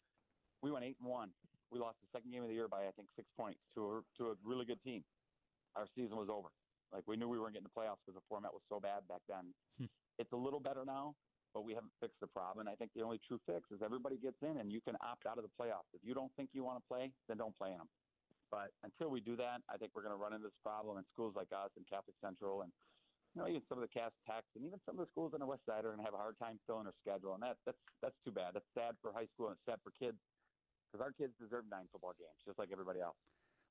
we 0.62 0.70
went 0.70 0.84
eight 0.84 0.96
and 1.00 1.08
one. 1.08 1.30
We 1.72 1.80
lost 1.80 1.98
the 2.04 2.08
second 2.12 2.30
game 2.30 2.42
of 2.42 2.48
the 2.48 2.54
year 2.54 2.68
by 2.68 2.86
I 2.86 2.92
think 2.94 3.08
six 3.16 3.26
points 3.36 3.58
to 3.74 3.80
a, 3.80 4.22
to 4.22 4.22
a 4.30 4.34
really 4.44 4.64
good 4.64 4.82
team. 4.84 5.02
Our 5.74 5.86
season 5.96 6.16
was 6.16 6.28
over. 6.30 6.48
Like 6.92 7.02
we 7.08 7.16
knew 7.16 7.28
we 7.28 7.40
weren't 7.40 7.54
getting 7.54 7.66
the 7.66 7.74
playoffs 7.74 7.98
because 8.06 8.14
the 8.14 8.26
format 8.28 8.52
was 8.52 8.62
so 8.68 8.78
bad 8.78 9.02
back 9.08 9.22
then. 9.28 9.50
Hmm. 9.78 9.90
It's 10.18 10.30
a 10.32 10.36
little 10.36 10.60
better 10.60 10.84
now, 10.86 11.14
but 11.54 11.62
we 11.62 11.72
haven't 11.72 11.94
fixed 12.02 12.18
the 12.18 12.26
problem. 12.26 12.66
And 12.66 12.68
I 12.68 12.74
think 12.74 12.90
the 12.92 13.06
only 13.06 13.22
true 13.22 13.38
fix 13.46 13.70
is 13.70 13.78
everybody 13.78 14.18
gets 14.18 14.42
in 14.42 14.58
and 14.58 14.74
you 14.74 14.82
can 14.82 14.98
opt 15.00 15.24
out 15.24 15.38
of 15.38 15.46
the 15.46 15.54
playoffs. 15.54 15.86
If 15.94 16.02
you 16.02 16.12
don't 16.12 16.34
think 16.34 16.50
you 16.52 16.66
want 16.66 16.82
to 16.82 16.84
play, 16.90 17.14
then 17.30 17.38
don't 17.38 17.54
play 17.54 17.70
in 17.70 17.78
them. 17.78 17.88
But 18.50 18.74
until 18.82 19.08
we 19.08 19.22
do 19.22 19.38
that, 19.38 19.62
I 19.70 19.78
think 19.78 19.94
we're 19.94 20.02
going 20.02 20.14
to 20.14 20.20
run 20.20 20.34
into 20.34 20.50
this 20.50 20.58
problem. 20.66 20.98
And 20.98 21.06
schools 21.14 21.38
like 21.38 21.54
us 21.54 21.70
and 21.78 21.86
Catholic 21.86 22.18
Central 22.18 22.66
and 22.66 22.74
you 23.34 23.42
know 23.42 23.48
even 23.50 23.62
some 23.66 23.78
of 23.78 23.86
the 23.86 23.90
Cass 23.90 24.14
Techs 24.26 24.50
and 24.54 24.62
even 24.66 24.78
some 24.86 24.98
of 24.98 25.06
the 25.06 25.10
schools 25.10 25.34
on 25.34 25.42
the 25.42 25.48
West 25.48 25.66
Side 25.66 25.86
are 25.86 25.94
going 25.94 26.02
to 26.02 26.06
have 26.06 26.14
a 26.14 26.22
hard 26.22 26.38
time 26.42 26.58
filling 26.66 26.90
their 26.90 26.98
schedule. 26.98 27.38
And 27.38 27.42
that 27.46 27.56
that's 27.62 27.78
that's 28.02 28.18
too 28.26 28.34
bad. 28.34 28.58
That's 28.58 28.68
sad 28.74 28.98
for 28.98 29.14
high 29.14 29.30
school 29.34 29.54
and 29.54 29.54
it's 29.54 29.66
sad 29.66 29.78
for 29.86 29.94
kids 29.94 30.18
because 30.90 31.02
our 31.02 31.14
kids 31.14 31.34
deserve 31.38 31.70
nine 31.70 31.86
football 31.90 32.14
games 32.18 32.38
just 32.42 32.58
like 32.58 32.74
everybody 32.74 32.98
else. 32.98 33.18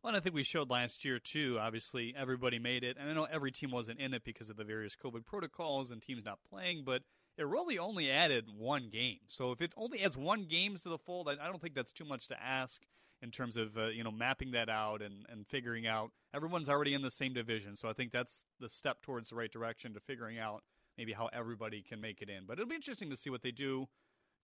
Well, 0.04 0.12
and 0.12 0.18
I 0.18 0.20
think 0.20 0.36
we 0.36 0.44
showed 0.44 0.70
last 0.70 1.06
year 1.06 1.20
too. 1.20 1.58
Obviously, 1.62 2.12
everybody 2.12 2.60
made 2.60 2.84
it, 2.84 2.98
and 3.00 3.08
I 3.10 3.14
know 3.14 3.24
every 3.24 3.52
team 3.52 3.72
wasn't 3.72 4.02
in 4.02 4.14
it 4.14 4.24
because 4.26 4.50
of 4.50 4.58
the 4.58 4.66
various 4.66 4.98
COVID 5.00 5.24
protocols 5.24 5.92
and 5.92 6.02
teams 6.02 6.26
not 6.26 6.40
playing, 6.44 6.84
but 6.84 7.04
it 7.38 7.48
really 7.48 7.80
only 7.80 8.12
added 8.12 8.46
one 8.56 8.90
game. 8.92 9.20
So 9.28 9.52
if 9.52 9.62
it 9.62 9.74
only 9.76 10.04
adds 10.04 10.16
one 10.16 10.46
game 10.46 10.76
to 10.76 10.90
the 10.90 10.98
fold, 10.98 11.28
I 11.28 11.48
don't 11.48 11.62
think 11.62 11.74
that's 11.74 11.94
too 11.94 12.06
much 12.06 12.28
to 12.28 12.42
ask 12.42 12.82
in 13.22 13.32
terms 13.32 13.58
of 13.58 13.78
uh, 13.78 13.88
you 13.88 14.04
know 14.04 14.12
mapping 14.12 14.52
that 14.52 14.70
out 14.70 15.02
and 15.02 15.26
and 15.30 15.48
figuring 15.48 15.88
out 15.88 16.12
everyone's 16.34 16.70
already 16.70 16.94
in 16.94 17.02
the 17.02 17.12
same 17.12 17.34
division. 17.34 17.76
So 17.76 17.90
I 17.90 17.94
think 17.94 18.12
that's 18.12 18.44
the 18.60 18.70
step 18.70 19.02
towards 19.02 19.30
the 19.30 19.36
right 19.36 19.52
direction 19.52 19.94
to 19.94 20.00
figuring 20.00 20.38
out 20.38 20.64
maybe 20.98 21.14
how 21.14 21.30
everybody 21.34 21.82
can 21.82 22.02
make 22.02 22.22
it 22.22 22.30
in. 22.30 22.46
But 22.46 22.60
it'll 22.60 22.70
be 22.70 22.76
interesting 22.76 23.10
to 23.10 23.18
see 23.18 23.30
what 23.30 23.42
they 23.42 23.52
do 23.52 23.88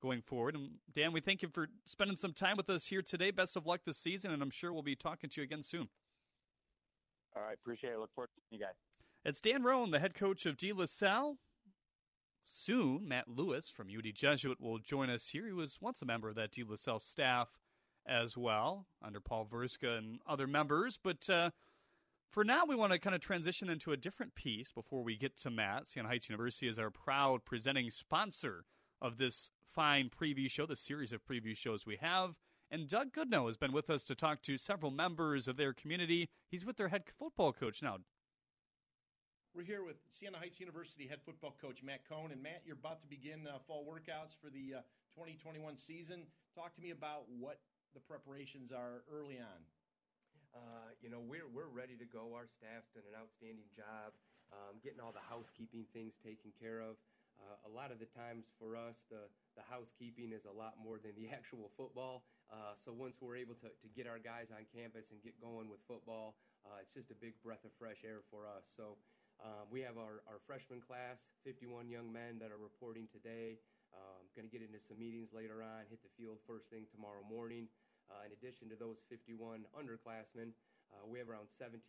going 0.01 0.21
forward. 0.21 0.55
And 0.55 0.69
Dan, 0.95 1.11
we 1.11 1.19
thank 1.19 1.41
you 1.41 1.49
for 1.49 1.67
spending 1.85 2.17
some 2.17 2.33
time 2.33 2.57
with 2.57 2.69
us 2.69 2.87
here 2.87 3.01
today. 3.01 3.31
Best 3.31 3.55
of 3.55 3.67
luck 3.67 3.81
this 3.85 3.97
season, 3.97 4.31
and 4.31 4.41
I'm 4.41 4.49
sure 4.49 4.73
we'll 4.73 4.81
be 4.81 4.95
talking 4.95 5.29
to 5.29 5.41
you 5.41 5.43
again 5.43 5.61
soon. 5.61 5.89
All 7.35 7.43
right, 7.43 7.57
appreciate 7.61 7.91
it. 7.91 7.99
Look 7.99 8.13
forward 8.15 8.29
to 8.35 8.41
seeing 8.49 8.59
you 8.59 8.65
guys. 8.65 8.75
It's 9.25 9.41
Dan 9.41 9.63
Roan, 9.63 9.91
the 9.91 9.99
head 9.99 10.15
coach 10.15 10.45
of 10.45 10.57
De 10.57 10.71
La 10.71 10.85
Salle. 10.85 11.37
Soon, 12.61 13.07
Matt 13.07 13.29
Lewis 13.29 13.69
from 13.69 13.87
UD 13.87 14.13
Jesuit 14.13 14.59
will 14.59 14.79
join 14.79 15.09
us 15.09 15.29
here. 15.29 15.45
He 15.45 15.53
was 15.53 15.77
once 15.79 16.01
a 16.01 16.05
member 16.05 16.27
of 16.27 16.35
that 16.35 16.51
De 16.51 16.61
La 16.61 16.75
Salle 16.75 16.99
staff 16.99 17.47
as 18.05 18.35
well, 18.35 18.85
under 19.01 19.21
Paul 19.21 19.47
Verska 19.49 19.97
and 19.97 20.19
other 20.27 20.45
members. 20.45 20.99
But 21.01 21.29
uh, 21.29 21.51
for 22.29 22.43
now, 22.43 22.65
we 22.67 22.75
want 22.75 22.91
to 22.91 22.99
kind 22.99 23.15
of 23.15 23.21
transition 23.21 23.69
into 23.69 23.93
a 23.93 23.97
different 23.97 24.35
piece 24.35 24.73
before 24.73 25.03
we 25.03 25.15
get 25.15 25.37
to 25.37 25.49
Matt. 25.49 25.89
Siena 25.89 26.09
Heights 26.09 26.27
University 26.27 26.67
is 26.67 26.77
our 26.77 26.89
proud 26.89 27.45
presenting 27.45 27.89
sponsor 27.91 28.65
of 29.01 29.17
this 29.17 29.51
fine 29.73 30.09
preview 30.09 30.51
show, 30.51 30.65
the 30.65 30.75
series 30.75 31.13
of 31.13 31.23
preview 31.25 31.55
shows 31.55 31.85
we 31.85 31.95
have. 32.01 32.35
And 32.69 32.89
Doug 32.89 33.13
Goodnow 33.13 33.47
has 33.47 33.55
been 33.55 33.71
with 33.71 33.89
us 33.89 34.03
to 34.03 34.15
talk 34.15 34.41
to 34.41 34.57
several 34.57 34.91
members 34.91 35.47
of 35.47 35.55
their 35.55 35.71
community. 35.71 36.27
He's 36.51 36.65
with 36.65 36.75
their 36.75 36.89
head 36.89 37.03
football 37.17 37.53
coach 37.53 37.81
now. 37.81 37.99
We're 39.57 39.65
here 39.65 39.81
with 39.81 39.97
Siena 40.13 40.37
Heights 40.37 40.61
University 40.61 41.09
head 41.09 41.25
football 41.25 41.57
coach 41.57 41.81
Matt 41.81 42.05
Cohn. 42.05 42.29
And 42.29 42.37
Matt, 42.37 42.61
you're 42.69 42.77
about 42.77 43.01
to 43.01 43.09
begin 43.09 43.49
uh, 43.49 43.57
fall 43.65 43.81
workouts 43.81 44.37
for 44.37 44.53
the 44.53 44.85
uh, 44.85 45.17
2021 45.17 45.73
season. 45.73 46.29
Talk 46.53 46.77
to 46.77 46.81
me 46.85 46.93
about 46.93 47.25
what 47.33 47.57
the 47.97 47.99
preparations 48.05 48.69
are 48.69 49.01
early 49.09 49.41
on. 49.41 49.59
Uh, 50.53 50.93
you 51.01 51.09
know, 51.09 51.17
we're 51.17 51.49
we're 51.49 51.65
ready 51.65 51.97
to 51.97 52.05
go. 52.05 52.37
Our 52.37 52.45
staff's 52.45 52.93
done 52.93 53.09
an 53.09 53.17
outstanding 53.17 53.65
job 53.73 54.13
um, 54.53 54.77
getting 54.85 55.01
all 55.01 55.13
the 55.13 55.25
housekeeping 55.25 55.89
things 55.97 56.13
taken 56.21 56.53
care 56.61 56.85
of. 56.85 57.01
Uh, 57.41 57.57
a 57.65 57.71
lot 57.73 57.89
of 57.89 57.97
the 57.97 58.09
times 58.13 58.45
for 58.61 58.77
us, 58.77 59.01
the 59.09 59.25
the 59.57 59.65
housekeeping 59.65 60.29
is 60.29 60.45
a 60.45 60.53
lot 60.53 60.77
more 60.77 61.01
than 61.01 61.17
the 61.17 61.25
actual 61.33 61.73
football. 61.73 62.21
Uh, 62.53 62.77
so 62.77 62.93
once 62.93 63.17
we're 63.17 63.37
able 63.37 63.57
to, 63.65 63.73
to 63.81 63.89
get 63.97 64.05
our 64.05 64.21
guys 64.21 64.53
on 64.53 64.61
campus 64.69 65.09
and 65.09 65.17
get 65.25 65.33
going 65.41 65.65
with 65.73 65.81
football, 65.89 66.37
uh, 66.69 66.85
it's 66.85 66.93
just 66.93 67.09
a 67.09 67.17
big 67.17 67.33
breath 67.41 67.65
of 67.65 67.73
fresh 67.81 68.05
air 68.05 68.21
for 68.29 68.45
us. 68.45 68.69
So 68.77 68.93
um, 69.39 69.71
we 69.71 69.79
have 69.81 69.95
our, 69.95 70.19
our 70.27 70.43
freshman 70.43 70.83
class, 70.83 71.15
51 71.47 71.87
young 71.87 72.11
men 72.11 72.39
that 72.43 72.51
are 72.51 72.59
reporting 72.59 73.07
today. 73.11 73.55
Um, 73.89 74.27
going 74.37 74.45
to 74.45 74.53
get 74.53 74.61
into 74.61 74.77
some 74.85 75.01
meetings 75.01 75.33
later 75.33 75.65
on, 75.65 75.87
hit 75.89 76.03
the 76.05 76.13
field 76.13 76.37
first 76.45 76.69
thing 76.69 76.85
tomorrow 76.93 77.25
morning. 77.25 77.65
Uh, 78.05 78.27
in 78.27 78.31
addition 78.35 78.69
to 78.69 78.77
those 78.77 79.01
51 79.09 79.65
underclassmen, 79.73 80.53
uh, 80.93 81.05
we 81.05 81.17
have 81.17 81.29
around 81.29 81.49
17, 81.57 81.81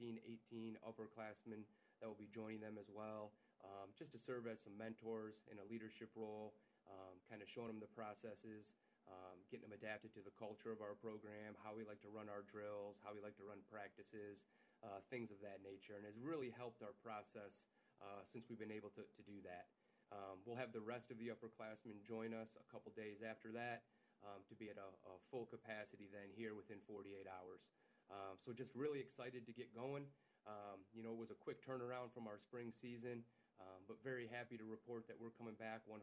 18 0.52 0.80
upperclassmen 0.84 1.64
that 2.00 2.08
will 2.08 2.20
be 2.20 2.28
joining 2.32 2.60
them 2.60 2.80
as 2.80 2.88
well, 2.88 3.32
um, 3.64 3.92
just 3.96 4.12
to 4.16 4.20
serve 4.20 4.48
as 4.48 4.56
some 4.64 4.76
mentors 4.76 5.36
in 5.52 5.60
a 5.60 5.66
leadership 5.68 6.08
role, 6.16 6.56
um, 6.88 7.20
kind 7.28 7.44
of 7.44 7.48
showing 7.52 7.68
them 7.68 7.80
the 7.80 7.92
processes, 7.92 8.64
um, 9.08 9.36
getting 9.52 9.68
them 9.68 9.76
adapted 9.76 10.12
to 10.16 10.22
the 10.24 10.32
culture 10.36 10.72
of 10.72 10.80
our 10.80 10.96
program, 10.96 11.56
how 11.60 11.72
we 11.76 11.84
like 11.84 12.00
to 12.04 12.12
run 12.12 12.28
our 12.32 12.44
drills, 12.48 12.96
how 13.04 13.12
we 13.12 13.20
like 13.20 13.36
to 13.36 13.44
run 13.44 13.60
practices, 13.68 14.40
uh, 14.84 15.04
things 15.12 15.28
of 15.30 15.38
that 15.44 15.60
nature, 15.60 15.96
and 15.96 16.04
has 16.04 16.16
really 16.20 16.52
helped 16.52 16.80
our 16.80 16.96
process 17.04 17.52
uh, 18.00 18.24
since 18.32 18.48
we've 18.48 18.60
been 18.60 18.72
able 18.72 18.90
to, 18.96 19.04
to 19.04 19.22
do 19.28 19.40
that. 19.44 19.68
Um, 20.10 20.42
we'll 20.42 20.58
have 20.58 20.74
the 20.74 20.82
rest 20.82 21.06
of 21.14 21.22
the 21.22 21.30
upperclassmen 21.30 22.02
join 22.02 22.34
us 22.34 22.50
a 22.58 22.66
couple 22.66 22.90
days 22.98 23.22
after 23.22 23.54
that 23.54 23.86
um, 24.26 24.42
to 24.50 24.58
be 24.58 24.66
at 24.66 24.78
a, 24.80 24.90
a, 25.06 25.14
full 25.30 25.46
capacity 25.46 26.10
then 26.10 26.34
here 26.34 26.58
within 26.58 26.82
48 26.90 27.30
hours. 27.30 27.62
Um, 28.10 28.34
so 28.42 28.50
just 28.50 28.74
really 28.74 28.98
excited 28.98 29.46
to 29.46 29.54
get 29.54 29.70
going. 29.70 30.02
Um, 30.50 30.82
you 30.90 31.06
know, 31.06 31.14
it 31.14 31.20
was 31.20 31.30
a 31.30 31.38
quick 31.38 31.62
turnaround 31.62 32.10
from 32.10 32.26
our 32.26 32.42
spring 32.42 32.74
season, 32.82 33.22
um, 33.62 33.86
but 33.86 34.02
very 34.02 34.26
happy 34.26 34.58
to 34.58 34.66
report 34.66 35.06
that 35.06 35.14
we're 35.14 35.36
coming 35.38 35.54
back 35.62 35.86
100% 35.86 36.02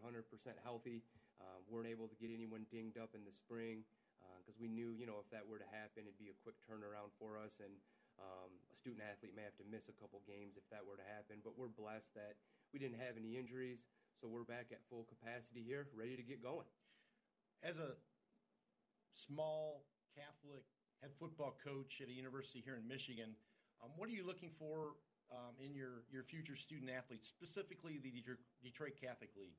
healthy. 0.64 1.04
Um, 1.44 1.68
weren't 1.68 1.92
able 1.92 2.08
to 2.08 2.18
get 2.18 2.32
anyone 2.32 2.64
dinged 2.72 2.96
up 2.96 3.12
in 3.12 3.28
the 3.28 3.36
spring 3.44 3.84
because 4.42 4.56
uh, 4.56 4.64
we 4.64 4.72
knew, 4.72 4.96
you 4.96 5.06
know, 5.06 5.20
if 5.20 5.28
that 5.36 5.44
were 5.44 5.60
to 5.60 5.70
happen, 5.70 6.08
it'd 6.08 6.18
be 6.22 6.32
a 6.32 6.38
quick 6.42 6.56
turnaround 6.64 7.12
for 7.20 7.36
us, 7.38 7.54
and 7.60 7.74
um, 8.18 8.52
a 8.70 8.76
student 8.78 9.06
athlete 9.06 9.38
may 9.38 9.46
have 9.46 9.58
to 9.62 9.68
miss 9.70 9.90
a 9.90 9.96
couple 9.98 10.22
games 10.26 10.58
if 10.58 10.66
that 10.74 10.82
were 10.86 10.98
to 10.98 11.08
happen. 11.08 11.42
But 11.46 11.58
we're 11.58 11.72
blessed 11.72 12.12
that 12.18 12.38
we 12.74 12.82
didn't 12.82 13.00
have 13.00 13.16
any 13.16 13.38
injuries, 13.38 13.82
so 14.18 14.28
we're 14.28 14.48
back 14.48 14.74
at 14.74 14.82
full 14.90 15.06
capacity 15.06 15.62
here, 15.62 15.88
ready 15.94 16.18
to 16.18 16.26
get 16.26 16.42
going 16.42 16.68
as 17.64 17.78
a 17.78 17.98
small 19.14 19.86
Catholic 20.14 20.66
head 21.02 21.14
football 21.18 21.58
coach 21.62 22.02
at 22.02 22.10
a 22.10 22.16
university 22.16 22.62
here 22.62 22.78
in 22.78 22.86
Michigan, 22.86 23.34
um, 23.82 23.94
what 23.98 24.10
are 24.10 24.16
you 24.18 24.26
looking 24.26 24.50
for 24.58 24.98
um, 25.30 25.54
in 25.62 25.74
your, 25.74 26.06
your 26.10 26.24
future 26.26 26.56
student 26.56 26.90
athletes, 26.90 27.30
specifically 27.30 28.02
the 28.02 28.14
Detroit 28.64 28.98
Catholic 28.98 29.30
League? 29.38 29.58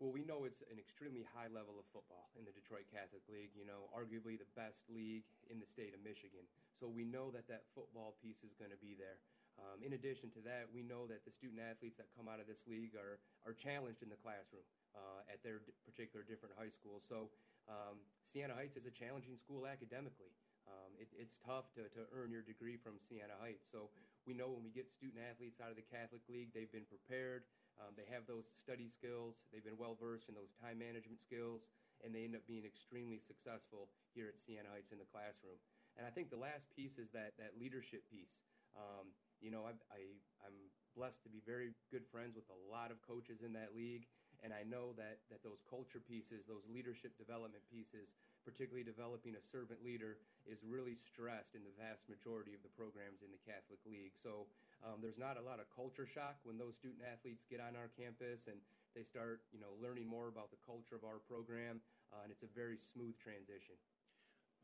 Well, 0.00 0.14
we 0.14 0.22
know 0.22 0.46
it's 0.46 0.62
an 0.70 0.78
extremely 0.78 1.26
high 1.34 1.50
level 1.50 1.74
of 1.74 1.84
football 1.90 2.30
in 2.38 2.46
the 2.46 2.54
Detroit 2.54 2.86
Catholic 2.86 3.26
League, 3.26 3.50
you 3.58 3.66
know, 3.66 3.90
arguably 3.90 4.38
the 4.38 4.48
best 4.54 4.78
league 4.86 5.26
in 5.50 5.58
the 5.58 5.66
state 5.66 5.90
of 5.90 6.00
Michigan. 6.06 6.46
So 6.78 6.86
we 6.86 7.02
know 7.02 7.34
that 7.34 7.50
that 7.50 7.66
football 7.74 8.14
piece 8.22 8.38
is 8.46 8.54
going 8.54 8.70
to 8.70 8.78
be 8.78 8.94
there. 8.94 9.18
Um, 9.58 9.82
in 9.82 9.98
addition 9.98 10.30
to 10.38 10.40
that, 10.46 10.70
we 10.70 10.86
know 10.86 11.10
that 11.10 11.26
the 11.26 11.34
student 11.34 11.58
athletes 11.58 11.98
that 11.98 12.06
come 12.14 12.30
out 12.30 12.38
of 12.38 12.46
this 12.46 12.62
league 12.70 12.94
are, 12.94 13.18
are 13.42 13.54
challenged 13.58 14.06
in 14.06 14.10
the 14.10 14.20
classroom 14.22 14.62
uh, 14.94 15.26
at 15.26 15.42
their 15.42 15.66
particular 15.82 16.22
different 16.22 16.54
high 16.54 16.70
schools. 16.70 17.02
So 17.10 17.26
um, 17.66 17.98
Siena 18.30 18.54
Heights 18.54 18.78
is 18.78 18.86
a 18.86 18.94
challenging 18.94 19.34
school 19.42 19.66
academically. 19.66 20.30
Um, 20.70 20.94
it, 21.00 21.10
it's 21.16 21.34
tough 21.42 21.66
to, 21.74 21.90
to 21.98 22.06
earn 22.14 22.30
your 22.30 22.46
degree 22.46 22.78
from 22.78 23.02
Siena 23.10 23.34
Heights. 23.42 23.66
So 23.74 23.90
we 24.28 24.36
know 24.36 24.46
when 24.46 24.62
we 24.62 24.70
get 24.70 24.86
student 24.94 25.18
athletes 25.18 25.58
out 25.58 25.74
of 25.74 25.78
the 25.80 25.88
Catholic 25.90 26.22
League, 26.30 26.54
they've 26.54 26.70
been 26.70 26.86
prepared. 26.86 27.42
Um, 27.82 27.98
they 27.98 28.06
have 28.14 28.30
those 28.30 28.46
study 28.62 28.94
skills. 28.94 29.34
They've 29.50 29.64
been 29.64 29.80
well 29.80 29.98
versed 29.98 30.30
in 30.30 30.38
those 30.38 30.50
time 30.62 30.78
management 30.78 31.18
skills, 31.24 31.66
and 32.04 32.14
they 32.14 32.26
end 32.26 32.38
up 32.38 32.44
being 32.46 32.62
extremely 32.62 33.18
successful 33.26 33.90
here 34.14 34.30
at 34.30 34.38
Siena 34.46 34.70
Heights 34.70 34.90
in 34.94 35.02
the 35.02 35.08
classroom. 35.10 35.58
And 35.98 36.06
I 36.06 36.14
think 36.14 36.30
the 36.30 36.38
last 36.38 36.62
piece 36.78 36.94
is 36.94 37.10
that 37.10 37.34
that 37.42 37.58
leadership 37.58 38.06
piece. 38.06 38.30
Um, 38.78 39.10
you 39.42 39.50
know, 39.50 39.66
I, 39.66 39.74
I, 39.90 40.02
I'm 40.46 40.54
blessed 40.94 41.18
to 41.26 41.30
be 41.30 41.42
very 41.42 41.74
good 41.90 42.06
friends 42.10 42.38
with 42.38 42.46
a 42.50 42.58
lot 42.70 42.94
of 42.94 43.02
coaches 43.02 43.42
in 43.42 43.50
that 43.58 43.74
league, 43.74 44.06
and 44.42 44.54
I 44.54 44.62
know 44.62 44.94
that, 44.94 45.22
that 45.30 45.42
those 45.42 45.58
culture 45.66 45.98
pieces, 45.98 46.46
those 46.46 46.62
leadership 46.70 47.14
development 47.18 47.62
pieces, 47.66 48.06
particularly 48.46 48.86
developing 48.86 49.34
a 49.34 49.42
servant 49.50 49.82
leader, 49.82 50.22
is 50.46 50.58
really 50.62 50.94
stressed 51.10 51.54
in 51.58 51.62
the 51.66 51.74
vast 51.74 52.02
majority 52.06 52.54
of 52.54 52.62
the 52.62 52.70
programs 52.78 53.18
in 53.22 53.30
the 53.34 53.42
Catholic 53.42 53.82
League. 53.82 54.14
So 54.22 54.46
um, 54.86 55.02
there's 55.02 55.18
not 55.18 55.38
a 55.38 55.44
lot 55.44 55.58
of 55.58 55.66
culture 55.74 56.06
shock 56.06 56.38
when 56.46 56.58
those 56.58 56.78
student 56.78 57.02
athletes 57.02 57.42
get 57.50 57.58
on 57.58 57.74
our 57.74 57.90
campus 57.98 58.42
and 58.46 58.58
they 58.94 59.02
start, 59.06 59.42
you 59.50 59.58
know, 59.58 59.74
learning 59.82 60.06
more 60.06 60.30
about 60.30 60.50
the 60.50 60.58
culture 60.62 60.94
of 60.94 61.02
our 61.06 61.22
program, 61.26 61.82
uh, 62.10 62.26
and 62.26 62.30
it's 62.30 62.42
a 62.46 62.50
very 62.54 62.78
smooth 62.94 63.14
transition. 63.22 63.78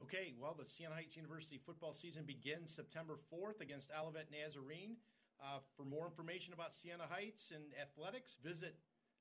Okay, 0.03 0.35
well, 0.41 0.55
the 0.59 0.67
Siena 0.67 0.95
Heights 0.95 1.17
University 1.17 1.61
football 1.65 1.95
season 1.95 2.25
begins 2.25 2.75
September 2.75 3.19
4th 3.33 3.61
against 3.61 3.91
Olivet 3.99 4.29
Nazarene. 4.31 4.97
Uh, 5.43 5.59
for 5.77 5.85
more 5.85 6.07
information 6.07 6.53
about 6.53 6.75
Siena 6.75 7.05
Heights 7.09 7.51
and 7.55 7.65
athletics, 7.81 8.37
visit 8.43 8.77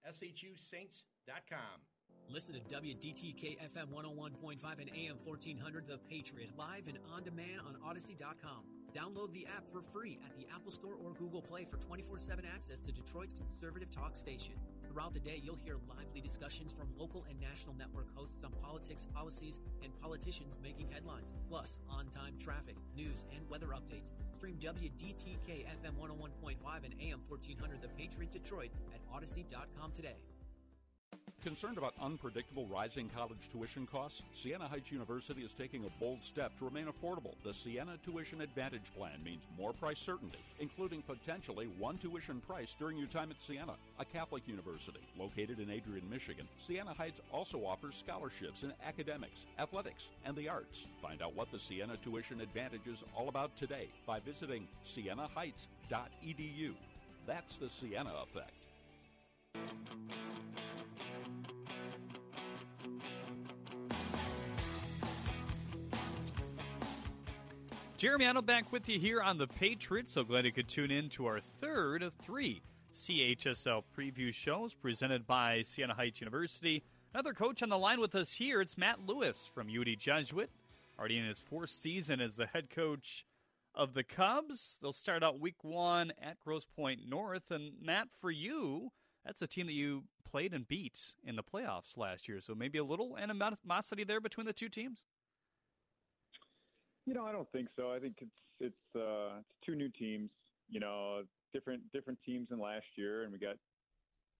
shusaints.com. 0.07 1.81
Listen 2.29 2.55
to 2.55 2.61
WDTK 2.61 3.57
FM 3.59 3.89
101.5 3.93 4.57
and 4.79 4.89
AM 4.95 5.17
1400 5.23 5.87
The 5.87 5.97
Patriot 6.09 6.51
live 6.57 6.87
and 6.87 6.97
on 7.13 7.23
demand 7.23 7.61
on 7.67 7.75
Audacy.com. 7.85 8.63
Download 8.95 9.31
the 9.33 9.45
app 9.47 9.65
for 9.71 9.81
free 9.81 10.19
at 10.25 10.37
the 10.37 10.45
Apple 10.53 10.71
Store 10.71 10.95
or 11.03 11.13
Google 11.13 11.41
Play 11.41 11.65
for 11.65 11.77
24 11.77 12.17
7 12.17 12.45
access 12.53 12.81
to 12.81 12.91
Detroit's 12.91 13.33
conservative 13.33 13.89
talk 13.89 14.15
station. 14.15 14.53
Throughout 14.87 15.13
the 15.13 15.19
day, 15.19 15.41
you'll 15.43 15.59
hear 15.63 15.77
lively 15.89 16.02
discussions 16.23 16.71
from 16.71 16.87
local 16.97 17.25
and 17.29 17.39
national 17.39 17.75
network 17.75 18.07
hosts 18.15 18.43
on 18.43 18.51
politics, 18.63 19.07
policies, 19.13 19.59
and 19.83 19.91
politicians 20.01 20.57
making 20.63 20.87
headlines, 20.89 21.27
plus 21.49 21.79
on 21.89 22.07
time 22.07 22.33
traffic, 22.39 22.75
news, 22.95 23.25
and 23.35 23.47
weather 23.49 23.67
updates. 23.67 24.11
Stream 24.35 24.55
WDTK 24.59 25.65
FM 25.67 25.93
101.5 26.01 26.57
and 26.83 26.95
AM 27.01 27.19
1400 27.27 27.81
The 27.81 27.87
Patriot 27.89 28.31
Detroit 28.31 28.71
at 28.93 29.01
Audacy.com 29.13 29.91
today. 29.91 30.15
Concerned 31.43 31.77
about 31.77 31.93
unpredictable 32.01 32.65
rising 32.67 33.09
college 33.13 33.49
tuition 33.51 33.85
costs? 33.85 34.21
Siena 34.33 34.65
Heights 34.65 34.93
University 34.93 35.41
is 35.41 35.51
taking 35.51 35.83
a 35.83 35.89
bold 35.99 36.23
step 36.23 36.57
to 36.57 36.63
remain 36.63 36.85
affordable. 36.85 37.33
The 37.43 37.53
Siena 37.53 37.97
Tuition 38.05 38.39
Advantage 38.39 38.93
Plan 38.95 39.21
means 39.25 39.43
more 39.57 39.73
price 39.73 39.99
certainty, 39.99 40.37
including 40.61 41.01
potentially 41.01 41.67
one 41.77 41.97
tuition 41.97 42.39
price 42.47 42.77
during 42.79 42.97
your 42.97 43.07
time 43.07 43.29
at 43.29 43.41
Siena, 43.41 43.73
a 43.99 44.05
Catholic 44.05 44.47
university 44.47 45.01
located 45.19 45.59
in 45.59 45.69
Adrian, 45.69 46.09
Michigan. 46.09 46.47
Siena 46.57 46.93
Heights 46.93 47.19
also 47.29 47.65
offers 47.65 47.97
scholarships 47.97 48.63
in 48.63 48.71
academics, 48.87 49.45
athletics, 49.59 50.11
and 50.25 50.37
the 50.37 50.47
arts. 50.47 50.87
Find 51.01 51.21
out 51.21 51.35
what 51.35 51.51
the 51.51 51.59
Siena 51.59 51.97
Tuition 51.97 52.39
Advantage 52.39 52.87
is 52.87 53.03
all 53.17 53.27
about 53.27 53.57
today 53.57 53.89
by 54.07 54.21
visiting 54.21 54.65
sienaheights.edu. 54.85 56.71
That's 57.27 57.57
the 57.57 57.69
Siena 57.69 58.13
effect. 58.23 58.53
Jeremy 68.03 68.25
Arnold 68.25 68.45
back 68.45 68.69
with 68.73 68.89
you 68.89 68.99
here 68.99 69.21
on 69.21 69.37
the 69.37 69.47
Patriots. 69.47 70.11
So 70.11 70.25
glad 70.25 70.43
you 70.43 70.51
could 70.51 70.67
tune 70.67 70.91
in 70.91 71.07
to 71.11 71.25
our 71.25 71.39
third 71.39 72.03
of 72.03 72.13
three 72.15 72.61
CHSL 72.93 73.83
preview 73.97 74.33
shows 74.33 74.73
presented 74.73 75.25
by 75.25 75.61
Siena 75.61 75.93
Heights 75.93 76.19
University. 76.19 76.83
Another 77.13 77.31
coach 77.31 77.63
on 77.63 77.69
the 77.69 77.77
line 77.77 78.01
with 78.01 78.13
us 78.13 78.33
here. 78.33 78.59
It's 78.59 78.77
Matt 78.77 78.99
Lewis 79.05 79.49
from 79.55 79.69
UD 79.69 79.97
Jesuit, 79.97 80.49
already 80.99 81.17
in 81.17 81.23
his 81.23 81.39
fourth 81.39 81.69
season 81.69 82.19
as 82.19 82.35
the 82.35 82.45
head 82.45 82.69
coach 82.69 83.25
of 83.73 83.93
the 83.93 84.03
Cubs. 84.03 84.77
They'll 84.81 84.91
start 84.91 85.23
out 85.23 85.39
week 85.39 85.63
one 85.63 86.11
at 86.21 86.41
Grosse 86.41 86.67
Pointe 86.75 87.07
North. 87.07 87.51
And 87.51 87.71
Matt, 87.81 88.09
for 88.19 88.31
you, 88.31 88.91
that's 89.25 89.41
a 89.41 89.47
team 89.47 89.67
that 89.67 89.71
you 89.71 90.03
played 90.29 90.53
and 90.53 90.67
beat 90.67 91.13
in 91.25 91.37
the 91.37 91.43
playoffs 91.43 91.95
last 91.95 92.27
year. 92.27 92.41
So 92.41 92.53
maybe 92.53 92.79
a 92.79 92.83
little 92.83 93.17
animosity 93.17 94.03
there 94.03 94.19
between 94.19 94.45
the 94.45 94.51
two 94.51 94.67
teams. 94.67 95.03
You 97.05 97.13
know, 97.13 97.25
I 97.25 97.31
don't 97.31 97.51
think 97.51 97.67
so. 97.75 97.91
I 97.91 97.99
think 97.99 98.15
it's 98.21 98.31
it's 98.59 98.95
uh, 98.95 99.39
it's 99.39 99.55
two 99.65 99.75
new 99.75 99.89
teams. 99.89 100.29
You 100.69 100.79
know, 100.79 101.23
different 101.53 101.81
different 101.91 102.19
teams 102.25 102.49
than 102.49 102.59
last 102.59 102.85
year, 102.95 103.23
and 103.23 103.31
we 103.31 103.39
got 103.39 103.55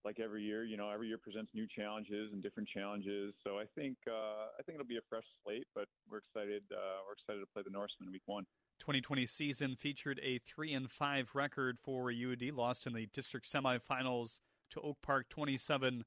like 0.06 0.20
every 0.20 0.44
year. 0.44 0.64
You 0.64 0.78
know, 0.78 0.90
every 0.90 1.08
year 1.08 1.18
presents 1.18 1.52
new 1.54 1.68
challenges 1.68 2.32
and 2.32 2.42
different 2.42 2.70
challenges. 2.70 3.34
So 3.44 3.60
I 3.60 3.66
think 3.76 3.98
uh, 4.08 4.56
I 4.58 4.64
think 4.66 4.76
it'll 4.76 4.88
be 4.88 4.98
a 4.98 5.08
fresh 5.10 5.26
slate, 5.44 5.68
but 5.76 5.88
we're 6.10 6.20
excited. 6.20 6.64
Uh, 6.72 7.04
we're 7.08 7.14
excited 7.14 7.40
to 7.42 7.52
play 7.54 7.64
the 7.66 7.72
Norsemen 7.72 8.12
week 8.12 8.24
one. 8.26 8.46
2020 8.80 9.26
season 9.26 9.76
featured 9.76 10.20
a 10.24 10.40
three 10.40 10.74
and 10.74 10.90
five 10.90 11.32
record 11.34 11.78
for 11.84 12.12
UD, 12.12 12.54
lost 12.54 12.88
in 12.88 12.94
the 12.94 13.08
district 13.08 13.50
semifinals 13.52 14.40
to 14.72 14.82
Oak 14.82 14.98
Park 15.02 15.30
27 15.30 16.04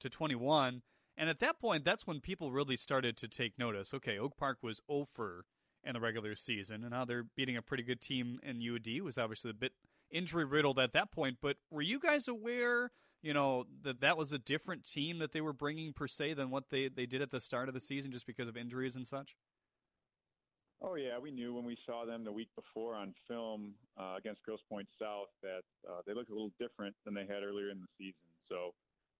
to 0.00 0.08
21. 0.10 0.82
And 1.16 1.28
at 1.28 1.40
that 1.40 1.58
point, 1.58 1.84
that's 1.84 2.06
when 2.06 2.20
people 2.20 2.52
really 2.52 2.76
started 2.76 3.16
to 3.18 3.28
take 3.28 3.58
notice. 3.58 3.92
Okay, 3.92 4.18
Oak 4.18 4.36
Park 4.36 4.58
was 4.62 4.80
over 4.88 5.44
in 5.88 5.94
the 5.94 6.00
regular 6.00 6.36
season, 6.36 6.82
and 6.82 6.90
now 6.90 7.04
they're 7.04 7.24
beating 7.34 7.56
a 7.56 7.62
pretty 7.62 7.82
good 7.82 8.00
team 8.00 8.38
in 8.42 8.62
UD. 8.62 9.02
Was 9.02 9.16
obviously 9.16 9.50
a 9.50 9.54
bit 9.54 9.72
injury 10.10 10.44
riddled 10.44 10.78
at 10.78 10.92
that 10.92 11.10
point, 11.10 11.38
but 11.40 11.56
were 11.70 11.82
you 11.82 11.98
guys 11.98 12.28
aware, 12.28 12.92
you 13.22 13.32
know, 13.32 13.64
that 13.82 14.00
that 14.02 14.16
was 14.16 14.32
a 14.32 14.38
different 14.38 14.84
team 14.86 15.18
that 15.18 15.32
they 15.32 15.40
were 15.40 15.54
bringing 15.54 15.92
per 15.94 16.06
se 16.06 16.34
than 16.34 16.50
what 16.50 16.64
they 16.70 16.88
they 16.88 17.06
did 17.06 17.22
at 17.22 17.30
the 17.30 17.40
start 17.40 17.68
of 17.68 17.74
the 17.74 17.80
season, 17.80 18.12
just 18.12 18.26
because 18.26 18.48
of 18.48 18.56
injuries 18.56 18.94
and 18.94 19.08
such? 19.08 19.34
Oh 20.80 20.94
yeah, 20.94 21.18
we 21.18 21.30
knew 21.30 21.54
when 21.54 21.64
we 21.64 21.76
saw 21.86 22.04
them 22.04 22.22
the 22.22 22.30
week 22.30 22.50
before 22.54 22.94
on 22.94 23.14
film 23.26 23.74
uh, 23.98 24.14
against 24.16 24.42
Grosse 24.44 24.62
Pointe 24.68 24.88
South 25.00 25.28
that 25.42 25.62
uh, 25.88 26.02
they 26.06 26.14
looked 26.14 26.30
a 26.30 26.34
little 26.34 26.52
different 26.60 26.94
than 27.04 27.14
they 27.14 27.26
had 27.26 27.42
earlier 27.42 27.70
in 27.70 27.80
the 27.80 27.88
season. 27.98 28.28
So 28.48 28.74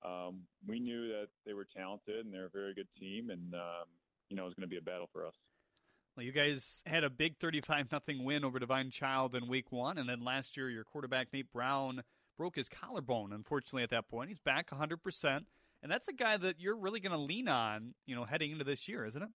um, 0.07 0.43
we 0.69 0.79
knew 0.79 1.09
that 1.09 1.29
they 1.45 1.55
were 1.55 1.66
talented 1.77 2.25
and 2.25 2.33
they're 2.33 2.47
a 2.47 2.51
very 2.51 2.75
good 2.75 2.87
team, 3.01 3.31
and 3.31 3.55
um, 3.55 3.89
you 4.29 4.37
know 4.37 4.43
it 4.43 4.47
was 4.47 4.55
going 4.55 4.69
to 4.69 4.71
be 4.71 4.77
a 4.77 4.83
battle 4.83 5.09
for 5.12 5.27
us. 5.27 5.35
You 6.19 6.33
guys 6.33 6.83
had 6.87 7.05
a 7.05 7.11
big 7.11 7.39
35 7.39 7.93
nothing 7.93 8.25
win 8.25 8.45
over 8.45 8.59
Divine 8.59 8.91
Child 8.91 9.35
in 9.35 9.47
week 9.47 9.71
one, 9.71 9.99
and 9.99 10.09
then 10.09 10.25
last 10.25 10.57
year 10.57 10.69
your 10.69 10.85
quarterback 10.85 11.29
Nate 11.33 11.53
Brown 11.53 12.03
broke 12.37 12.57
his 12.57 12.69
collarbone. 12.69 13.33
Unfortunately, 13.33 13.83
at 13.83 13.91
that 13.91 14.09
point, 14.09 14.29
he's 14.29 14.39
back 14.39 14.71
100, 14.71 15.03
percent 15.03 15.47
and 15.83 15.91
that's 15.91 16.09
a 16.09 16.12
guy 16.12 16.37
that 16.37 16.57
you're 16.59 16.77
really 16.77 17.01
going 17.01 17.12
to 17.12 17.19
lean 17.19 17.49
on, 17.49 17.95
you 18.07 18.16
know, 18.16 18.25
heading 18.25 18.51
into 18.51 18.64
this 18.64 18.89
year, 18.89 19.05
isn't 19.07 19.23
it? 19.23 19.29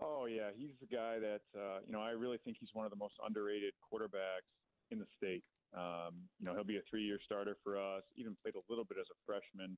Oh 0.00 0.26
yeah, 0.26 0.48
he's 0.56 0.72
the 0.80 0.86
guy 0.86 1.18
that 1.18 1.42
uh, 1.54 1.80
you 1.86 1.92
know. 1.92 2.00
I 2.00 2.12
really 2.12 2.38
think 2.42 2.56
he's 2.58 2.70
one 2.72 2.86
of 2.86 2.90
the 2.90 2.96
most 2.96 3.14
underrated 3.24 3.74
quarterbacks 3.84 4.48
in 4.90 4.98
the 4.98 5.04
state. 5.14 5.44
Um, 5.76 6.24
you 6.38 6.46
know, 6.46 6.54
he'll 6.54 6.64
be 6.64 6.78
a 6.78 6.82
three-year 6.88 7.18
starter 7.22 7.58
for 7.62 7.76
us. 7.76 8.02
Even 8.16 8.34
played 8.42 8.54
a 8.54 8.64
little 8.70 8.84
bit 8.84 8.96
as 8.98 9.06
a 9.12 9.18
freshman, 9.26 9.76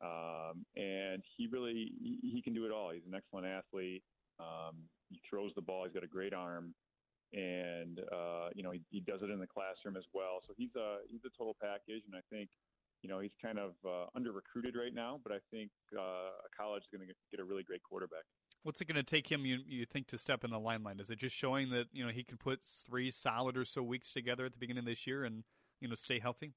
um, 0.00 0.64
and 0.76 1.24
he 1.36 1.48
really 1.48 1.90
he 2.22 2.40
can 2.40 2.54
do 2.54 2.66
it 2.66 2.70
all. 2.70 2.92
He's 2.94 3.02
an 3.04 3.16
excellent 3.16 3.46
athlete. 3.46 4.04
Um, 4.40 4.88
he 5.10 5.20
throws 5.28 5.52
the 5.54 5.62
ball. 5.62 5.84
He's 5.84 5.92
got 5.92 6.04
a 6.04 6.08
great 6.08 6.34
arm, 6.34 6.74
and 7.32 8.00
uh, 8.12 8.48
you 8.54 8.62
know 8.62 8.70
he, 8.70 8.82
he 8.90 9.00
does 9.00 9.22
it 9.22 9.30
in 9.30 9.38
the 9.38 9.46
classroom 9.46 9.96
as 9.96 10.04
well. 10.12 10.40
So 10.46 10.54
he's 10.56 10.74
a 10.76 10.98
he's 11.08 11.22
a 11.24 11.30
total 11.36 11.56
package, 11.60 12.02
and 12.06 12.14
I 12.14 12.20
think 12.30 12.48
you 13.02 13.08
know 13.08 13.20
he's 13.20 13.34
kind 13.42 13.58
of 13.58 13.72
uh, 13.86 14.06
under 14.14 14.32
recruited 14.32 14.76
right 14.76 14.94
now. 14.94 15.20
But 15.22 15.32
I 15.32 15.38
think 15.50 15.70
uh, 15.96 16.00
a 16.44 16.50
college 16.56 16.82
is 16.82 16.88
going 16.92 17.06
to 17.06 17.14
get 17.30 17.40
a 17.40 17.44
really 17.44 17.62
great 17.62 17.82
quarterback. 17.82 18.24
What's 18.62 18.80
it 18.80 18.86
going 18.86 18.96
to 18.96 19.02
take 19.02 19.30
him? 19.30 19.44
You 19.46 19.58
you 19.66 19.86
think 19.86 20.08
to 20.08 20.18
step 20.18 20.44
in 20.44 20.50
the 20.50 20.58
limelight? 20.58 21.00
Is 21.00 21.10
it 21.10 21.18
just 21.18 21.36
showing 21.36 21.70
that 21.70 21.86
you 21.92 22.04
know 22.04 22.12
he 22.12 22.24
can 22.24 22.38
put 22.38 22.60
three 22.64 23.10
solid 23.10 23.56
or 23.56 23.64
so 23.64 23.82
weeks 23.82 24.12
together 24.12 24.44
at 24.44 24.52
the 24.52 24.58
beginning 24.58 24.80
of 24.80 24.86
this 24.86 25.06
year 25.06 25.24
and 25.24 25.44
you 25.80 25.88
know 25.88 25.94
stay 25.94 26.18
healthy? 26.18 26.54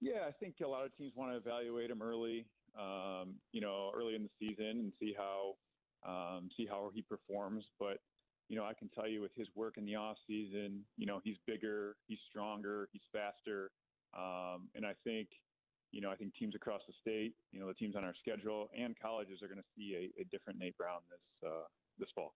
Yeah, 0.00 0.28
I 0.28 0.32
think 0.32 0.56
a 0.62 0.68
lot 0.68 0.84
of 0.84 0.96
teams 0.96 1.12
want 1.16 1.32
to 1.32 1.36
evaluate 1.38 1.90
him 1.90 2.02
early, 2.02 2.46
um, 2.78 3.36
you 3.52 3.62
know, 3.62 3.90
early 3.96 4.14
in 4.14 4.22
the 4.22 4.28
season 4.38 4.66
and 4.66 4.92
see 5.00 5.14
how 5.16 5.54
um, 6.06 6.48
see 6.56 6.66
how 6.66 6.90
he 6.94 7.02
performs. 7.02 7.64
But 7.78 7.98
you 8.48 8.56
know, 8.56 8.64
I 8.64 8.74
can 8.74 8.88
tell 8.88 9.08
you 9.08 9.20
with 9.20 9.32
his 9.34 9.48
work 9.54 9.76
in 9.76 9.84
the 9.84 9.96
off 9.96 10.16
season, 10.26 10.84
you 10.96 11.06
know, 11.06 11.20
he's 11.24 11.36
bigger, 11.46 11.96
he's 12.06 12.18
stronger, 12.30 12.88
he's 12.92 13.02
faster, 13.12 13.72
um, 14.16 14.68
and 14.74 14.86
I 14.86 14.92
think, 15.04 15.28
you 15.92 16.00
know, 16.00 16.10
I 16.10 16.16
think 16.16 16.34
teams 16.34 16.54
across 16.54 16.82
the 16.86 16.94
state, 17.00 17.34
you 17.52 17.60
know, 17.60 17.66
the 17.66 17.74
teams 17.74 17.96
on 17.96 18.04
our 18.04 18.14
schedule 18.20 18.68
and 18.76 18.94
colleges 19.00 19.42
are 19.42 19.48
going 19.48 19.58
to 19.58 19.64
see 19.76 19.94
a, 19.94 20.20
a, 20.20 20.24
different 20.30 20.58
Nate 20.58 20.76
Brown 20.76 21.00
this 21.10 21.50
uh, 21.50 21.64
this 21.98 22.08
fall. 22.14 22.34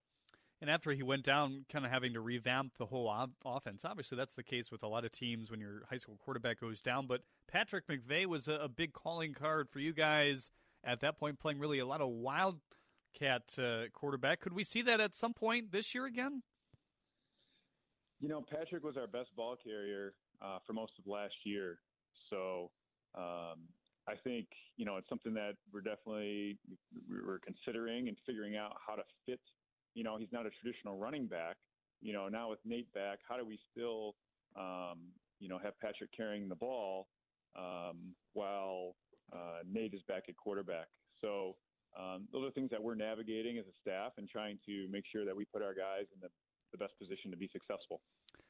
And 0.61 0.69
after 0.69 0.91
he 0.91 1.01
went 1.01 1.23
down, 1.23 1.65
kind 1.71 1.85
of 1.85 1.91
having 1.91 2.13
to 2.13 2.21
revamp 2.21 2.73
the 2.77 2.85
whole 2.85 3.11
offense. 3.43 3.81
Obviously, 3.83 4.15
that's 4.15 4.35
the 4.35 4.43
case 4.43 4.71
with 4.71 4.83
a 4.83 4.87
lot 4.87 5.05
of 5.05 5.11
teams 5.11 5.49
when 5.49 5.59
your 5.59 5.83
high 5.89 5.97
school 5.97 6.19
quarterback 6.23 6.59
goes 6.59 6.81
down. 6.81 7.07
But 7.07 7.21
Patrick 7.47 7.87
McVeigh 7.87 8.27
was 8.27 8.47
a, 8.47 8.53
a 8.53 8.69
big 8.69 8.93
calling 8.93 9.33
card 9.33 9.69
for 9.71 9.79
you 9.79 9.91
guys 9.91 10.51
at 10.83 11.01
that 11.01 11.17
point, 11.17 11.39
playing 11.39 11.57
really 11.57 11.79
a 11.79 11.85
lot 11.85 12.01
of 12.01 12.09
wild 12.09 12.59
Cat 13.17 13.43
uh, 13.59 13.83
quarterback. 13.93 14.41
Could 14.41 14.53
we 14.53 14.63
see 14.63 14.81
that 14.83 14.99
at 14.99 15.15
some 15.15 15.33
point 15.33 15.71
this 15.71 15.93
year 15.93 16.05
again? 16.05 16.43
You 18.19 18.29
know, 18.29 18.43
Patrick 18.49 18.83
was 18.83 18.97
our 18.97 19.07
best 19.07 19.35
ball 19.35 19.55
carrier 19.61 20.13
uh, 20.41 20.59
for 20.65 20.73
most 20.73 20.93
of 20.99 21.07
last 21.07 21.33
year. 21.43 21.79
So 22.29 22.71
um, 23.15 23.67
I 24.07 24.15
think 24.23 24.47
you 24.77 24.85
know 24.85 24.97
it's 24.97 25.09
something 25.09 25.33
that 25.33 25.53
we're 25.73 25.81
definitely 25.81 26.57
we're 27.09 27.39
considering 27.39 28.07
and 28.07 28.17
figuring 28.25 28.55
out 28.55 28.73
how 28.85 28.95
to 28.95 29.03
fit. 29.25 29.39
You 29.93 30.03
know, 30.03 30.17
he's 30.17 30.31
not 30.31 30.45
a 30.45 30.49
traditional 30.61 30.97
running 30.97 31.27
back. 31.27 31.57
You 32.01 32.13
know, 32.13 32.27
now 32.27 32.49
with 32.49 32.59
Nate 32.65 32.91
back, 32.93 33.19
how 33.27 33.37
do 33.37 33.45
we 33.45 33.59
still 33.71 34.15
um, 34.55 34.99
you 35.39 35.49
know 35.49 35.59
have 35.63 35.79
Patrick 35.79 36.11
carrying 36.15 36.49
the 36.49 36.55
ball 36.55 37.07
um, 37.57 38.15
while 38.33 38.95
uh, 39.33 39.59
Nate 39.69 39.93
is 39.93 40.01
back 40.07 40.23
at 40.29 40.37
quarterback? 40.37 40.87
So 41.21 41.55
um, 41.97 42.27
those 42.31 42.47
are 42.47 42.51
things 42.51 42.69
that 42.71 42.81
we're 42.81 42.95
navigating 42.95 43.57
as 43.57 43.65
a 43.65 43.75
staff 43.81 44.13
and 44.17 44.29
trying 44.29 44.57
to 44.65 44.87
make 44.89 45.03
sure 45.11 45.25
that 45.25 45.35
we 45.35 45.45
put 45.45 45.61
our 45.61 45.73
guys 45.73 46.05
in 46.13 46.21
the, 46.21 46.29
the 46.71 46.77
best 46.77 46.97
position 46.99 47.31
to 47.31 47.37
be 47.37 47.49
successful. 47.51 48.01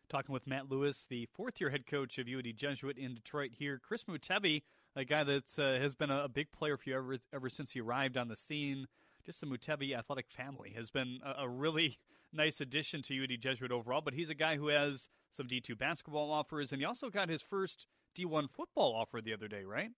Talking 0.09 0.33
with 0.33 0.45
Matt 0.45 0.69
Lewis, 0.69 1.05
the 1.09 1.27
fourth 1.33 1.59
year 1.59 1.69
head 1.69 1.87
coach 1.87 2.17
of 2.17 2.27
UD 2.27 2.55
Jesuit 2.55 2.97
in 2.97 3.15
Detroit 3.15 3.51
here. 3.57 3.79
Chris 3.83 4.03
Mutebi, 4.03 4.63
a 4.95 5.05
guy 5.05 5.23
that 5.23 5.57
uh, 5.57 5.79
has 5.79 5.95
been 5.95 6.11
a, 6.11 6.27
big 6.27 6.51
player 6.51 6.77
for 6.77 6.89
you 6.89 6.97
ever, 6.97 7.17
ever 7.33 7.49
since 7.49 7.71
he 7.71 7.81
arrived 7.81 8.17
on 8.17 8.27
the 8.27 8.35
scene. 8.35 8.87
Just 9.25 9.41
the 9.41 9.47
Mutebi 9.47 9.97
athletic 9.97 10.27
family 10.29 10.73
has 10.75 10.91
been 10.91 11.19
a, 11.25 11.43
a 11.43 11.49
really 11.49 11.97
nice 12.33 12.61
addition 12.61 13.01
to 13.03 13.23
UD 13.23 13.39
Jesuit 13.39 13.71
overall, 13.71 14.01
but 14.01 14.13
he's 14.13 14.29
a 14.29 14.35
guy 14.35 14.57
who 14.57 14.67
has 14.67 15.09
some 15.31 15.47
D2 15.47 15.77
basketball 15.77 16.31
offers, 16.31 16.71
and 16.71 16.81
he 16.81 16.85
also 16.85 17.09
got 17.09 17.29
his 17.29 17.41
first 17.41 17.87
D1 18.17 18.49
football 18.49 18.93
offer 18.95 19.21
the 19.21 19.33
other 19.33 19.47
day, 19.47 19.63
right? 19.63 19.91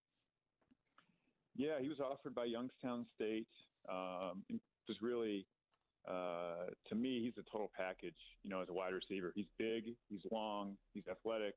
Yeah, 1.55 1.79
he 1.81 1.89
was 1.89 1.99
offered 1.99 2.33
by 2.33 2.45
Youngstown 2.45 3.05
State. 3.15 3.47
Um, 3.89 4.43
was 4.87 4.97
really, 5.01 5.45
uh, 6.07 6.71
to 6.89 6.95
me, 6.95 7.23
he's 7.23 7.37
a 7.37 7.49
total 7.51 7.71
package. 7.75 8.17
You 8.43 8.49
know, 8.49 8.61
as 8.61 8.69
a 8.69 8.73
wide 8.73 8.93
receiver, 8.93 9.31
he's 9.35 9.47
big, 9.57 9.95
he's 10.09 10.21
long, 10.31 10.77
he's 10.93 11.03
athletic, 11.09 11.55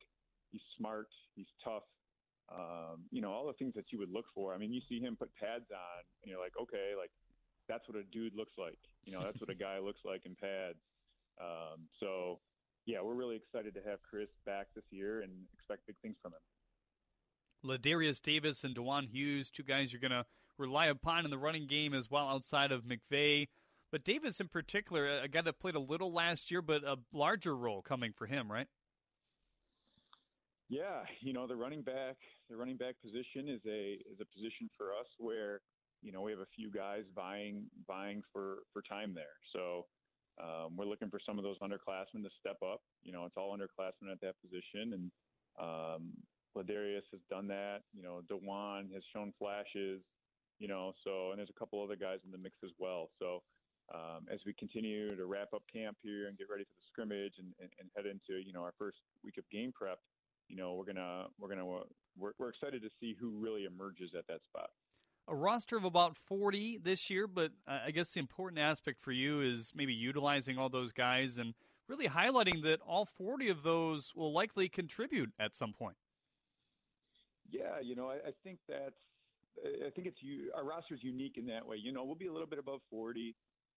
he's 0.52 0.62
smart, 0.76 1.08
he's 1.34 1.48
tough. 1.64 1.82
Um, 2.52 3.02
you 3.10 3.20
know, 3.20 3.32
all 3.32 3.46
the 3.46 3.54
things 3.54 3.74
that 3.74 3.90
you 3.90 3.98
would 3.98 4.10
look 4.12 4.26
for. 4.34 4.54
I 4.54 4.58
mean, 4.58 4.72
you 4.72 4.80
see 4.88 5.00
him 5.00 5.16
put 5.16 5.34
pads 5.34 5.66
on, 5.72 6.02
and 6.22 6.30
you're 6.30 6.40
like, 6.40 6.54
okay, 6.60 6.92
like 6.96 7.10
that's 7.68 7.88
what 7.88 7.98
a 7.98 8.04
dude 8.04 8.34
looks 8.36 8.54
like. 8.58 8.78
You 9.04 9.12
know, 9.12 9.22
that's 9.24 9.40
what 9.40 9.50
a 9.50 9.54
guy 9.58 9.78
looks 9.78 10.00
like 10.04 10.26
in 10.26 10.36
pads. 10.36 10.78
Um, 11.40 11.88
so, 11.98 12.38
yeah, 12.86 13.02
we're 13.02 13.14
really 13.18 13.36
excited 13.36 13.74
to 13.74 13.82
have 13.88 13.98
Chris 14.08 14.28
back 14.46 14.68
this 14.74 14.84
year 14.90 15.22
and 15.22 15.32
expect 15.52 15.86
big 15.86 15.96
things 16.02 16.16
from 16.22 16.32
him. 16.32 16.44
Ladarius 17.64 18.20
Davis 18.20 18.64
and 18.64 18.74
Dewan 18.74 19.06
Hughes, 19.06 19.50
two 19.50 19.62
guys 19.62 19.92
you're 19.92 20.00
going 20.00 20.10
to 20.10 20.24
rely 20.58 20.86
upon 20.86 21.24
in 21.24 21.30
the 21.30 21.38
running 21.38 21.66
game 21.66 21.94
as 21.94 22.10
well 22.10 22.28
outside 22.28 22.72
of 22.72 22.84
McVeigh. 22.84 23.48
But 23.92 24.04
Davis 24.04 24.40
in 24.40 24.48
particular, 24.48 25.06
a 25.08 25.28
guy 25.28 25.42
that 25.42 25.60
played 25.60 25.74
a 25.74 25.80
little 25.80 26.12
last 26.12 26.50
year, 26.50 26.62
but 26.62 26.84
a 26.84 26.96
larger 27.12 27.56
role 27.56 27.82
coming 27.82 28.12
for 28.12 28.26
him, 28.26 28.50
right? 28.50 28.66
Yeah, 30.68 31.04
you 31.20 31.32
know 31.32 31.46
the 31.46 31.54
running 31.54 31.82
back, 31.82 32.16
the 32.50 32.56
running 32.56 32.76
back 32.76 32.96
position 33.00 33.48
is 33.48 33.60
a 33.66 34.02
is 34.10 34.18
a 34.20 34.26
position 34.34 34.68
for 34.76 34.86
us 34.86 35.06
where 35.18 35.60
you 36.02 36.10
know 36.10 36.22
we 36.22 36.32
have 36.32 36.40
a 36.40 36.52
few 36.56 36.72
guys 36.72 37.04
vying 37.14 37.66
vying 37.86 38.22
for 38.32 38.58
for 38.72 38.82
time 38.82 39.14
there. 39.14 39.38
So 39.52 39.86
um, 40.42 40.76
we're 40.76 40.86
looking 40.86 41.08
for 41.08 41.20
some 41.24 41.38
of 41.38 41.44
those 41.44 41.58
underclassmen 41.58 42.24
to 42.24 42.30
step 42.40 42.56
up. 42.62 42.80
You 43.04 43.12
know, 43.12 43.24
it's 43.26 43.36
all 43.36 43.56
underclassmen 43.56 44.10
at 44.10 44.20
that 44.22 44.34
position, 44.42 44.92
and 44.92 45.10
um, 45.58 46.12
Ladarius 46.56 47.04
has 47.12 47.20
done 47.30 47.46
that. 47.48 47.82
You 47.94 48.02
know, 48.02 48.22
Dewan 48.28 48.90
has 48.94 49.02
shown 49.12 49.32
flashes. 49.38 50.00
You 50.58 50.68
know, 50.68 50.92
so 51.04 51.30
and 51.30 51.38
there's 51.38 51.50
a 51.50 51.58
couple 51.58 51.82
other 51.82 51.96
guys 51.96 52.18
in 52.24 52.32
the 52.32 52.38
mix 52.38 52.56
as 52.64 52.70
well. 52.78 53.10
So 53.18 53.42
um, 53.94 54.26
as 54.32 54.40
we 54.46 54.54
continue 54.54 55.14
to 55.14 55.26
wrap 55.26 55.48
up 55.54 55.62
camp 55.72 55.98
here 56.02 56.28
and 56.28 56.38
get 56.38 56.48
ready 56.50 56.64
for 56.64 56.74
the 56.74 56.82
scrimmage 56.90 57.34
and, 57.38 57.48
and, 57.60 57.70
and 57.78 57.88
head 57.94 58.06
into 58.06 58.40
you 58.42 58.52
know 58.52 58.62
our 58.62 58.72
first 58.78 58.98
week 59.22 59.36
of 59.38 59.44
game 59.50 59.72
prep, 59.74 59.98
you 60.48 60.56
know 60.56 60.74
we're 60.74 60.86
gonna 60.86 61.26
we're 61.38 61.48
gonna 61.48 61.68
uh, 61.68 61.82
we're, 62.18 62.32
we're 62.38 62.48
excited 62.48 62.82
to 62.82 62.88
see 63.00 63.14
who 63.20 63.30
really 63.38 63.64
emerges 63.64 64.12
at 64.16 64.26
that 64.28 64.42
spot. 64.44 64.70
A 65.28 65.34
roster 65.34 65.76
of 65.76 65.84
about 65.84 66.16
40 66.16 66.78
this 66.78 67.10
year, 67.10 67.26
but 67.26 67.50
I 67.66 67.90
guess 67.90 68.12
the 68.12 68.20
important 68.20 68.60
aspect 68.60 69.02
for 69.02 69.10
you 69.10 69.40
is 69.40 69.72
maybe 69.74 69.92
utilizing 69.92 70.56
all 70.56 70.68
those 70.68 70.92
guys 70.92 71.38
and 71.38 71.52
really 71.88 72.06
highlighting 72.06 72.62
that 72.62 72.80
all 72.80 73.04
40 73.04 73.48
of 73.48 73.64
those 73.64 74.12
will 74.14 74.32
likely 74.32 74.68
contribute 74.68 75.32
at 75.40 75.56
some 75.56 75.72
point. 75.72 75.96
Yeah, 77.50 77.80
you 77.82 77.94
know, 77.94 78.10
I, 78.10 78.16
I 78.16 78.32
think 78.42 78.58
that's 78.68 78.94
I 79.64 79.90
think 79.90 80.06
it's 80.06 80.18
our 80.54 80.64
roster 80.64 80.94
is 80.94 81.02
unique 81.02 81.38
in 81.38 81.46
that 81.46 81.66
way. 81.66 81.76
You 81.76 81.92
know, 81.92 82.04
we'll 82.04 82.14
be 82.14 82.26
a 82.26 82.32
little 82.32 82.46
bit 82.48 82.58
above 82.58 82.80
40. 82.90 83.34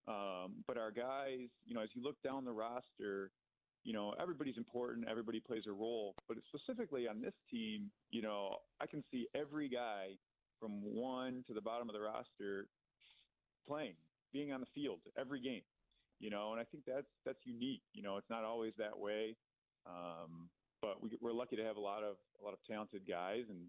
Um, 0.07 0.63
but 0.67 0.77
our 0.77 0.91
guys, 0.91 1.47
you 1.65 1.75
know, 1.75 1.81
as 1.81 1.89
you 1.93 2.03
look 2.03 2.21
down 2.23 2.43
the 2.43 2.51
roster, 2.51 3.31
you 3.83 3.93
know, 3.93 4.13
everybody's 4.19 4.57
important. 4.57 5.07
Everybody 5.07 5.39
plays 5.39 5.63
a 5.67 5.71
role. 5.71 6.15
But 6.27 6.37
specifically 6.53 7.07
on 7.07 7.21
this 7.21 7.33
team, 7.49 7.91
you 8.09 8.21
know, 8.21 8.57
I 8.81 8.87
can 8.87 9.03
see 9.11 9.27
every 9.35 9.69
guy 9.69 10.17
from 10.59 10.81
one 10.81 11.43
to 11.47 11.53
the 11.53 11.61
bottom 11.61 11.89
of 11.89 11.93
the 11.93 12.01
roster 12.01 12.67
playing, 13.67 13.95
being 14.33 14.51
on 14.51 14.59
the 14.59 14.67
field 14.75 14.99
every 15.17 15.41
game. 15.41 15.61
You 16.19 16.29
know, 16.29 16.51
and 16.51 16.59
I 16.59 16.65
think 16.65 16.83
that's 16.85 17.07
that's 17.25 17.39
unique. 17.45 17.83
You 17.93 18.03
know, 18.03 18.17
it's 18.17 18.29
not 18.29 18.43
always 18.43 18.73
that 18.77 18.97
way. 18.97 19.37
Um, 19.85 20.49
but 20.81 21.01
we, 21.01 21.09
we're 21.21 21.33
lucky 21.33 21.55
to 21.55 21.63
have 21.63 21.77
a 21.77 21.81
lot 21.81 22.03
of 22.03 22.15
a 22.41 22.43
lot 22.43 22.53
of 22.53 22.59
talented 22.69 23.01
guys 23.07 23.43
and 23.49 23.59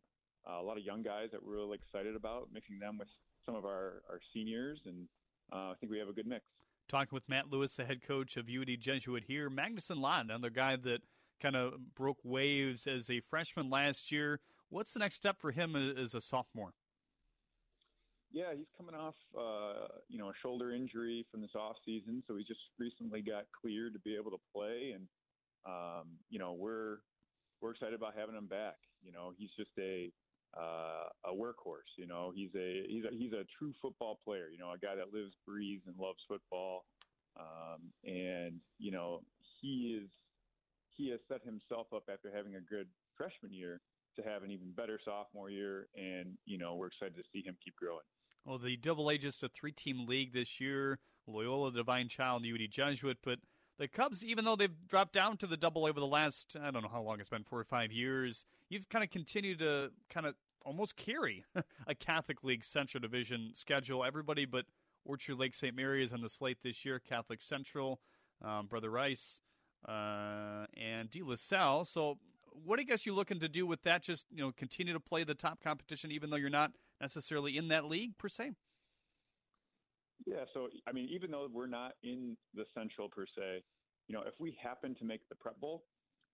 uh, 0.49 0.61
a 0.61 0.65
lot 0.65 0.79
of 0.79 0.85
young 0.85 1.03
guys 1.03 1.29
that 1.33 1.45
we're 1.45 1.57
really 1.57 1.77
excited 1.77 2.17
about 2.17 2.49
mixing 2.53 2.79
them 2.79 2.99
with 2.99 3.09
some 3.45 3.55
of 3.55 3.65
our, 3.65 4.03
our 4.09 4.21
seniors 4.33 4.81
and 4.87 5.09
uh, 5.53 5.71
I 5.71 5.75
think 5.81 5.91
we 5.91 5.99
have 5.99 6.09
a 6.09 6.13
good 6.13 6.27
mix. 6.27 6.45
Talking 6.89 7.11
with 7.13 7.29
Matt 7.29 7.51
Lewis, 7.51 7.77
the 7.77 7.85
head 7.85 8.03
coach 8.03 8.37
of 8.37 8.47
UD 8.49 8.81
Jesuit 8.81 9.25
here. 9.27 9.51
Magnuson 9.51 10.01
Lott, 10.01 10.25
another 10.25 10.51
guy 10.51 10.77
that 10.77 11.01
kind 11.41 11.57
of 11.57 11.95
broke 11.95 12.19
waves 12.25 12.87
as 12.87 13.11
a 13.11 13.21
freshman 13.21 13.71
last 13.71 14.13
year. 14.13 14.41
What's 14.69 14.93
the 14.93 15.01
next 15.01 15.17
step 15.17 15.41
for 15.41 15.51
him 15.51 15.75
as 15.77 16.15
a 16.15 16.21
sophomore? 16.21 16.75
Yeah, 18.33 18.55
he's 18.57 18.69
coming 18.77 18.95
off, 18.95 19.17
uh, 19.37 19.89
you 20.09 20.19
know, 20.19 20.29
a 20.29 20.33
shoulder 20.41 20.73
injury 20.73 21.27
from 21.33 21.41
this 21.41 21.57
off 21.57 21.77
season, 21.85 22.23
so 22.29 22.37
he 22.37 22.45
just 22.45 22.61
recently 22.79 23.23
got 23.23 23.47
cleared 23.61 23.93
to 23.95 23.99
be 23.99 24.15
able 24.15 24.31
to 24.31 24.39
play, 24.55 24.93
and 24.95 25.09
um, 25.67 26.19
you 26.29 26.39
know, 26.39 26.55
we're 26.59 26.99
we're 27.61 27.73
excited 27.73 27.95
about 27.95 28.15
having 28.17 28.35
him 28.35 28.47
back. 28.47 28.77
You 29.03 29.13
know, 29.13 29.33
he's 29.37 29.51
just 29.57 29.71
a 29.79 30.13
uh, 30.57 31.09
a 31.25 31.33
workhorse. 31.33 31.91
You 31.97 32.07
know, 32.07 32.33
he's 32.35 32.51
a 32.57 32.85
he's 32.89 33.05
a 33.05 33.11
he's 33.11 33.33
a 33.33 33.45
true 33.59 33.73
football 33.81 34.19
player. 34.25 34.49
You 34.51 34.59
know, 34.59 34.71
a 34.73 34.79
guy 34.79 34.95
that 34.95 35.13
lives, 35.13 35.33
breathes, 35.47 35.85
and 35.87 35.97
loves 35.99 36.19
football. 36.29 36.85
Um, 37.39 37.93
and 38.05 38.61
you 38.79 38.91
know, 38.91 39.21
he 39.61 39.99
is 40.03 40.11
he 40.97 41.11
has 41.11 41.21
set 41.29 41.43
himself 41.45 41.87
up 41.95 42.05
after 42.13 42.31
having 42.35 42.57
a 42.57 42.61
good 42.61 42.89
freshman 43.17 43.53
year 43.53 43.81
to 44.17 44.23
have 44.23 44.43
an 44.43 44.51
even 44.51 44.73
better 44.77 44.99
sophomore 45.05 45.51
year. 45.51 45.89
And 45.95 46.37
you 46.45 46.59
know, 46.59 46.75
we're 46.75 46.89
excited 46.89 47.17
to 47.17 47.23
see 47.33 47.43
him 47.43 47.57
keep 47.65 47.77
growing. 47.77 48.05
Well, 48.45 48.59
the 48.59 48.77
Double 48.77 49.11
A 49.11 49.19
just 49.19 49.43
a 49.43 49.49
three-team 49.49 50.07
league 50.07 50.33
this 50.33 50.61
year. 50.61 50.99
Loyola, 51.27 51.73
Divine 51.73 52.09
Child, 52.09 52.45
UD 52.53 52.71
Jesuit, 52.71 53.19
but 53.23 53.39
the 53.81 53.89
Cubs, 53.89 54.23
even 54.23 54.45
though 54.45 54.57
they've 54.57 54.87
dropped 54.89 55.15
down 55.15 55.39
to 55.39 55.47
the 55.47 55.57
Double 55.57 55.87
over 55.87 55.99
the 55.99 56.07
last 56.07 56.55
I 56.63 56.71
don't 56.71 56.83
know 56.83 56.91
how 56.93 57.01
long 57.01 57.19
it's 57.19 57.31
been, 57.31 57.45
four 57.45 57.59
or 57.59 57.65
five 57.65 57.91
years, 57.91 58.45
you've 58.69 58.89
kind 58.91 59.03
of 59.03 59.11
continued 59.11 59.59
to 59.61 59.91
kind 60.11 60.27
of 60.27 60.35
almost 60.67 60.97
carry 60.97 61.45
a 61.87 61.95
Catholic 61.95 62.45
League 62.45 62.63
Central 62.63 63.01
Division 63.01 63.53
schedule. 63.55 64.05
Everybody 64.05 64.45
but 64.45 64.67
Orchard 65.07 65.39
Lake 65.39 65.55
St. 65.55 65.75
Mary 65.75 66.05
is 66.05 66.13
on 66.13 66.21
the 66.21 66.29
slate 66.29 66.59
this 66.63 66.85
year. 66.85 66.99
Catholic 66.99 67.41
Central, 67.41 68.01
um, 68.45 68.67
Brother 68.67 68.91
Rice, 68.91 69.41
uh, 69.89 70.67
and 70.77 71.09
De 71.09 71.23
La 71.23 71.37
Salle. 71.37 71.87
So, 71.87 72.19
what 72.53 72.79
I 72.79 72.83
guess 72.83 73.07
you're 73.07 73.15
looking 73.15 73.41
to 73.41 73.49
do 73.49 73.67
with 73.67 73.83
that? 73.85 74.03
Just 74.03 74.27
you 74.31 74.43
know, 74.43 74.53
continue 74.53 74.93
to 74.93 75.01
play 75.01 75.25
the 75.25 75.35
top 75.35 75.63
competition, 75.65 76.13
even 76.13 76.29
though 76.29 76.37
you're 76.37 76.51
not 76.51 76.73
necessarily 77.01 77.57
in 77.57 77.69
that 77.69 77.87
league 77.87 78.19
per 78.19 78.29
se. 78.29 78.53
Yeah. 80.27 80.45
So, 80.55 80.69
I 80.87 80.93
mean, 80.93 81.09
even 81.11 81.31
though 81.31 81.49
we're 81.53 81.67
not 81.67 81.93
in 82.03 82.37
the 82.55 82.65
Central 82.75 83.09
per 83.09 83.27
se, 83.27 83.63
you 84.09 84.15
know, 84.15 84.23
if 84.27 84.35
we 84.39 84.57
happen 84.63 84.95
to 84.97 85.05
make 85.05 85.29
the 85.29 85.35
Prep 85.37 85.59
Bowl, 85.61 85.85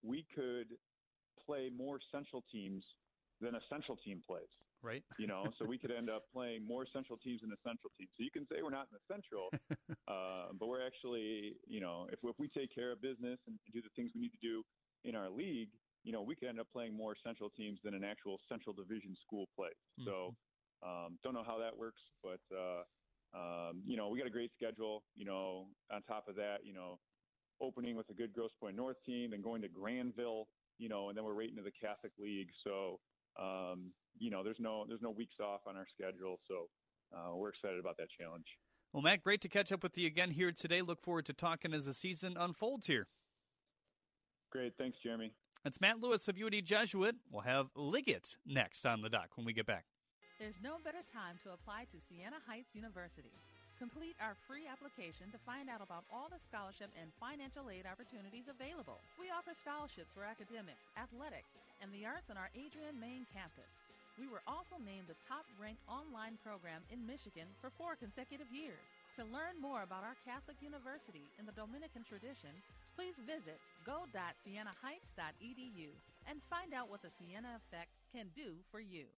we 0.02 0.26
could 0.34 0.68
play 1.44 1.70
more 1.76 1.98
Central 2.10 2.44
teams 2.50 2.84
than 3.40 3.54
a 3.54 3.60
Central 3.68 3.96
team 3.96 4.22
plays. 4.26 4.48
Right. 4.82 5.02
You 5.18 5.26
know, 5.26 5.44
so 5.58 5.64
we 5.64 5.78
could 5.78 5.90
end 5.96 6.10
up 6.10 6.24
playing 6.32 6.66
more 6.66 6.86
Central 6.92 7.18
teams 7.18 7.40
than 7.42 7.50
a 7.52 7.60
Central 7.62 7.90
team. 7.98 8.08
So 8.16 8.24
you 8.24 8.30
can 8.30 8.46
say 8.46 8.62
we're 8.62 8.70
not 8.70 8.88
in 8.92 8.96
the 8.96 9.04
Central, 9.12 9.50
uh, 10.08 10.52
but 10.58 10.68
we're 10.68 10.84
actually, 10.84 11.56
you 11.66 11.80
know, 11.80 12.06
if, 12.12 12.18
if 12.22 12.36
we 12.38 12.48
take 12.48 12.74
care 12.74 12.92
of 12.92 13.02
business 13.02 13.38
and 13.46 13.58
do 13.72 13.82
the 13.82 13.92
things 13.96 14.10
we 14.14 14.22
need 14.22 14.32
to 14.32 14.42
do 14.42 14.62
in 15.04 15.14
our 15.14 15.28
league, 15.28 15.70
you 16.04 16.12
know, 16.12 16.22
we 16.22 16.36
could 16.36 16.48
end 16.48 16.60
up 16.60 16.68
playing 16.72 16.96
more 16.96 17.16
Central 17.24 17.50
teams 17.50 17.80
than 17.82 17.94
an 17.94 18.04
actual 18.04 18.38
Central 18.48 18.72
Division 18.72 19.16
school 19.26 19.46
plays. 19.56 19.74
Mm-hmm. 19.98 20.08
So 20.08 20.36
um, 20.86 21.18
don't 21.24 21.34
know 21.34 21.44
how 21.44 21.58
that 21.58 21.76
works, 21.76 22.00
but 22.22 22.40
uh, 22.54 22.82
um, 23.36 23.82
you 23.84 23.96
know, 23.96 24.08
we 24.08 24.18
got 24.18 24.26
a 24.26 24.30
great 24.30 24.50
schedule. 24.56 25.04
You 25.14 25.26
know, 25.26 25.66
on 25.92 26.02
top 26.02 26.28
of 26.28 26.36
that, 26.36 26.58
you 26.64 26.72
know, 26.72 26.98
opening 27.60 27.96
with 27.96 28.08
a 28.10 28.14
good 28.14 28.32
Grosse 28.32 28.52
Pointe 28.60 28.76
North 28.76 28.96
team, 29.04 29.30
then 29.30 29.42
going 29.42 29.62
to 29.62 29.68
Grandville, 29.68 30.48
you 30.78 30.88
know, 30.88 31.08
and 31.08 31.16
then 31.16 31.24
we're 31.24 31.34
right 31.34 31.50
into 31.50 31.62
the 31.62 31.70
Catholic 31.70 32.12
League. 32.18 32.48
So, 32.64 33.00
um, 33.40 33.92
you 34.18 34.30
know, 34.30 34.42
there's 34.42 34.60
no 34.60 34.84
there's 34.88 35.02
no 35.02 35.10
weeks 35.10 35.36
off 35.40 35.60
on 35.66 35.76
our 35.76 35.86
schedule. 35.92 36.38
So 36.48 36.68
uh, 37.16 37.36
we're 37.36 37.50
excited 37.50 37.78
about 37.78 37.96
that 37.98 38.08
challenge. 38.18 38.46
Well, 38.92 39.02
Matt, 39.02 39.22
great 39.22 39.42
to 39.42 39.48
catch 39.48 39.72
up 39.72 39.82
with 39.82 39.98
you 39.98 40.06
again 40.06 40.30
here 40.30 40.52
today. 40.52 40.80
Look 40.80 41.02
forward 41.02 41.26
to 41.26 41.34
talking 41.34 41.74
as 41.74 41.84
the 41.84 41.94
season 41.94 42.36
unfolds 42.38 42.86
here. 42.86 43.08
Great. 44.50 44.72
Thanks, 44.78 44.96
Jeremy. 45.02 45.32
It's 45.64 45.80
Matt 45.80 46.00
Lewis 46.00 46.28
of 46.28 46.36
UD 46.40 46.64
Jesuit. 46.64 47.16
We'll 47.30 47.42
have 47.42 47.66
Liggett 47.74 48.36
next 48.46 48.86
on 48.86 49.02
the 49.02 49.10
dock 49.10 49.30
when 49.34 49.44
we 49.44 49.52
get 49.52 49.66
back. 49.66 49.84
There's 50.36 50.60
no 50.60 50.76
better 50.84 51.00
time 51.16 51.40
to 51.48 51.56
apply 51.56 51.88
to 51.88 52.04
Siena 52.12 52.36
Heights 52.44 52.76
University. 52.76 53.32
Complete 53.80 54.12
our 54.20 54.36
free 54.44 54.68
application 54.68 55.32
to 55.32 55.40
find 55.48 55.72
out 55.72 55.80
about 55.80 56.04
all 56.12 56.28
the 56.28 56.36
scholarship 56.44 56.92
and 57.00 57.08
financial 57.16 57.72
aid 57.72 57.88
opportunities 57.88 58.44
available. 58.44 59.00
We 59.16 59.32
offer 59.32 59.56
scholarships 59.56 60.12
for 60.12 60.28
academics, 60.28 60.84
athletics, 61.00 61.48
and 61.80 61.88
the 61.88 62.04
arts 62.04 62.28
on 62.28 62.36
our 62.36 62.52
Adrian, 62.52 63.00
Main 63.00 63.24
campus. 63.32 63.72
We 64.20 64.28
were 64.28 64.44
also 64.44 64.76
named 64.76 65.08
the 65.08 65.16
top 65.24 65.48
ranked 65.56 65.80
online 65.88 66.36
program 66.44 66.84
in 66.92 67.08
Michigan 67.08 67.48
for 67.64 67.72
four 67.80 67.96
consecutive 67.96 68.52
years. 68.52 68.84
To 69.16 69.24
learn 69.32 69.56
more 69.56 69.88
about 69.88 70.04
our 70.04 70.20
Catholic 70.28 70.60
University 70.60 71.24
in 71.40 71.48
the 71.48 71.56
Dominican 71.56 72.04
tradition, 72.04 72.52
please 72.92 73.16
visit 73.24 73.56
go.sienaheights.edu 73.88 75.96
and 76.28 76.44
find 76.52 76.76
out 76.76 76.92
what 76.92 77.00
the 77.00 77.08
Siena 77.16 77.56
Effect 77.56 77.88
can 78.12 78.28
do 78.36 78.60
for 78.68 78.84
you. 78.84 79.08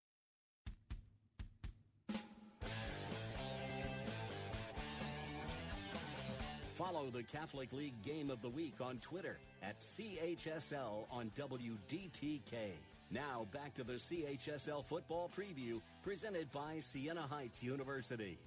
Follow 6.79 7.11
the 7.11 7.25
Catholic 7.25 7.73
League 7.73 8.01
Game 8.05 8.31
of 8.31 8.41
the 8.41 8.49
Week 8.49 8.77
on 8.81 8.99
Twitter 8.99 9.41
at 9.65 9.81
CHSL 9.81 11.07
on 11.11 11.33
WDTK. 11.37 12.71
Now 13.11 13.49
back 13.53 13.75
to 13.75 13.83
the 13.83 13.95
CHSL 13.95 14.85
football 14.85 15.29
preview 15.37 15.81
presented 16.05 16.53
by 16.53 16.79
Siena 16.79 17.23
Heights 17.23 17.65
University. 17.65 18.39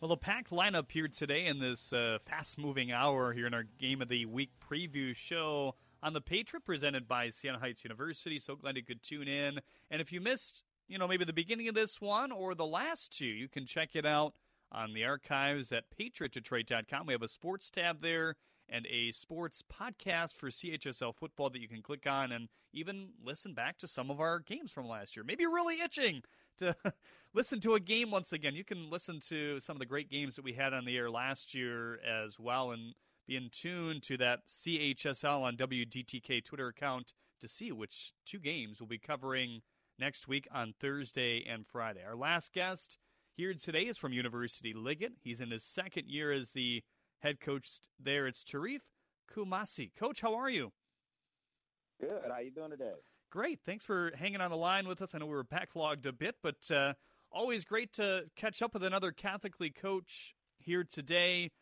Well, 0.00 0.10
the 0.10 0.16
packed 0.16 0.50
lineup 0.50 0.92
here 0.92 1.08
today 1.08 1.46
in 1.46 1.58
this 1.58 1.92
uh, 1.92 2.18
fast 2.24 2.56
moving 2.56 2.92
hour 2.92 3.32
here 3.32 3.48
in 3.48 3.54
our 3.54 3.64
Game 3.80 4.00
of 4.00 4.08
the 4.08 4.26
Week 4.26 4.50
preview 4.70 5.12
show 5.16 5.74
on 6.04 6.12
the 6.12 6.20
Patriot 6.20 6.64
presented 6.64 7.08
by 7.08 7.30
Siena 7.30 7.58
Heights 7.58 7.82
University. 7.82 8.38
So 8.38 8.54
glad 8.54 8.76
you 8.76 8.84
could 8.84 9.02
tune 9.02 9.26
in. 9.26 9.58
And 9.90 10.00
if 10.00 10.12
you 10.12 10.20
missed, 10.20 10.64
you 10.86 10.98
know, 10.98 11.08
maybe 11.08 11.24
the 11.24 11.32
beginning 11.32 11.66
of 11.66 11.74
this 11.74 12.00
one 12.00 12.30
or 12.30 12.54
the 12.54 12.64
last 12.64 13.12
two, 13.12 13.26
you 13.26 13.48
can 13.48 13.66
check 13.66 13.96
it 13.96 14.06
out 14.06 14.34
on 14.72 14.92
the 14.94 15.04
archives 15.04 15.72
at 15.72 15.84
patriotdetroit.com. 15.98 17.06
We 17.06 17.14
have 17.14 17.22
a 17.22 17.28
sports 17.28 17.70
tab 17.70 18.02
there 18.02 18.36
and 18.68 18.86
a 18.86 19.12
sports 19.12 19.62
podcast 19.62 20.36
for 20.36 20.50
CHSL 20.50 21.14
football 21.14 21.50
that 21.50 21.60
you 21.60 21.68
can 21.68 21.82
click 21.82 22.06
on 22.06 22.32
and 22.32 22.48
even 22.72 23.10
listen 23.24 23.54
back 23.54 23.78
to 23.78 23.86
some 23.86 24.10
of 24.10 24.20
our 24.20 24.40
games 24.40 24.70
from 24.70 24.86
last 24.86 25.16
year. 25.16 25.24
Maybe 25.24 25.42
you're 25.42 25.54
really 25.54 25.80
itching 25.80 26.22
to 26.58 26.76
listen 27.34 27.60
to 27.60 27.74
a 27.74 27.80
game 27.80 28.10
once 28.10 28.32
again. 28.32 28.54
You 28.54 28.64
can 28.64 28.90
listen 28.90 29.20
to 29.28 29.60
some 29.60 29.76
of 29.76 29.80
the 29.80 29.86
great 29.86 30.10
games 30.10 30.36
that 30.36 30.44
we 30.44 30.52
had 30.52 30.74
on 30.74 30.84
the 30.84 30.96
air 30.96 31.10
last 31.10 31.54
year 31.54 31.98
as 32.04 32.38
well 32.38 32.72
and 32.72 32.94
be 33.26 33.36
in 33.36 33.50
tune 33.50 34.00
to 34.02 34.16
that 34.18 34.40
CHSL 34.48 35.42
on 35.42 35.56
WDTK 35.56 36.44
Twitter 36.44 36.68
account 36.68 37.12
to 37.40 37.48
see 37.48 37.72
which 37.72 38.12
two 38.26 38.38
games 38.38 38.80
we'll 38.80 38.88
be 38.88 38.98
covering 38.98 39.62
next 39.98 40.28
week 40.28 40.46
on 40.52 40.74
Thursday 40.80 41.44
and 41.48 41.66
Friday. 41.66 42.00
Our 42.06 42.16
last 42.16 42.52
guest 42.52 42.98
here 43.38 43.54
today 43.54 43.82
is 43.82 43.96
from 43.96 44.12
University 44.12 44.74
Liggett. 44.74 45.12
He's 45.22 45.40
in 45.40 45.52
his 45.52 45.62
second 45.62 46.08
year 46.08 46.32
as 46.32 46.50
the 46.50 46.82
head 47.20 47.38
coach 47.38 47.80
there. 48.00 48.26
It's 48.26 48.42
Tarif 48.42 48.80
Kumasi. 49.32 49.92
Coach, 49.96 50.20
how 50.20 50.34
are 50.34 50.50
you? 50.50 50.72
Good. 52.00 52.10
How 52.26 52.32
are 52.32 52.42
you 52.42 52.50
doing 52.50 52.70
today? 52.70 52.94
Great. 53.30 53.60
Thanks 53.64 53.84
for 53.84 54.10
hanging 54.18 54.40
on 54.40 54.50
the 54.50 54.56
line 54.56 54.88
with 54.88 55.00
us. 55.00 55.14
I 55.14 55.18
know 55.18 55.26
we 55.26 55.36
were 55.36 55.44
backlogged 55.44 56.04
a 56.04 56.12
bit, 56.12 56.34
but 56.42 56.68
uh, 56.74 56.94
always 57.30 57.64
great 57.64 57.92
to 57.92 58.24
catch 58.34 58.60
up 58.60 58.74
with 58.74 58.82
another 58.82 59.12
Catholic 59.12 59.60
League 59.60 59.76
coach 59.76 60.34
here 60.58 60.82
today. 60.82 61.52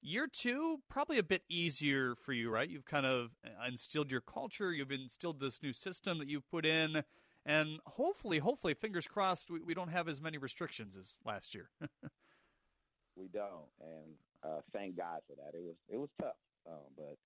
Year 0.00 0.28
two, 0.32 0.76
probably 0.88 1.18
a 1.18 1.24
bit 1.24 1.42
easier 1.50 2.14
for 2.24 2.34
you, 2.34 2.50
right? 2.50 2.70
You've 2.70 2.84
kind 2.84 3.04
of 3.04 3.30
instilled 3.66 4.12
your 4.12 4.20
culture. 4.20 4.72
You've 4.72 4.92
instilled 4.92 5.40
this 5.40 5.60
new 5.60 5.72
system 5.72 6.20
that 6.20 6.28
you've 6.28 6.48
put 6.48 6.64
in 6.64 7.02
and 7.46 7.78
hopefully, 7.86 8.38
hopefully, 8.38 8.74
fingers 8.74 9.06
crossed, 9.06 9.50
we, 9.50 9.60
we 9.60 9.72
don't 9.72 9.88
have 9.88 10.08
as 10.08 10.20
many 10.20 10.36
restrictions 10.36 10.96
as 10.96 11.14
last 11.24 11.54
year. 11.54 11.70
we 13.16 13.28
don't, 13.32 13.70
and 13.80 14.12
uh, 14.44 14.60
thank 14.72 14.96
God 14.96 15.20
for 15.28 15.36
that. 15.36 15.56
It 15.56 15.62
was 15.62 15.76
it 15.88 15.96
was 15.96 16.10
tough, 16.20 16.34
um, 16.68 16.92
but 16.96 17.16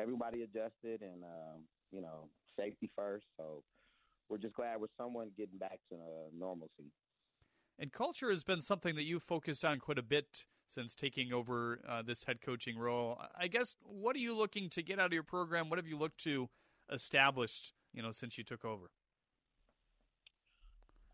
everybody 0.00 0.42
adjusted, 0.42 1.02
and 1.02 1.22
um, 1.22 1.62
you 1.92 2.00
know, 2.00 2.28
safety 2.58 2.90
first. 2.96 3.26
So 3.36 3.62
we're 4.28 4.38
just 4.38 4.54
glad 4.54 4.80
we're 4.80 4.86
someone 4.96 5.30
getting 5.36 5.58
back 5.58 5.78
to 5.90 5.96
uh, 5.96 6.30
normalcy. 6.36 6.90
And 7.78 7.92
culture 7.92 8.30
has 8.30 8.42
been 8.42 8.62
something 8.62 8.94
that 8.94 9.04
you've 9.04 9.22
focused 9.22 9.64
on 9.64 9.78
quite 9.78 9.98
a 9.98 10.02
bit 10.02 10.46
since 10.68 10.94
taking 10.94 11.32
over 11.32 11.80
uh, 11.88 12.02
this 12.02 12.24
head 12.24 12.40
coaching 12.40 12.78
role. 12.78 13.20
I 13.38 13.48
guess 13.48 13.76
what 13.82 14.16
are 14.16 14.20
you 14.20 14.34
looking 14.34 14.70
to 14.70 14.82
get 14.82 14.98
out 14.98 15.06
of 15.06 15.12
your 15.12 15.22
program? 15.22 15.68
What 15.68 15.78
have 15.78 15.86
you 15.86 15.98
looked 15.98 16.18
to 16.24 16.48
establish, 16.90 17.72
you 17.92 18.02
know, 18.02 18.12
since 18.12 18.38
you 18.38 18.44
took 18.44 18.64
over? 18.64 18.90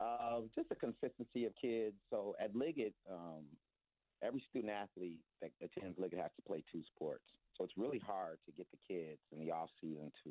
Uh, 0.00 0.40
just 0.54 0.68
the 0.68 0.74
consistency 0.74 1.44
of 1.44 1.52
kids. 1.60 1.96
So 2.10 2.34
at 2.40 2.54
Liggett, 2.56 2.94
um, 3.10 3.44
every 4.22 4.42
student 4.48 4.72
athlete 4.72 5.20
that 5.40 5.50
attends 5.62 5.98
Liggett 5.98 6.18
has 6.18 6.30
to 6.36 6.42
play 6.42 6.62
two 6.72 6.82
sports. 6.94 7.24
So 7.56 7.64
it's 7.64 7.74
really 7.76 8.00
hard 8.04 8.38
to 8.46 8.52
get 8.52 8.66
the 8.70 8.78
kids 8.86 9.20
in 9.30 9.38
the 9.38 9.52
off 9.52 9.68
season 9.80 10.10
to, 10.24 10.30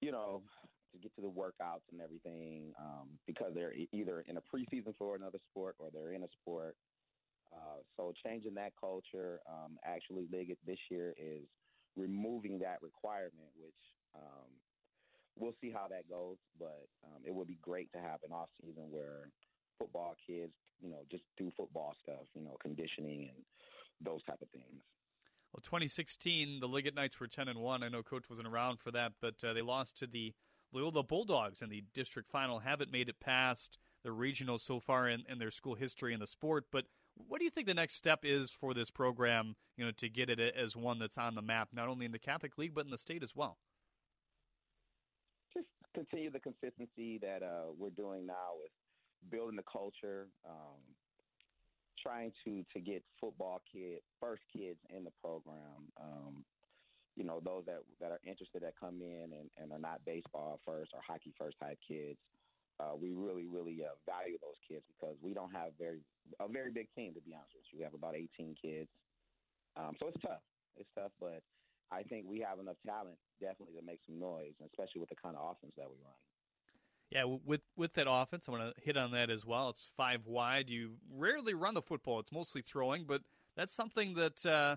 you 0.00 0.10
know, 0.10 0.42
to 0.92 0.98
get 0.98 1.14
to 1.16 1.20
the 1.20 1.28
workouts 1.28 1.84
and 1.92 2.00
everything 2.00 2.72
um, 2.80 3.08
because 3.26 3.52
they're 3.54 3.74
either 3.92 4.24
in 4.26 4.38
a 4.38 4.40
preseason 4.40 4.94
for 4.96 5.16
another 5.16 5.38
sport 5.50 5.76
or 5.78 5.88
they're 5.92 6.12
in 6.14 6.22
a 6.22 6.28
sport. 6.40 6.76
Uh, 7.52 7.80
so 7.96 8.12
changing 8.24 8.54
that 8.54 8.72
culture, 8.78 9.40
um, 9.48 9.78
actually, 9.84 10.26
Liggett 10.32 10.58
this 10.66 10.78
year 10.90 11.14
is 11.18 11.44
removing 11.96 12.58
that 12.58 12.78
requirement, 12.82 13.50
which 13.56 13.74
um, 14.14 14.48
we'll 15.38 15.54
see 15.60 15.70
how 15.70 15.86
that 15.88 16.08
goes. 16.08 16.36
But 16.58 16.88
um, 17.04 17.22
it 17.24 17.34
would 17.34 17.48
be 17.48 17.58
great 17.62 17.90
to 17.92 17.98
have 17.98 18.20
an 18.24 18.32
off 18.32 18.48
season 18.60 18.84
where 18.90 19.30
football 19.78 20.14
kids, 20.26 20.52
you 20.80 20.90
know, 20.90 21.02
just 21.10 21.24
do 21.36 21.50
football 21.56 21.94
stuff, 22.02 22.26
you 22.34 22.42
know, 22.42 22.56
conditioning 22.60 23.30
and 23.34 23.44
those 24.00 24.22
type 24.24 24.42
of 24.42 24.50
things. 24.50 24.82
Well, 25.52 25.62
2016, 25.64 26.60
the 26.60 26.68
Liggett 26.68 26.94
Knights 26.94 27.18
were 27.18 27.26
10 27.26 27.48
and 27.48 27.60
one. 27.60 27.82
I 27.82 27.88
know 27.88 28.02
Coach 28.02 28.28
wasn't 28.28 28.48
around 28.48 28.80
for 28.80 28.90
that, 28.90 29.12
but 29.20 29.42
uh, 29.42 29.54
they 29.54 29.62
lost 29.62 29.98
to 29.98 30.06
the 30.06 30.34
Loyola 30.72 31.02
Bulldogs 31.02 31.62
in 31.62 31.70
the 31.70 31.84
district 31.94 32.30
final. 32.30 32.58
Haven't 32.58 32.92
made 32.92 33.08
it 33.08 33.18
past 33.18 33.78
the 34.04 34.12
regional 34.12 34.58
so 34.58 34.78
far 34.78 35.08
in, 35.08 35.24
in 35.28 35.38
their 35.38 35.50
school 35.50 35.74
history 35.74 36.12
in 36.12 36.20
the 36.20 36.26
sport. 36.26 36.66
But 36.70 36.84
what 37.16 37.38
do 37.38 37.44
you 37.44 37.50
think 37.50 37.66
the 37.66 37.74
next 37.74 37.94
step 37.94 38.20
is 38.24 38.50
for 38.50 38.74
this 38.74 38.90
program? 38.90 39.56
You 39.76 39.86
know, 39.86 39.90
to 39.92 40.08
get 40.10 40.28
it 40.28 40.38
as 40.38 40.76
one 40.76 40.98
that's 40.98 41.16
on 41.16 41.34
the 41.34 41.42
map, 41.42 41.70
not 41.72 41.88
only 41.88 42.04
in 42.04 42.12
the 42.12 42.18
Catholic 42.18 42.58
League 42.58 42.74
but 42.74 42.84
in 42.84 42.90
the 42.90 42.98
state 42.98 43.22
as 43.22 43.34
well 43.34 43.56
continue 45.98 46.30
the 46.30 46.38
consistency 46.38 47.18
that 47.18 47.42
uh, 47.42 47.74
we're 47.76 47.90
doing 47.90 48.24
now 48.26 48.54
with 48.54 48.70
building 49.30 49.56
the 49.56 49.66
culture, 49.70 50.28
um, 50.48 50.78
trying 52.00 52.30
to 52.44 52.62
to 52.72 52.80
get 52.80 53.02
football 53.20 53.60
kid 53.72 53.98
first 54.20 54.42
kids 54.54 54.78
in 54.90 55.02
the 55.02 55.10
program. 55.22 55.90
Um, 56.00 56.44
you 57.16 57.24
know, 57.24 57.40
those 57.44 57.64
that 57.66 57.82
that 58.00 58.12
are 58.12 58.20
interested 58.24 58.62
that 58.62 58.74
come 58.78 59.02
in 59.02 59.32
and, 59.34 59.50
and 59.58 59.72
are 59.72 59.82
not 59.82 60.04
baseball 60.06 60.60
first 60.64 60.92
or 60.94 61.00
hockey 61.06 61.34
first 61.36 61.56
type 61.58 61.78
kids. 61.86 62.18
Uh, 62.78 62.94
we 62.94 63.10
really, 63.10 63.44
really 63.50 63.82
uh, 63.82 63.98
value 64.06 64.38
those 64.38 64.54
kids 64.68 64.84
because 64.86 65.16
we 65.20 65.34
don't 65.34 65.50
have 65.50 65.72
very 65.80 65.98
a 66.38 66.46
very 66.46 66.70
big 66.70 66.86
team 66.94 67.12
to 67.12 67.20
be 67.20 67.34
honest 67.34 67.50
with 67.58 67.66
you. 67.72 67.78
We 67.78 67.84
have 67.84 67.94
about 67.94 68.14
18 68.14 68.54
kids, 68.54 68.88
um, 69.76 69.96
so 69.98 70.06
it's 70.06 70.22
tough. 70.22 70.46
It's 70.76 70.88
tough, 70.94 71.10
but 71.18 71.42
I 71.90 72.02
think 72.02 72.26
we 72.28 72.40
have 72.40 72.58
enough 72.58 72.76
talent 72.84 73.16
definitely 73.40 73.74
to 73.80 73.84
make 73.84 74.00
some 74.06 74.18
noise, 74.18 74.54
especially 74.64 75.00
with 75.00 75.08
the 75.08 75.16
kind 75.16 75.36
of 75.36 75.42
offense 75.50 75.72
that 75.76 75.88
we 75.88 75.96
run. 76.04 76.14
Yeah, 77.10 77.24
with 77.24 77.62
with 77.76 77.94
that 77.94 78.06
offense, 78.08 78.48
I 78.48 78.52
want 78.52 78.76
to 78.76 78.82
hit 78.82 78.98
on 78.98 79.12
that 79.12 79.30
as 79.30 79.46
well. 79.46 79.70
It's 79.70 79.90
five 79.96 80.26
wide. 80.26 80.68
You 80.68 80.96
rarely 81.10 81.54
run 81.54 81.72
the 81.72 81.80
football; 81.80 82.20
it's 82.20 82.32
mostly 82.32 82.60
throwing, 82.60 83.04
but 83.04 83.22
that's 83.56 83.74
something 83.74 84.14
that 84.14 84.44
uh, 84.44 84.76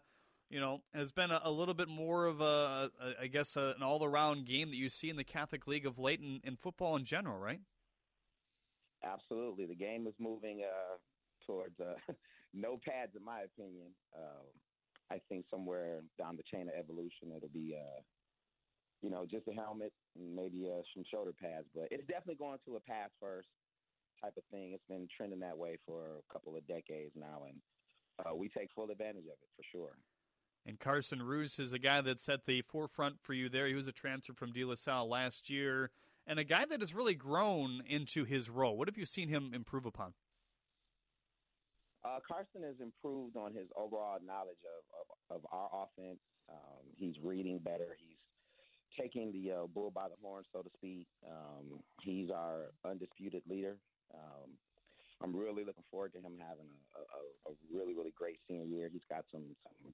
you 0.50 0.62
know 0.62 0.82
has 0.94 1.12
been 1.12 1.32
a, 1.32 1.42
a, 1.44 1.52
little 1.52 1.74
bit 1.74 1.90
more 1.90 2.26
of 2.28 2.40
a, 2.40 2.90
a 3.02 3.24
I 3.24 3.28
guess, 3.28 3.58
a, 3.58 3.74
an 3.76 3.84
all 3.84 4.06
around 4.06 4.46
game 4.46 4.70
that 4.70 4.78
you 4.78 4.88
see 4.88 5.10
in 5.10 5.18
the 5.18 5.26
Catholic 5.26 5.68
League 5.68 5.86
of 5.86 6.00
late 6.00 6.22
and 6.22 6.40
in 6.46 6.56
football 6.56 6.96
in 6.96 7.04
general, 7.04 7.38
right? 7.38 7.60
Absolutely, 9.04 9.66
the 9.66 9.76
game 9.76 10.08
is 10.08 10.14
moving 10.18 10.62
uh, 10.64 10.98
towards 11.46 11.78
uh, 11.82 11.96
no 12.54 12.78
pads, 12.78 13.12
in 13.18 13.26
my 13.26 13.42
opinion. 13.42 13.88
Um, 14.16 14.48
I 15.12 15.20
think 15.28 15.46
somewhere 15.52 16.00
down 16.18 16.38
the 16.38 16.44
chain 16.44 16.70
of 16.70 16.76
evolution, 16.80 17.36
it'll 17.36 17.50
be, 17.50 17.76
uh, 17.76 18.00
you 19.02 19.10
know, 19.10 19.26
just 19.30 19.48
a 19.48 19.54
helmet 19.54 19.92
and 20.16 20.34
maybe 20.34 20.72
uh, 20.72 20.82
some 20.96 21.04
shoulder 21.12 21.34
pads. 21.34 21.68
But 21.76 21.88
it's 21.92 22.08
definitely 22.08 22.40
going 22.40 22.60
to 22.66 22.78
a 22.78 22.80
pass 22.80 23.10
first 23.20 23.50
type 24.24 24.34
of 24.38 24.44
thing. 24.52 24.72
It's 24.74 24.88
been 24.88 25.08
trending 25.16 25.42
that 25.42 25.58
way 25.58 25.78
for 25.86 26.24
a 26.24 26.34
couple 26.34 26.56
of 26.56 26.66
decades 26.68 27.12
now, 27.16 27.44
and 27.48 27.60
uh, 28.24 28.36
we 28.36 28.48
take 28.48 28.70
full 28.74 28.90
advantage 28.90 29.26
of 29.26 29.36
it 29.42 29.52
for 29.58 29.64
sure. 29.72 29.98
And 30.66 30.80
Carson 30.80 31.22
Roos 31.22 31.60
is 31.60 31.74
a 31.74 31.80
guy 31.80 32.02
that's 32.02 32.30
at 32.30 32.46
the 32.46 32.62
forefront 32.62 33.16
for 33.22 33.34
you 33.34 33.50
there. 33.50 33.68
He 33.68 33.74
was 33.74 33.88
a 33.88 33.92
transfer 33.92 34.34
from 34.34 34.54
De 34.54 34.64
La 34.64 34.76
Salle 34.76 35.10
last 35.10 35.50
year, 35.50 35.90
and 36.28 36.40
a 36.40 36.44
guy 36.44 36.66
that 36.70 36.80
has 36.80 36.94
really 36.94 37.16
grown 37.16 37.82
into 37.88 38.24
his 38.24 38.50
role. 38.50 38.78
What 38.78 38.88
have 38.88 38.98
you 38.98 39.06
seen 39.06 39.28
him 39.28 39.52
improve 39.54 39.86
upon? 39.86 40.14
Uh, 42.04 42.20
Carson 42.28 42.64
has 42.64 42.76
improved 42.82 43.38
on 43.38 43.54
his 43.54 43.68
overall 43.78 44.18
knowledge 44.26 44.62
of, 44.66 44.82
of, 44.98 45.42
of 45.42 45.48
our 45.52 45.70
offense. 45.86 46.20
Um, 46.50 46.90
he's 46.96 47.16
reading 47.24 47.60
better. 47.60 47.96
He's 47.98 48.18
taking 49.00 49.32
the 49.32 49.52
uh, 49.52 49.68
bull 49.68 49.92
by 49.92 50.10
the 50.10 50.16
horn, 50.22 50.44
so 50.52 50.62
to 50.62 50.70
speak. 50.76 51.08
Um, 51.26 51.80
he's 52.02 52.30
our 52.30 52.74
undisputed 52.84 53.44
leader. 53.48 53.78
Um, 54.14 54.58
I'm 55.22 55.36
really 55.36 55.64
looking 55.64 55.86
forward 55.92 56.14
to 56.14 56.20
him 56.20 56.42
having 56.42 56.68
a, 56.98 57.02
a, 57.50 57.54
a 57.54 57.56
really, 57.72 57.94
really 57.94 58.14
great 58.18 58.40
senior 58.48 58.66
year. 58.66 58.90
He's 58.92 59.06
got 59.08 59.24
some, 59.32 59.56
some 59.64 59.94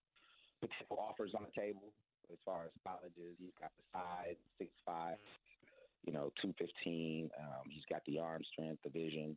potential 0.61 0.97
offers 0.97 1.33
on 1.35 1.43
the 1.43 1.61
table 1.61 1.91
as 2.31 2.37
far 2.45 2.63
as 2.65 2.71
colleges. 2.87 3.35
He's 3.37 3.53
got 3.59 3.71
the 3.75 3.83
size, 3.91 4.39
six 4.57 4.71
five, 4.85 5.17
you 6.05 6.13
know, 6.13 6.31
two 6.41 6.53
fifteen. 6.57 7.29
Um, 7.37 7.69
he's 7.69 7.83
got 7.89 8.01
the 8.07 8.19
arm 8.19 8.41
strength, 8.51 8.81
the 8.83 8.89
vision. 8.89 9.35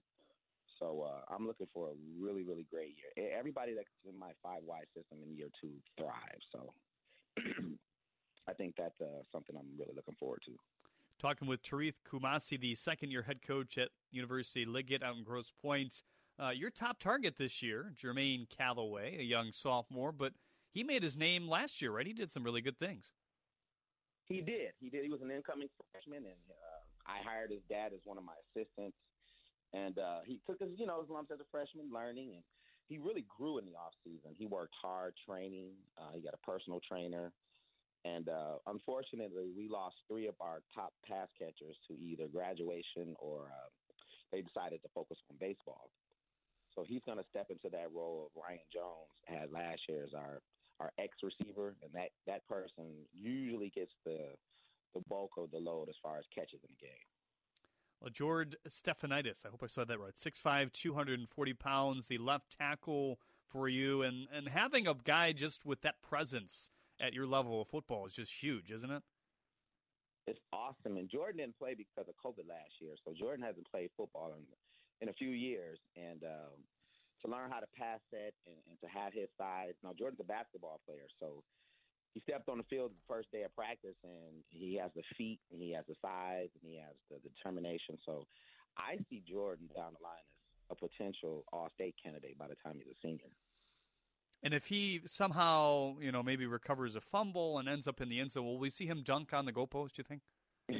So 0.80 1.06
uh, 1.06 1.34
I'm 1.34 1.46
looking 1.46 1.66
for 1.72 1.90
a 1.90 1.94
really, 2.18 2.42
really 2.42 2.66
great 2.70 2.96
year. 2.96 3.30
Everybody 3.38 3.74
that's 3.74 3.86
in 4.08 4.18
my 4.18 4.32
five 4.42 4.62
wide 4.64 4.86
system 4.96 5.18
in 5.22 5.36
year 5.36 5.48
two 5.60 5.72
thrives. 5.98 6.46
So 6.50 6.72
I 8.48 8.52
think 8.54 8.74
that's 8.76 8.98
uh, 9.00 9.22
something 9.30 9.54
I'm 9.56 9.78
really 9.78 9.92
looking 9.94 10.16
forward 10.18 10.40
to. 10.46 10.52
Talking 11.20 11.46
with 11.46 11.62
Tarif 11.62 11.92
Kumasi, 12.10 12.58
the 12.58 12.74
second 12.74 13.10
year 13.10 13.22
head 13.22 13.42
coach 13.46 13.76
at 13.76 13.90
University 14.10 14.64
Liggett 14.64 15.02
out 15.02 15.16
in 15.16 15.22
Grosse 15.22 15.52
Pointe. 15.60 16.02
Uh, 16.42 16.48
your 16.48 16.70
top 16.70 16.98
target 16.98 17.36
this 17.36 17.60
year, 17.60 17.92
Jermaine 17.94 18.48
Calloway, 18.48 19.18
a 19.20 19.22
young 19.22 19.52
sophomore, 19.52 20.12
but 20.12 20.32
he 20.72 20.82
made 20.82 21.02
his 21.02 21.18
name 21.18 21.46
last 21.46 21.82
year, 21.82 21.92
right? 21.92 22.06
He 22.06 22.14
did 22.14 22.30
some 22.30 22.42
really 22.42 22.62
good 22.62 22.78
things. 22.78 23.04
He 24.30 24.40
did. 24.40 24.72
He 24.80 24.88
did. 24.88 25.04
He 25.04 25.10
was 25.10 25.20
an 25.20 25.30
incoming 25.30 25.68
freshman, 25.92 26.24
and 26.24 26.44
uh, 26.48 26.80
I 27.06 27.18
hired 27.22 27.50
his 27.50 27.60
dad 27.68 27.92
as 27.92 28.00
one 28.04 28.16
of 28.16 28.24
my 28.24 28.32
assistants. 28.48 28.96
And 29.72 29.98
uh, 29.98 30.20
he 30.24 30.40
took 30.46 30.58
his, 30.60 30.70
you 30.76 30.86
know, 30.86 31.00
his 31.00 31.10
lumps 31.10 31.30
as 31.30 31.40
a 31.40 31.48
freshman, 31.50 31.90
learning, 31.92 32.32
and 32.34 32.42
he 32.88 32.98
really 32.98 33.24
grew 33.28 33.58
in 33.58 33.64
the 33.66 33.78
off 33.78 33.94
season. 34.02 34.34
He 34.36 34.46
worked 34.46 34.74
hard 34.80 35.14
training. 35.26 35.70
Uh, 35.96 36.10
he 36.14 36.20
got 36.20 36.34
a 36.34 36.44
personal 36.44 36.80
trainer, 36.86 37.32
and 38.04 38.28
uh, 38.28 38.56
unfortunately, 38.66 39.52
we 39.56 39.68
lost 39.68 39.96
three 40.08 40.26
of 40.26 40.34
our 40.40 40.62
top 40.74 40.92
pass 41.06 41.28
catchers 41.38 41.76
to 41.88 41.94
either 41.94 42.26
graduation 42.26 43.14
or 43.18 43.46
uh, 43.52 43.68
they 44.32 44.40
decided 44.40 44.82
to 44.82 44.88
focus 44.94 45.18
on 45.30 45.36
baseball. 45.38 45.90
So 46.74 46.84
he's 46.86 47.02
going 47.04 47.18
to 47.18 47.24
step 47.28 47.46
into 47.50 47.68
that 47.70 47.92
role 47.94 48.30
of 48.30 48.42
Ryan 48.42 48.66
Jones 48.72 49.12
had 49.26 49.50
last 49.52 49.82
year 49.88 50.04
as 50.04 50.14
our 50.14 50.40
our 50.78 50.92
X 50.98 51.12
receiver, 51.22 51.76
and 51.82 51.92
that 51.92 52.08
that 52.26 52.46
person 52.48 53.04
usually 53.12 53.70
gets 53.74 53.92
the 54.06 54.32
the 54.94 55.02
bulk 55.08 55.32
of 55.36 55.50
the 55.50 55.58
load 55.58 55.88
as 55.88 55.96
far 56.02 56.16
as 56.18 56.24
catches 56.34 56.60
in 56.64 56.70
the 56.72 56.86
game. 56.86 57.06
George 58.08 58.56
Stephanitis, 58.68 59.44
I 59.44 59.50
hope 59.50 59.62
I 59.62 59.66
said 59.66 59.88
that 59.88 60.00
right. 60.00 60.14
6'5", 60.14 60.72
240 60.72 61.52
pounds, 61.54 62.06
the 62.06 62.18
left 62.18 62.56
tackle 62.56 63.20
for 63.46 63.68
you, 63.68 64.02
and 64.02 64.26
and 64.32 64.48
having 64.48 64.86
a 64.86 64.94
guy 64.94 65.32
just 65.32 65.66
with 65.66 65.82
that 65.82 66.00
presence 66.00 66.70
at 67.00 67.12
your 67.12 67.26
level 67.26 67.60
of 67.60 67.68
football 67.68 68.06
is 68.06 68.14
just 68.14 68.32
huge, 68.32 68.70
isn't 68.70 68.90
it? 68.90 69.02
It's 70.26 70.40
awesome, 70.52 70.96
and 70.96 71.10
Jordan 71.10 71.38
didn't 71.38 71.58
play 71.58 71.74
because 71.74 72.08
of 72.08 72.14
COVID 72.24 72.48
last 72.48 72.78
year, 72.80 72.94
so 73.04 73.12
Jordan 73.12 73.44
hasn't 73.44 73.70
played 73.70 73.90
football 73.96 74.32
in 74.36 74.44
in 75.02 75.08
a 75.08 75.12
few 75.12 75.30
years, 75.30 75.78
and 75.96 76.22
um, 76.24 76.60
to 77.24 77.30
learn 77.30 77.50
how 77.50 77.60
to 77.60 77.66
pass 77.76 78.00
set 78.10 78.32
and, 78.46 78.56
and 78.68 78.80
to 78.80 78.88
have 78.88 79.12
his 79.12 79.28
size. 79.36 79.74
Now 79.82 79.92
Jordan's 79.96 80.20
a 80.20 80.28
basketball 80.28 80.80
player, 80.86 81.08
so 81.18 81.42
he 82.14 82.20
stepped 82.20 82.48
on 82.48 82.58
the 82.58 82.64
field 82.64 82.90
the 82.90 83.14
first 83.14 83.30
day 83.30 83.42
of 83.42 83.54
practice, 83.54 83.96
and 84.02 84.42
he 84.48 84.76
has 84.76 84.90
the 84.94 85.02
feet, 85.16 85.40
and 85.52 85.62
he 85.62 85.72
has 85.72 85.84
the 85.88 85.94
size, 86.02 86.48
and 86.60 86.62
he 86.62 86.78
has 86.78 86.94
the 87.10 87.18
determination. 87.28 87.98
So 88.04 88.26
I 88.76 88.98
see 89.08 89.22
Jordan 89.28 89.68
down 89.74 89.92
the 89.98 90.02
line 90.02 90.26
as 90.70 90.76
a 90.82 90.88
potential 90.88 91.44
All-State 91.52 91.94
candidate 92.02 92.38
by 92.38 92.48
the 92.48 92.56
time 92.64 92.74
he's 92.78 92.92
a 92.92 92.98
senior. 93.02 93.30
And 94.42 94.54
if 94.54 94.66
he 94.66 95.02
somehow, 95.06 95.96
you 96.00 96.10
know, 96.12 96.22
maybe 96.22 96.46
recovers 96.46 96.96
a 96.96 97.00
fumble 97.00 97.58
and 97.58 97.68
ends 97.68 97.86
up 97.86 98.00
in 98.00 98.08
the 98.08 98.20
end 98.20 98.32
zone, 98.32 98.44
will 98.44 98.58
we 98.58 98.70
see 98.70 98.86
him 98.86 99.02
dunk 99.04 99.34
on 99.34 99.44
the 99.44 99.52
goalpost? 99.52 99.98
You 99.98 100.04
think? 100.04 100.22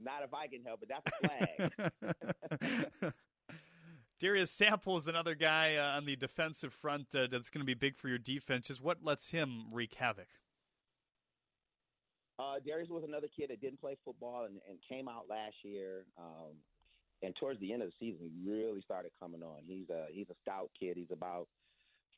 Not 0.00 0.22
if 0.22 0.34
I 0.34 0.46
can 0.46 0.62
help 0.62 0.82
it. 0.82 0.90
That's 0.90 1.06
a 1.10 2.70
flag. 3.00 3.12
Darius 4.20 4.50
Sample 4.50 4.96
is 4.96 5.06
another 5.06 5.34
guy 5.34 5.76
uh, 5.76 5.96
on 5.96 6.04
the 6.04 6.16
defensive 6.16 6.72
front 6.72 7.06
uh, 7.14 7.28
that's 7.30 7.50
going 7.50 7.60
to 7.60 7.66
be 7.66 7.74
big 7.74 7.96
for 7.96 8.08
your 8.08 8.18
defense. 8.18 8.66
Just 8.66 8.82
what 8.82 8.98
lets 9.04 9.30
him 9.30 9.66
wreak 9.72 9.94
havoc? 9.94 10.26
Uh, 12.38 12.56
Darius 12.64 12.88
was 12.88 13.04
another 13.06 13.28
kid 13.34 13.50
that 13.50 13.60
didn't 13.60 13.80
play 13.80 13.96
football 14.04 14.44
and, 14.44 14.60
and 14.68 14.78
came 14.88 15.08
out 15.08 15.24
last 15.30 15.54
year. 15.62 16.04
Um, 16.18 16.54
and 17.22 17.34
towards 17.36 17.60
the 17.60 17.72
end 17.72 17.82
of 17.82 17.88
the 17.88 17.94
season, 17.98 18.30
he 18.30 18.50
really 18.50 18.80
started 18.80 19.10
coming 19.20 19.42
on. 19.42 19.62
He's 19.66 19.90
a 19.90 20.06
he's 20.10 20.30
a 20.30 20.36
stout 20.42 20.70
kid. 20.78 20.96
He's 20.96 21.10
about 21.10 21.48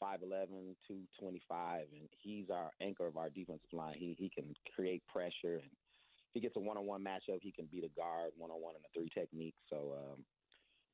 5'11", 0.02 0.76
225, 0.88 1.86
and 1.92 2.08
he's 2.22 2.50
our 2.50 2.70
anchor 2.82 3.06
of 3.06 3.16
our 3.16 3.30
defensive 3.30 3.72
line. 3.72 3.94
He 3.98 4.14
he 4.18 4.28
can 4.28 4.54
create 4.74 5.02
pressure, 5.06 5.56
and 5.56 5.72
if 5.72 6.34
he 6.34 6.40
gets 6.40 6.56
a 6.56 6.60
one-on-one 6.60 7.02
matchup, 7.02 7.40
he 7.40 7.50
can 7.50 7.66
beat 7.72 7.84
a 7.84 7.98
guard 7.98 8.32
one-on-one 8.36 8.74
in 8.76 8.82
a 8.84 8.92
three 8.92 9.08
technique. 9.08 9.54
So 9.70 9.94
um, 9.96 10.24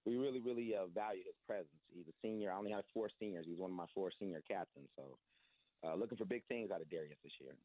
we 0.07 0.17
really, 0.17 0.41
really 0.41 0.75
uh, 0.75 0.87
value 0.95 1.23
his 1.27 1.35
presence. 1.47 1.83
He's 1.93 2.07
a 2.07 2.15
senior. 2.23 2.53
I 2.53 2.57
only 2.57 2.71
have 2.71 2.85
four 2.95 3.11
seniors. 3.19 3.45
He's 3.47 3.59
one 3.59 3.71
of 3.73 3.77
my 3.77 3.87
four 3.93 4.11
senior 4.17 4.41
captains. 4.49 4.89
So 4.95 5.19
uh, 5.85 5.97
looking 5.97 6.17
for 6.17 6.25
big 6.25 6.45
things 6.47 6.71
out 6.71 6.81
of 6.81 6.89
Darius 6.89 7.19
this 7.25 7.33
year. 7.41 7.51
And 7.51 7.59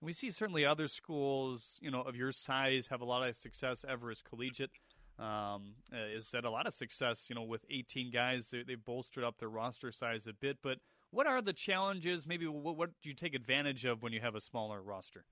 We 0.00 0.14
see 0.14 0.30
certainly 0.30 0.64
other 0.64 0.88
schools, 0.88 1.78
you 1.82 1.90
know, 1.90 2.00
of 2.00 2.16
your 2.16 2.32
size 2.32 2.88
have 2.88 3.02
a 3.02 3.04
lot 3.04 3.28
of 3.28 3.36
success. 3.36 3.84
Everest 3.86 4.24
Collegiate 4.24 4.70
um, 5.18 5.74
has 5.92 6.32
had 6.32 6.44
a 6.44 6.50
lot 6.50 6.66
of 6.66 6.74
success, 6.74 7.26
you 7.28 7.34
know, 7.34 7.42
with 7.44 7.64
18 7.70 8.10
guys. 8.10 8.48
They, 8.50 8.64
have 8.70 8.84
bolstered 8.84 9.22
up 9.22 9.38
their 9.38 9.50
roster 9.50 9.92
size 9.92 10.26
a 10.26 10.32
bit. 10.32 10.58
But 10.62 10.78
what 11.10 11.26
are 11.26 11.42
the 11.42 11.52
challenges? 11.52 12.26
Maybe 12.26 12.46
what, 12.46 12.76
what 12.76 12.90
do 13.02 13.10
you 13.10 13.14
take 13.14 13.34
advantage 13.34 13.84
of 13.84 14.02
when 14.02 14.12
you 14.12 14.20
have 14.20 14.34
a 14.34 14.40
smaller 14.40 14.82
roster? 14.82 15.26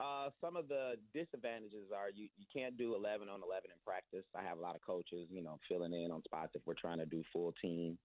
Uh, 0.00 0.28
some 0.40 0.56
of 0.56 0.66
the 0.66 0.94
disadvantages 1.14 1.90
are 1.94 2.10
you, 2.10 2.28
you 2.36 2.46
can't 2.52 2.76
do 2.76 2.96
11 2.96 3.28
on 3.28 3.40
11 3.46 3.70
in 3.70 3.78
practice. 3.84 4.26
I 4.34 4.42
have 4.42 4.58
a 4.58 4.60
lot 4.60 4.74
of 4.74 4.82
coaches, 4.82 5.28
you 5.30 5.42
know, 5.42 5.58
filling 5.68 5.92
in 5.92 6.10
on 6.10 6.22
spots 6.24 6.52
if 6.54 6.62
we're 6.66 6.74
trying 6.74 6.98
to 6.98 7.06
do 7.06 7.22
full 7.32 7.54
team. 7.62 7.96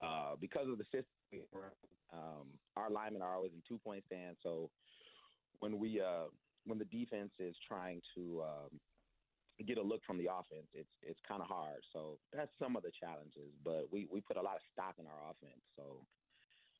Uh, 0.00 0.36
because 0.40 0.68
of 0.68 0.78
the 0.78 0.84
system, 0.84 1.06
um, 2.12 2.46
our 2.76 2.90
linemen 2.90 3.22
are 3.22 3.34
always 3.34 3.52
in 3.52 3.62
two 3.66 3.78
point 3.78 4.04
stand. 4.06 4.36
So 4.42 4.70
when 5.58 5.78
we 5.78 6.00
uh, 6.00 6.28
when 6.64 6.78
the 6.78 6.84
defense 6.84 7.32
is 7.38 7.56
trying 7.66 8.02
to 8.14 8.42
um, 8.42 8.80
get 9.66 9.78
a 9.78 9.82
look 9.82 10.02
from 10.06 10.18
the 10.18 10.26
offense, 10.26 10.68
it's 10.74 10.92
it's 11.02 11.20
kind 11.26 11.40
of 11.40 11.48
hard. 11.48 11.80
So 11.92 12.18
that's 12.32 12.52
some 12.60 12.76
of 12.76 12.82
the 12.82 12.92
challenges. 13.00 13.50
But 13.64 13.88
we 13.90 14.06
we 14.12 14.20
put 14.20 14.36
a 14.36 14.42
lot 14.42 14.56
of 14.56 14.62
stock 14.72 14.94
in 14.98 15.06
our 15.06 15.30
offense. 15.30 15.64
So 15.76 16.04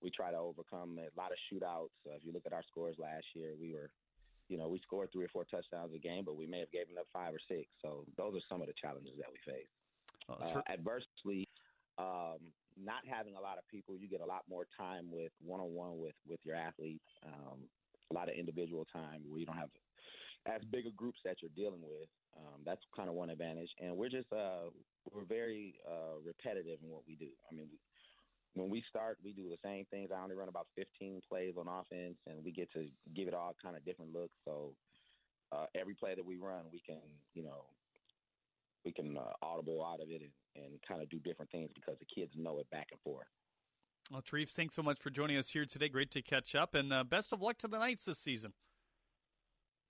we 0.02 0.10
try 0.10 0.30
to 0.30 0.36
overcome 0.36 0.98
a 0.98 1.08
lot 1.18 1.32
of 1.32 1.38
shootouts. 1.50 1.96
Uh, 2.06 2.16
if 2.16 2.24
you 2.24 2.32
look 2.32 2.44
at 2.46 2.52
our 2.52 2.62
scores 2.68 2.96
last 2.98 3.24
year, 3.34 3.54
we 3.58 3.72
were 3.72 3.90
you 4.48 4.58
know, 4.58 4.68
we 4.68 4.78
scored 4.80 5.10
three 5.12 5.24
or 5.24 5.28
four 5.28 5.44
touchdowns 5.44 5.92
a 5.94 5.98
game, 5.98 6.24
but 6.24 6.36
we 6.36 6.46
may 6.46 6.60
have 6.60 6.70
given 6.70 6.98
up 6.98 7.06
five 7.12 7.34
or 7.34 7.40
six. 7.48 7.66
So 7.82 8.04
those 8.16 8.34
are 8.34 8.44
some 8.48 8.60
of 8.60 8.68
the 8.68 8.74
challenges 8.80 9.14
that 9.18 9.30
we 9.30 9.38
face. 9.52 9.70
Oh, 10.28 10.34
uh, 10.34 10.62
adversely, 10.68 11.48
um, 11.98 12.52
not 12.76 13.02
having 13.08 13.36
a 13.36 13.40
lot 13.40 13.58
of 13.58 13.66
people, 13.68 13.96
you 13.96 14.08
get 14.08 14.20
a 14.20 14.26
lot 14.26 14.42
more 14.48 14.66
time 14.78 15.10
with 15.10 15.32
one 15.40 15.60
on 15.60 15.72
one 15.72 15.98
with 15.98 16.14
with 16.28 16.40
your 16.44 16.56
athletes. 16.56 17.06
Um, 17.24 17.68
a 18.10 18.14
lot 18.14 18.28
of 18.28 18.34
individual 18.36 18.86
time 18.92 19.22
where 19.26 19.40
you 19.40 19.46
don't 19.46 19.56
have 19.56 19.70
as 20.46 20.62
big 20.70 20.86
a 20.86 20.90
groups 20.90 21.18
that 21.24 21.42
you're 21.42 21.50
dealing 21.56 21.82
with. 21.82 22.08
Um, 22.36 22.62
that's 22.64 22.82
kind 22.94 23.08
of 23.08 23.14
one 23.14 23.30
advantage, 23.30 23.70
and 23.80 23.96
we're 23.96 24.10
just 24.10 24.30
uh, 24.32 24.68
we're 25.10 25.24
very 25.24 25.74
uh, 25.88 26.20
repetitive 26.24 26.78
in 26.84 26.90
what 26.90 27.02
we 27.08 27.16
do. 27.16 27.32
I 27.50 27.54
mean, 27.54 27.66
we, 27.72 27.78
when 28.56 28.70
we 28.70 28.82
start, 28.88 29.18
we 29.22 29.32
do 29.32 29.48
the 29.50 29.58
same 29.62 29.84
things. 29.90 30.08
I 30.10 30.22
only 30.22 30.34
run 30.34 30.48
about 30.48 30.66
15 30.76 31.20
plays 31.28 31.54
on 31.58 31.68
offense, 31.68 32.16
and 32.26 32.42
we 32.42 32.52
get 32.52 32.72
to 32.72 32.88
give 33.14 33.28
it 33.28 33.34
all 33.34 33.54
kind 33.62 33.76
of 33.76 33.84
different 33.84 34.14
looks. 34.14 34.34
So 34.46 34.72
uh, 35.52 35.66
every 35.74 35.94
play 35.94 36.14
that 36.14 36.24
we 36.24 36.38
run, 36.38 36.64
we 36.72 36.80
can, 36.84 37.00
you 37.34 37.44
know, 37.44 37.66
we 38.84 38.92
can 38.92 39.16
uh, 39.18 39.32
audible 39.42 39.84
out 39.84 40.00
of 40.00 40.08
it 40.08 40.22
and, 40.22 40.64
and 40.64 40.74
kind 40.88 41.02
of 41.02 41.10
do 41.10 41.18
different 41.18 41.50
things 41.50 41.70
because 41.74 41.96
the 41.98 42.06
kids 42.06 42.32
know 42.34 42.58
it 42.58 42.70
back 42.70 42.88
and 42.92 43.00
forth. 43.02 43.26
Well, 44.10 44.22
Tarif, 44.22 44.50
thanks 44.50 44.74
so 44.74 44.82
much 44.82 45.00
for 45.00 45.10
joining 45.10 45.36
us 45.36 45.50
here 45.50 45.66
today. 45.66 45.88
Great 45.88 46.10
to 46.12 46.22
catch 46.22 46.54
up, 46.54 46.74
and 46.74 46.92
uh, 46.92 47.04
best 47.04 47.32
of 47.32 47.42
luck 47.42 47.58
to 47.58 47.68
the 47.68 47.78
Knights 47.78 48.06
this 48.06 48.18
season. 48.18 48.52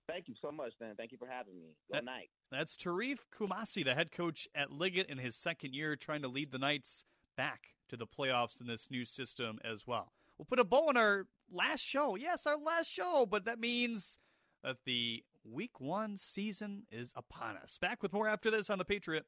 Thank 0.09 0.27
you 0.27 0.35
so 0.41 0.51
much, 0.51 0.73
Dan. 0.79 0.95
Thank 0.97 1.11
you 1.11 1.17
for 1.17 1.27
having 1.27 1.59
me. 1.59 1.75
Good 1.91 2.05
night. 2.05 2.29
That's 2.51 2.75
Tarif 2.75 3.17
Kumasi, 3.37 3.85
the 3.85 3.93
head 3.93 4.11
coach 4.11 4.47
at 4.55 4.71
Liggett 4.71 5.09
in 5.09 5.17
his 5.17 5.35
second 5.35 5.73
year, 5.73 5.95
trying 5.95 6.21
to 6.23 6.27
lead 6.27 6.51
the 6.51 6.57
Knights 6.57 7.03
back 7.37 7.67
to 7.87 7.95
the 7.95 8.05
playoffs 8.05 8.59
in 8.59 8.67
this 8.67 8.91
new 8.91 9.05
system 9.05 9.59
as 9.63 9.87
well. 9.87 10.11
We'll 10.37 10.45
put 10.45 10.59
a 10.59 10.65
bow 10.65 10.89
on 10.89 10.97
our 10.97 11.27
last 11.51 11.81
show. 11.81 12.15
Yes, 12.15 12.45
our 12.45 12.57
last 12.57 12.91
show, 12.91 13.25
but 13.25 13.45
that 13.45 13.59
means 13.59 14.19
that 14.63 14.77
the 14.85 15.23
week 15.49 15.79
one 15.79 16.17
season 16.17 16.83
is 16.91 17.13
upon 17.15 17.55
us. 17.57 17.77
Back 17.79 18.03
with 18.03 18.11
more 18.11 18.27
after 18.27 18.51
this 18.51 18.69
on 18.69 18.77
The 18.77 18.85
Patriot. 18.85 19.25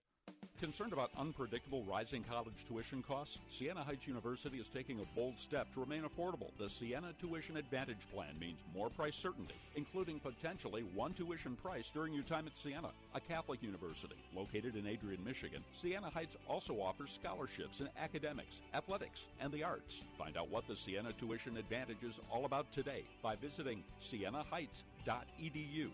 Concerned 0.60 0.92
about 0.92 1.12
unpredictable 1.18 1.84
rising 1.84 2.22
college 2.30 2.66
tuition 2.68 3.02
costs? 3.02 3.38
Siena 3.50 3.82
Heights 3.82 4.06
University 4.06 4.58
is 4.58 4.68
taking 4.74 5.00
a 5.00 5.16
bold 5.16 5.40
step 5.40 5.74
to 5.74 5.80
remain 5.80 6.04
affordable. 6.04 6.52
The 6.60 6.70
Siena 6.70 7.14
Tuition 7.18 7.56
Advantage 7.56 8.06
Plan 8.14 8.38
means 8.38 8.60
more 8.76 8.90
price 8.90 9.16
certainty, 9.16 9.56
including 9.78 10.20
potentially 10.20 10.84
one 10.94 11.14
tuition 11.14 11.56
price 11.56 11.90
during 11.94 12.14
your 12.14 12.24
time 12.24 12.46
at 12.46 12.58
Siena, 12.58 12.90
a 13.16 13.22
Catholic 13.22 13.64
university 13.64 14.18
located 14.36 14.76
in 14.76 14.86
Adrian, 14.86 15.24
Michigan. 15.24 15.64
Siena 15.72 16.10
Heights 16.10 16.36
also 16.46 16.74
offers 16.82 17.12
scholarships 17.12 17.80
in 17.80 17.88
academics, 17.98 18.60
athletics, 18.74 19.28
and 19.40 19.54
the 19.54 19.64
arts. 19.64 20.02
Find 20.18 20.36
out 20.36 20.50
what 20.50 20.68
the 20.68 20.76
Siena 20.76 21.14
Tuition 21.14 21.56
Advantage 21.56 22.04
is 22.04 22.20
all 22.30 22.44
about 22.44 22.70
today 22.74 23.06
by 23.24 23.38
visiting 23.38 23.82
sienaheights.edu. 24.02 25.88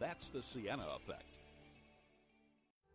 That's 0.00 0.30
the 0.30 0.42
Siena 0.42 0.86
effect. 0.96 1.35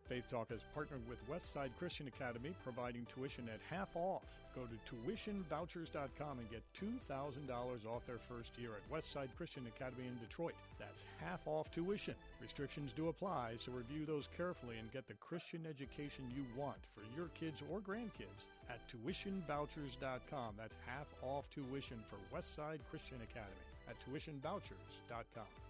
Faith 0.08 0.24
Talk 0.30 0.50
has 0.50 0.60
partnered 0.74 1.02
with 1.08 1.18
Westside 1.30 1.70
Christian 1.78 2.08
Academy, 2.08 2.54
providing 2.64 3.06
tuition 3.14 3.48
at 3.48 3.60
half 3.70 3.88
off. 3.94 4.22
Go 4.54 4.62
to 4.68 4.76
tuitionvouchers.com 4.84 6.38
and 6.38 6.50
get 6.50 6.62
$2,000 6.78 7.86
off 7.86 8.06
their 8.06 8.20
first 8.28 8.50
year 8.58 8.72
at 8.76 8.84
Westside 8.92 9.28
Christian 9.36 9.66
Academy 9.74 10.08
in 10.08 10.18
Detroit. 10.18 10.54
That's 10.78 11.04
half 11.18 11.40
off 11.46 11.70
tuition. 11.70 12.14
Restrictions 12.40 12.92
do 12.94 13.08
apply, 13.08 13.54
so 13.64 13.72
review 13.72 14.04
those 14.04 14.28
carefully 14.36 14.78
and 14.78 14.92
get 14.92 15.08
the 15.08 15.14
Christian 15.14 15.66
education 15.66 16.30
you 16.34 16.44
want 16.56 16.78
for 16.94 17.02
your 17.16 17.28
kids 17.28 17.62
or 17.70 17.80
grandkids 17.80 18.46
at 18.68 18.80
tuitionvouchers.com. 18.92 20.54
That's 20.58 20.76
half 20.86 21.06
off 21.22 21.44
tuition 21.54 21.98
for 22.10 22.18
Westside 22.36 22.80
Christian 22.90 23.18
Academy 23.22 23.64
at 23.88 23.96
tuitionvouchers.com. 24.04 25.61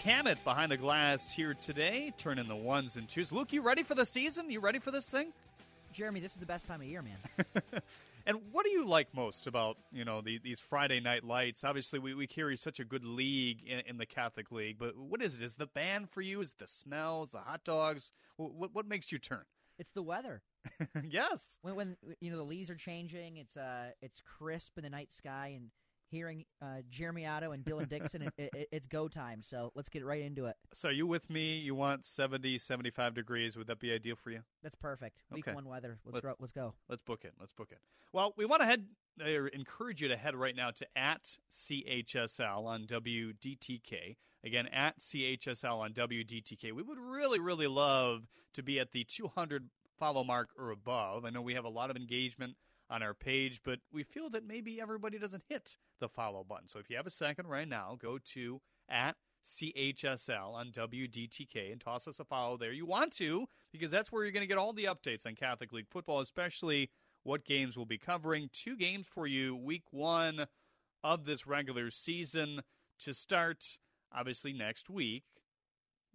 Luke 0.00 0.14
Hammett 0.14 0.42
behind 0.44 0.72
the 0.72 0.78
glass 0.78 1.30
here 1.30 1.52
today, 1.52 2.10
turning 2.16 2.48
the 2.48 2.56
ones 2.56 2.96
and 2.96 3.06
twos. 3.06 3.30
Luke, 3.30 3.52
you 3.52 3.60
ready 3.60 3.82
for 3.82 3.94
the 3.94 4.06
season? 4.06 4.48
You 4.48 4.58
ready 4.58 4.78
for 4.78 4.90
this 4.90 5.04
thing? 5.04 5.30
Jeremy, 5.92 6.20
this 6.20 6.32
is 6.32 6.38
the 6.38 6.46
best 6.46 6.66
time 6.66 6.80
of 6.80 6.86
year, 6.86 7.02
man. 7.02 7.18
and 8.26 8.38
what 8.50 8.64
do 8.64 8.70
you 8.70 8.86
like 8.86 9.14
most 9.14 9.46
about 9.46 9.76
you 9.92 10.06
know 10.06 10.22
the, 10.22 10.38
these 10.38 10.58
Friday 10.58 11.00
night 11.00 11.22
lights? 11.22 11.64
Obviously, 11.64 11.98
we, 11.98 12.14
we 12.14 12.26
carry 12.26 12.56
such 12.56 12.80
a 12.80 12.84
good 12.84 13.04
league 13.04 13.58
in, 13.66 13.80
in, 13.80 13.98
the 13.98 14.06
Catholic 14.06 14.50
League, 14.50 14.76
but 14.78 14.96
what 14.96 15.20
is 15.20 15.36
it? 15.36 15.42
Is 15.42 15.56
the 15.56 15.66
band 15.66 16.08
for 16.08 16.22
you? 16.22 16.40
Is 16.40 16.48
it 16.48 16.60
the 16.60 16.66
smells, 16.66 17.32
the 17.32 17.40
hot 17.40 17.62
dogs? 17.64 18.10
What 18.38 18.74
what 18.74 18.88
makes 18.88 19.12
you 19.12 19.18
turn? 19.18 19.44
It's 19.78 19.90
the 19.90 20.02
weather. 20.02 20.40
yes. 21.10 21.58
When 21.60 21.76
when 21.76 21.96
you 22.20 22.30
know 22.30 22.38
the 22.38 22.42
leaves 22.44 22.70
are 22.70 22.74
changing, 22.74 23.36
it's 23.36 23.54
uh 23.54 23.90
it's 24.00 24.22
crisp 24.38 24.78
in 24.78 24.84
the 24.84 24.90
night 24.90 25.12
sky, 25.12 25.52
and 25.56 25.68
hearing 26.10 26.44
uh, 26.60 26.82
Jeremy 26.88 27.26
Otto 27.26 27.52
and 27.52 27.64
Dylan 27.64 27.88
Dixon, 27.88 28.22
it, 28.36 28.50
it, 28.52 28.68
it's 28.72 28.86
go 28.86 29.08
time. 29.08 29.42
So 29.48 29.70
let's 29.74 29.88
get 29.88 30.04
right 30.04 30.22
into 30.22 30.46
it. 30.46 30.56
So 30.74 30.88
are 30.88 30.92
you 30.92 31.06
with 31.06 31.30
me? 31.30 31.58
You 31.58 31.74
want 31.74 32.06
70, 32.06 32.58
75 32.58 33.14
degrees. 33.14 33.56
Would 33.56 33.66
that 33.68 33.78
be 33.80 33.92
ideal 33.92 34.16
for 34.16 34.30
you? 34.30 34.40
That's 34.62 34.74
perfect. 34.74 35.22
Week 35.30 35.46
Okay. 35.46 35.54
one 35.54 35.66
weather. 35.68 35.98
Let's 36.04 36.24
Let- 36.24 36.40
let's 36.40 36.52
go. 36.52 36.74
Let's 36.88 37.02
book 37.02 37.24
it. 37.24 37.32
Let's 37.38 37.52
book 37.52 37.68
it. 37.70 37.78
Well, 38.12 38.34
we 38.36 38.44
want 38.44 38.62
to 38.62 38.66
head, 38.66 38.86
uh, 39.24 39.46
encourage 39.52 40.02
you 40.02 40.08
to 40.08 40.16
head 40.16 40.34
right 40.34 40.56
now 40.56 40.70
to 40.72 40.86
at 40.96 41.36
CHSL 41.52 42.66
on 42.66 42.86
WDTK. 42.86 44.16
Again, 44.42 44.66
at 44.68 44.98
CHSL 45.00 45.78
on 45.78 45.92
WDTK. 45.92 46.72
We 46.72 46.82
would 46.82 46.98
really, 46.98 47.38
really 47.38 47.66
love 47.66 48.22
to 48.54 48.62
be 48.62 48.80
at 48.80 48.92
the 48.92 49.04
200 49.04 49.68
follow 49.98 50.24
mark 50.24 50.48
or 50.58 50.70
above. 50.70 51.24
I 51.24 51.30
know 51.30 51.42
we 51.42 51.54
have 51.54 51.64
a 51.66 51.68
lot 51.70 51.90
of 51.90 51.96
engagement 51.96 52.56
on 52.90 53.02
our 53.02 53.14
page, 53.14 53.60
but 53.64 53.78
we 53.92 54.02
feel 54.02 54.28
that 54.30 54.46
maybe 54.46 54.80
everybody 54.80 55.18
doesn't 55.18 55.44
hit 55.48 55.76
the 56.00 56.08
follow 56.08 56.44
button. 56.44 56.68
So 56.68 56.80
if 56.80 56.90
you 56.90 56.96
have 56.96 57.06
a 57.06 57.10
second 57.10 57.46
right 57.46 57.68
now, 57.68 57.96
go 58.00 58.18
to 58.32 58.60
at 58.90 59.16
CHSL 59.46 60.52
on 60.52 60.70
WDTK 60.70 61.72
and 61.72 61.80
toss 61.80 62.08
us 62.08 62.20
a 62.20 62.24
follow 62.24 62.56
there. 62.56 62.72
You 62.72 62.86
want 62.86 63.12
to, 63.16 63.46
because 63.72 63.90
that's 63.90 64.10
where 64.10 64.24
you're 64.24 64.32
going 64.32 64.42
to 64.42 64.48
get 64.48 64.58
all 64.58 64.72
the 64.72 64.84
updates 64.84 65.26
on 65.26 65.34
Catholic 65.34 65.72
League 65.72 65.88
football, 65.88 66.20
especially 66.20 66.90
what 67.22 67.44
games 67.44 67.76
we'll 67.76 67.86
be 67.86 67.98
covering. 67.98 68.50
Two 68.52 68.76
games 68.76 69.06
for 69.06 69.26
you, 69.26 69.54
week 69.54 69.84
one 69.90 70.46
of 71.02 71.24
this 71.24 71.46
regular 71.46 71.90
season 71.90 72.60
to 72.98 73.14
start, 73.14 73.78
obviously, 74.12 74.52
next 74.52 74.90
week. 74.90 75.24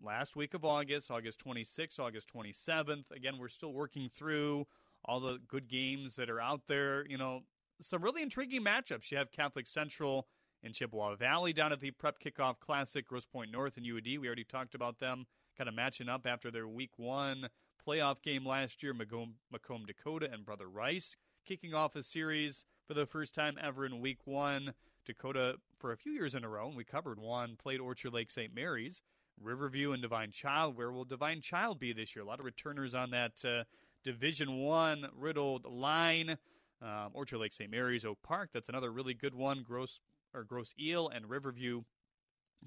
Last 0.04 0.36
week 0.36 0.54
of 0.54 0.66
August, 0.66 1.10
August 1.10 1.44
26th, 1.44 2.00
August 2.00 2.28
27th. 2.34 3.12
Again, 3.16 3.38
we're 3.40 3.48
still 3.48 3.72
working 3.72 4.10
through 4.14 4.68
all 5.06 5.20
the 5.20 5.40
good 5.48 5.68
games 5.68 6.16
that 6.16 6.30
are 6.30 6.42
out 6.42 6.62
there. 6.68 7.06
You 7.08 7.18
know, 7.18 7.42
some 7.82 8.02
really 8.02 8.22
intriguing 8.22 8.64
matchups. 8.64 9.12
You 9.12 9.18
have 9.18 9.32
Catholic 9.32 9.68
Central 9.68 10.28
and 10.64 10.74
Chippewa 10.74 11.16
Valley 11.16 11.54
down 11.54 11.72
at 11.72 11.80
the 11.80 11.92
Prep 11.92 12.20
Kickoff 12.20 12.60
Classic, 12.60 13.08
Grosse 13.08 13.26
Pointe 13.26 13.52
North 13.52 13.78
and 13.78 13.86
UAD. 13.86 14.20
We 14.20 14.28
already 14.28 14.44
talked 14.44 14.76
about 14.76 15.00
them 15.00 15.26
kind 15.58 15.68
of 15.68 15.76
matching 15.76 16.10
up 16.10 16.26
after 16.26 16.52
their 16.52 16.68
week 16.68 16.98
one 16.98 17.50
playoff 17.88 18.22
game 18.22 18.46
last 18.46 18.82
year. 18.82 18.94
Macomb, 18.94 19.36
Macomb 19.52 19.86
Dakota 19.86 20.30
and 20.32 20.46
Brother 20.46 20.68
Rice 20.68 21.16
kicking 21.46 21.74
off 21.74 21.96
a 21.96 22.04
series 22.04 22.66
for 22.88 22.96
the 22.96 23.06
first 23.06 23.36
time 23.36 23.58
ever 23.62 23.86
in 23.86 24.02
week 24.02 24.20
one. 24.26 24.74
Dakota, 25.06 25.56
for 25.78 25.92
a 25.92 25.98
few 25.98 26.12
years 26.12 26.34
in 26.34 26.44
a 26.44 26.50
row, 26.50 26.68
and 26.68 26.76
we 26.76 26.84
covered 26.84 27.20
one, 27.20 27.56
played 27.56 27.80
Orchard 27.80 28.12
Lake 28.12 28.32
St. 28.32 28.54
Mary's. 28.54 29.02
Riverview 29.42 29.92
and 29.92 30.02
Divine 30.02 30.32
Child. 30.32 30.78
Where 30.78 30.92
will 30.92 31.06
Divine 31.06 31.42
Child 31.42 31.80
be 31.80 31.94
this 31.94 32.16
year? 32.16 32.24
A 32.24 32.28
lot 32.28 32.40
of 32.40 32.46
returners 32.46 32.96
on 32.96 33.12
that 33.12 33.44
uh, 33.44 33.64
Division 34.06 34.60
One 34.60 35.08
riddled 35.18 35.66
line. 35.66 36.38
Um, 36.82 37.10
Orchard 37.14 37.40
Lake 37.40 37.54
St. 37.54 37.72
Mary's, 37.72 38.06
Oak 38.06 38.20
Park. 38.24 38.52
That's 38.54 38.70
another 38.70 38.92
really 38.92 39.14
good 39.14 39.34
one. 39.34 39.64
Gross 39.64 40.00
or 40.34 40.44
Grosse 40.44 40.74
Ile 40.80 41.08
and 41.08 41.30
Riverview. 41.30 41.82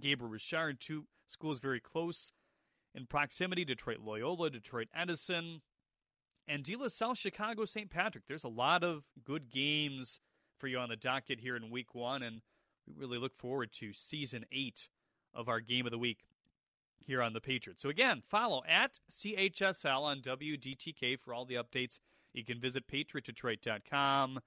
Gabriel 0.00 0.30
Richard, 0.30 0.80
two 0.80 1.06
schools 1.26 1.60
very 1.60 1.80
close 1.80 2.32
in 2.94 3.06
proximity. 3.06 3.64
Detroit 3.64 3.98
Loyola, 4.00 4.50
Detroit 4.50 4.88
Edison, 4.94 5.60
and 6.46 6.64
De 6.64 6.76
La 6.76 6.88
Salle, 6.88 7.14
Chicago, 7.14 7.64
St. 7.64 7.90
Patrick. 7.90 8.24
There's 8.26 8.44
a 8.44 8.48
lot 8.48 8.82
of 8.82 9.04
good 9.24 9.50
games 9.50 10.20
for 10.58 10.66
you 10.66 10.78
on 10.78 10.88
the 10.88 10.96
docket 10.96 11.40
here 11.40 11.56
in 11.56 11.70
Week 11.70 11.94
One, 11.94 12.22
and 12.22 12.40
we 12.86 12.94
really 12.96 13.18
look 13.18 13.36
forward 13.36 13.72
to 13.74 13.92
Season 13.92 14.44
Eight 14.50 14.88
of 15.34 15.48
our 15.48 15.60
Game 15.60 15.86
of 15.86 15.92
the 15.92 15.98
Week 15.98 16.24
here 17.08 17.22
on 17.22 17.32
the 17.32 17.40
Patriots. 17.40 17.82
So 17.82 17.88
again, 17.88 18.22
follow 18.28 18.62
at 18.68 19.00
CHSL 19.10 20.02
on 20.02 20.20
WDTK 20.20 21.18
for 21.18 21.32
all 21.32 21.46
the 21.46 21.54
updates. 21.54 21.98
You 22.34 22.44
can 22.44 22.60
visit 22.60 22.86
patriotdetroit.com 22.86 24.40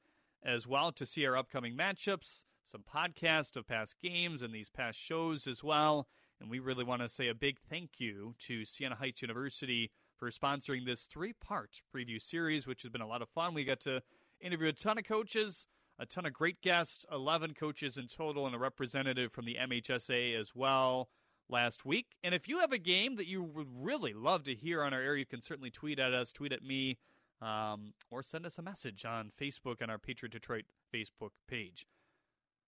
as 0.43 0.68
well 0.68 0.91
to 0.91 1.05
see 1.05 1.26
our 1.26 1.36
upcoming 1.36 1.76
matchups, 1.76 2.45
some 2.64 2.84
podcasts 2.84 3.57
of 3.57 3.68
past 3.68 3.95
games 4.01 4.43
and 4.43 4.53
these 4.53 4.70
past 4.70 4.99
shows 4.99 5.47
as 5.47 5.64
well. 5.64 6.07
And 6.39 6.49
we 6.51 6.59
really 6.59 6.84
want 6.84 7.01
to 7.01 7.09
say 7.09 7.28
a 7.28 7.36
big 7.36 7.57
thank 7.68 7.99
you 7.99 8.36
to 8.45 8.64
Siena 8.64 8.95
Heights 8.95 9.24
University 9.24 9.91
for 10.16 10.30
sponsoring 10.30 10.86
this 10.86 11.05
three-part 11.05 11.82
preview 11.93 12.22
series, 12.22 12.68
which 12.68 12.84
has 12.84 12.91
been 12.91 13.01
a 13.01 13.07
lot 13.07 13.24
of 13.24 13.30
fun. 13.30 13.55
We 13.55 13.64
got 13.64 13.80
to 13.82 14.03
interview 14.39 14.68
a 14.68 14.74
ton 14.74 14.99
of 14.99 15.03
coaches, 15.03 15.66
a 15.97 16.05
ton 16.05 16.28
of 16.28 16.34
great 16.34 16.62
guests, 16.62 17.07
11 17.12 17.55
coaches 17.55 17.97
in 17.97 18.07
total, 18.07 18.45
and 18.45 18.55
a 18.55 18.59
representative 18.59 19.32
from 19.32 19.45
the 19.45 19.57
MHSA 19.59 20.39
as 20.39 20.55
well 20.55 21.09
last 21.52 21.86
week. 21.86 22.08
And 22.24 22.34
if 22.34 22.47
you 22.47 22.60
have 22.60 22.72
a 22.72 22.78
game 22.78 23.16
that 23.18 23.28
you 23.28 23.43
would 23.43 23.68
really 23.76 24.14
love 24.14 24.43
to 24.45 24.56
hear 24.56 24.84
on 24.84 24.93
our 24.93 25.02
air, 25.02 25.16
you 25.16 25.26
can 25.26 25.41
certainly 25.41 25.70
tweet 25.70 25.99
at 25.99 26.14
us, 26.14 26.32
tweet 26.32 26.52
at 26.52 26.64
me, 26.64 26.97
um, 27.41 27.93
or 28.10 28.24
send 28.24 28.45
us 28.45 28.58
a 28.58 28.62
message 28.62 29.06
on 29.06 29.32
Facebook 29.39 29.82
on 29.82 29.89
our 29.89 29.97
Patriot 29.97 30.32
Detroit 30.32 30.66
Facebook 30.93 31.32
page. 31.47 31.86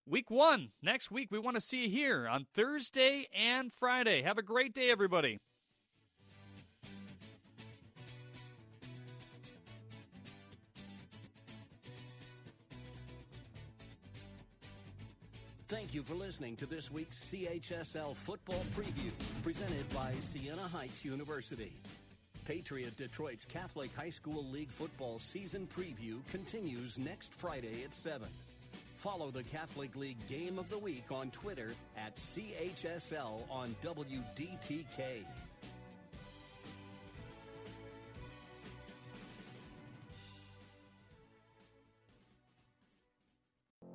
Week 0.05 0.29
one, 0.29 0.71
next 0.81 1.11
week, 1.11 1.29
we 1.31 1.39
want 1.39 1.55
to 1.55 1.61
see 1.61 1.83
you 1.83 1.89
here 1.89 2.27
on 2.27 2.45
Thursday 2.53 3.27
and 3.33 3.71
Friday. 3.71 4.21
Have 4.21 4.37
a 4.37 4.43
great 4.43 4.73
day, 4.73 4.89
everybody. 4.89 5.39
Thank 15.67 15.93
you 15.93 16.03
for 16.03 16.13
listening 16.15 16.57
to 16.57 16.65
this 16.65 16.91
week's 16.91 17.17
CHSL 17.31 18.15
Football 18.15 18.63
Preview, 18.75 19.11
presented 19.43 19.89
by 19.93 20.13
Siena 20.19 20.61
Heights 20.61 21.05
University. 21.05 21.71
Patriot 22.45 22.97
Detroit's 22.97 23.45
Catholic 23.45 23.89
High 23.95 24.09
School 24.09 24.43
League 24.45 24.71
football 24.71 25.19
season 25.19 25.65
preview 25.67 26.19
continues 26.27 26.97
next 26.97 27.33
Friday 27.33 27.83
at 27.85 27.93
7. 27.93 28.27
Follow 28.93 29.31
the 29.31 29.43
Catholic 29.43 29.95
League 29.95 30.17
Game 30.27 30.59
of 30.59 30.69
the 30.69 30.77
Week 30.77 31.05
on 31.09 31.31
Twitter 31.31 31.71
at 31.97 32.17
CHSL 32.17 33.49
on 33.49 33.73
WDTK. 33.81 35.23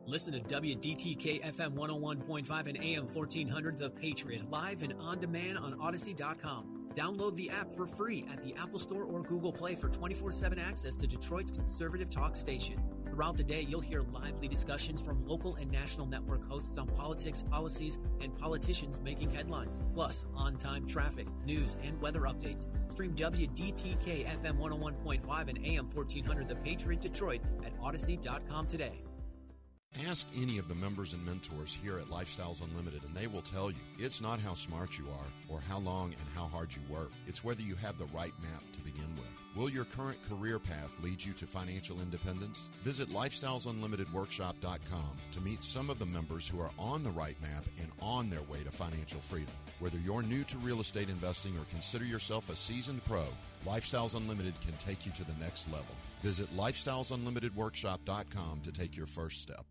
Listen 0.09 0.33
to 0.33 0.41
WDTK 0.41 1.45
FM 1.45 1.75
101.5 1.75 2.67
and 2.67 2.79
AM 2.83 3.07
1400 3.07 3.79
The 3.79 3.91
Patriot 3.91 4.51
live 4.51 4.83
and 4.83 4.95
on 4.95 5.21
demand 5.21 5.59
on 5.59 5.75
Audacy.com. 5.75 6.89
Download 6.95 7.37
the 7.37 7.51
app 7.51 7.71
for 7.75 7.87
free 7.87 8.25
at 8.33 8.43
the 8.43 8.55
Apple 8.57 8.79
Store 8.79 9.05
or 9.05 9.23
Google 9.23 9.53
Play 9.53 9.75
for 9.75 9.91
24 9.91 10.33
7 10.33 10.59
access 10.59 10.97
to 10.97 11.07
Detroit's 11.07 11.51
conservative 11.51 12.09
talk 12.09 12.37
station. 12.37 12.81
Throughout 13.05 13.37
the 13.37 13.45
day, 13.45 13.67
you'll 13.69 13.83
hear 13.83 14.01
lively 14.01 14.49
discussions 14.49 15.03
from 15.03 15.27
local 15.27 15.57
and 15.57 15.71
national 15.71 16.07
network 16.07 16.49
hosts 16.49 16.79
on 16.79 16.87
politics, 16.87 17.43
policies, 17.43 17.99
and 18.23 18.35
politicians 18.39 19.01
making 19.05 19.31
headlines, 19.31 19.79
plus 19.93 20.25
on 20.35 20.57
time 20.57 20.87
traffic, 20.87 21.27
news, 21.45 21.77
and 21.85 22.01
weather 22.01 22.23
updates. 22.23 22.67
Stream 22.91 23.15
WDTK 23.15 24.27
FM 24.27 24.59
101.5 24.59 25.49
and 25.49 25.67
AM 25.67 25.87
1400 25.87 26.49
The 26.49 26.57
Patriot 26.57 27.03
Detroit 27.03 27.43
at 27.63 27.79
Audacy.com 27.79 28.67
today. 28.67 29.03
Ask 30.07 30.29
any 30.37 30.59
of 30.59 30.69
the 30.69 30.75
members 30.75 31.13
and 31.13 31.25
mentors 31.27 31.77
here 31.83 31.99
at 31.99 32.07
Lifestyles 32.07 32.63
Unlimited, 32.63 33.03
and 33.05 33.15
they 33.15 33.27
will 33.27 33.43
tell 33.43 33.71
you 33.71 33.77
it's 33.99 34.23
not 34.23 34.41
how 34.41 34.55
smart 34.55 34.97
you 34.97 35.07
are 35.09 35.27
or 35.49 35.61
how 35.61 35.79
long 35.79 36.13
and 36.13 36.23
how 36.35 36.45
hard 36.45 36.75
you 36.75 36.81
work. 36.89 37.11
It's 37.27 37.45
whether 37.45 37.61
you 37.63 37.75
have 37.75 37.99
the 37.99 38.07
right 38.07 38.33
map 38.41 38.63
to 38.73 38.81
begin 38.81 39.15
with. 39.17 39.27
Will 39.57 39.69
your 39.69 39.85
current 39.85 40.19
career 40.29 40.59
path 40.59 40.97
lead 41.03 41.23
you 41.23 41.35
to 41.35 41.47
financial 41.47 42.01
independence? 42.01 42.71
Visit 42.83 43.11
lifestylesunlimitedworkshop.com 43.11 45.19
to 45.33 45.41
meet 45.41 45.63
some 45.63 45.91
of 45.91 45.99
the 45.99 46.07
members 46.07 46.49
who 46.49 46.61
are 46.61 46.71
on 46.79 47.05
the 47.05 47.11
right 47.11 47.37
map 47.43 47.67
and 47.79 47.91
on 48.01 48.31
their 48.31 48.43
way 48.43 48.63
to 48.63 48.71
financial 48.71 49.21
freedom. 49.21 49.53
Whether 49.81 49.99
you're 49.99 50.23
new 50.23 50.45
to 50.45 50.57
real 50.59 50.81
estate 50.81 51.11
investing 51.11 51.59
or 51.59 51.65
consider 51.71 52.05
yourself 52.05 52.51
a 52.51 52.57
seasoned 52.57 53.05
pro, 53.05 53.25
Lifestyles 53.67 54.15
Unlimited 54.15 54.55
can 54.61 54.75
take 54.75 55.05
you 55.05 55.11
to 55.13 55.25
the 55.25 55.35
next 55.41 55.67
level. 55.71 55.95
Visit 56.23 56.55
lifestylesunlimitedworkshop.com 56.57 58.61
to 58.63 58.73
take 58.73 58.97
your 58.97 59.07
first 59.07 59.43
step. 59.43 59.67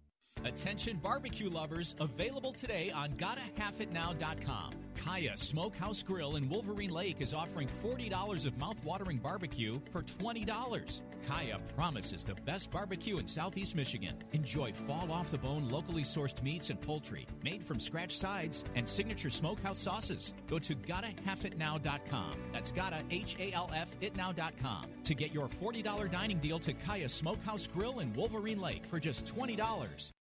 Attention 0.45 0.97
barbecue 0.97 1.49
lovers, 1.49 1.95
available 1.99 2.53
today 2.53 2.91
on 2.91 3.11
GottaHalfItNow.com. 3.13 4.73
Kaya 4.95 5.37
Smokehouse 5.37 6.01
Grill 6.03 6.37
in 6.37 6.49
Wolverine 6.49 6.89
Lake 6.89 7.17
is 7.21 7.33
offering 7.33 7.69
$40 7.83 8.45
of 8.45 8.57
mouth-watering 8.57 9.17
barbecue 9.17 9.79
for 9.91 10.01
$20. 10.01 11.01
Kaya 11.27 11.59
promises 11.75 12.25
the 12.25 12.35
best 12.45 12.71
barbecue 12.71 13.17
in 13.19 13.27
Southeast 13.27 13.75
Michigan. 13.75 14.15
Enjoy 14.33 14.73
fall 14.73 15.11
off 15.11 15.29
the 15.31 15.37
bone 15.37 15.69
locally 15.69 16.03
sourced 16.03 16.41
meats 16.41 16.69
and 16.69 16.81
poultry, 16.81 17.27
made 17.43 17.63
from 17.63 17.79
scratch 17.79 18.17
sides 18.17 18.63
and 18.75 18.87
signature 18.87 19.29
smokehouse 19.29 19.77
sauces. 19.77 20.33
Go 20.49 20.59
to 20.59 20.75
GottaHalfItNow.com. 20.75 22.33
That's 22.51 22.71
Gotta 22.71 23.03
H-A-L-F 23.11 23.99
Itnow.com 24.01 24.87
to 25.03 25.15
get 25.15 25.33
your 25.33 25.47
$40 25.47 26.11
dining 26.11 26.39
deal 26.39 26.59
to 26.59 26.73
Kaya 26.73 27.09
Smokehouse 27.09 27.67
Grill 27.67 27.99
in 27.99 28.13
Wolverine 28.13 28.59
Lake 28.59 28.85
for 28.85 28.99
just 28.99 29.25
$20. 29.25 30.11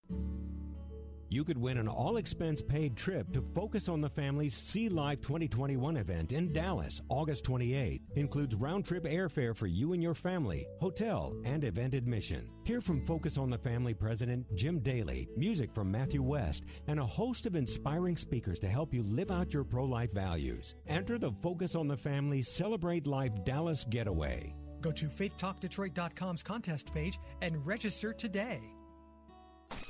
You 1.29 1.43
could 1.43 1.57
win 1.57 1.77
an 1.77 1.89
all 1.89 2.17
expense 2.17 2.61
paid 2.61 2.95
trip 2.95 3.33
to 3.33 3.43
Focus 3.53 3.89
on 3.89 3.99
the 3.99 4.09
Family's 4.09 4.55
See 4.55 4.87
Life 4.87 5.21
2021 5.21 5.97
event 5.97 6.31
in 6.31 6.53
Dallas, 6.53 7.01
August 7.09 7.43
28th. 7.43 7.99
Includes 8.15 8.55
round 8.55 8.85
trip 8.85 9.03
airfare 9.03 9.55
for 9.55 9.67
you 9.67 9.91
and 9.91 10.01
your 10.01 10.13
family, 10.13 10.65
hotel, 10.79 11.35
and 11.43 11.65
event 11.65 11.93
admission. 11.93 12.47
Hear 12.63 12.79
from 12.79 13.05
Focus 13.05 13.37
on 13.37 13.49
the 13.49 13.57
Family 13.57 13.93
President 13.93 14.45
Jim 14.55 14.79
Daly, 14.79 15.27
music 15.35 15.73
from 15.73 15.91
Matthew 15.91 16.21
West, 16.21 16.63
and 16.87 16.99
a 16.99 17.05
host 17.05 17.45
of 17.45 17.55
inspiring 17.57 18.15
speakers 18.15 18.59
to 18.59 18.67
help 18.67 18.93
you 18.93 19.03
live 19.03 19.31
out 19.31 19.53
your 19.53 19.65
pro 19.65 19.83
life 19.83 20.13
values. 20.13 20.75
Enter 20.87 21.17
the 21.17 21.33
Focus 21.43 21.75
on 21.75 21.89
the 21.89 21.97
Family 21.97 22.41
Celebrate 22.41 23.05
Life 23.05 23.43
Dallas 23.43 23.85
Getaway. 23.89 24.55
Go 24.79 24.91
to 24.91 25.07
faithtalkdetroit.com's 25.07 26.43
contest 26.43 26.93
page 26.93 27.19
and 27.41 27.65
register 27.65 28.13
today. 28.13 28.61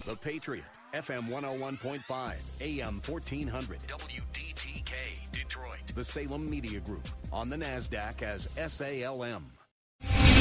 The 0.06 0.16
Patriot, 0.16 0.64
FM 0.94 1.30
101.5, 1.30 2.36
AM 2.62 3.02
1400, 3.06 3.80
WDTK, 3.88 5.32
Detroit. 5.32 5.82
The 5.94 6.04
Salem 6.04 6.50
Media 6.50 6.80
Group, 6.80 7.08
on 7.32 7.50
the 7.50 7.58
NASDAQ 7.58 8.22
as 8.24 8.48
SALM. 8.72 9.52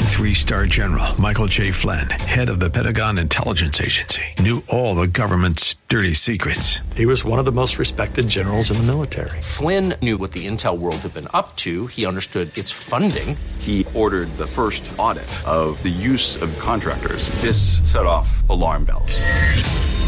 Three 0.07 0.33
star 0.33 0.65
general 0.65 1.19
Michael 1.21 1.47
J. 1.47 1.71
Flynn, 1.71 2.09
head 2.09 2.49
of 2.49 2.59
the 2.59 2.69
Pentagon 2.69 3.17
Intelligence 3.17 3.79
Agency, 3.79 4.23
knew 4.39 4.63
all 4.69 4.95
the 4.95 5.05
government's 5.05 5.75
dirty 5.89 6.13
secrets. 6.13 6.79
He 6.95 7.05
was 7.05 7.23
one 7.23 7.39
of 7.39 7.45
the 7.45 7.51
most 7.51 7.77
respected 7.77 8.27
generals 8.27 8.71
in 8.71 8.77
the 8.77 8.83
military. 8.83 9.41
Flynn 9.41 9.93
knew 10.01 10.17
what 10.17 10.31
the 10.31 10.47
intel 10.47 10.77
world 10.79 10.95
had 10.97 11.13
been 11.13 11.27
up 11.33 11.55
to, 11.57 11.87
he 11.87 12.05
understood 12.05 12.57
its 12.57 12.71
funding. 12.71 13.37
He 13.59 13.85
ordered 13.93 14.35
the 14.37 14.47
first 14.47 14.91
audit 14.97 15.27
of 15.47 15.81
the 15.83 15.89
use 15.89 16.41
of 16.41 16.57
contractors. 16.57 17.29
This 17.41 17.77
set 17.83 18.05
off 18.05 18.43
alarm 18.49 18.85
bells. 18.85 19.21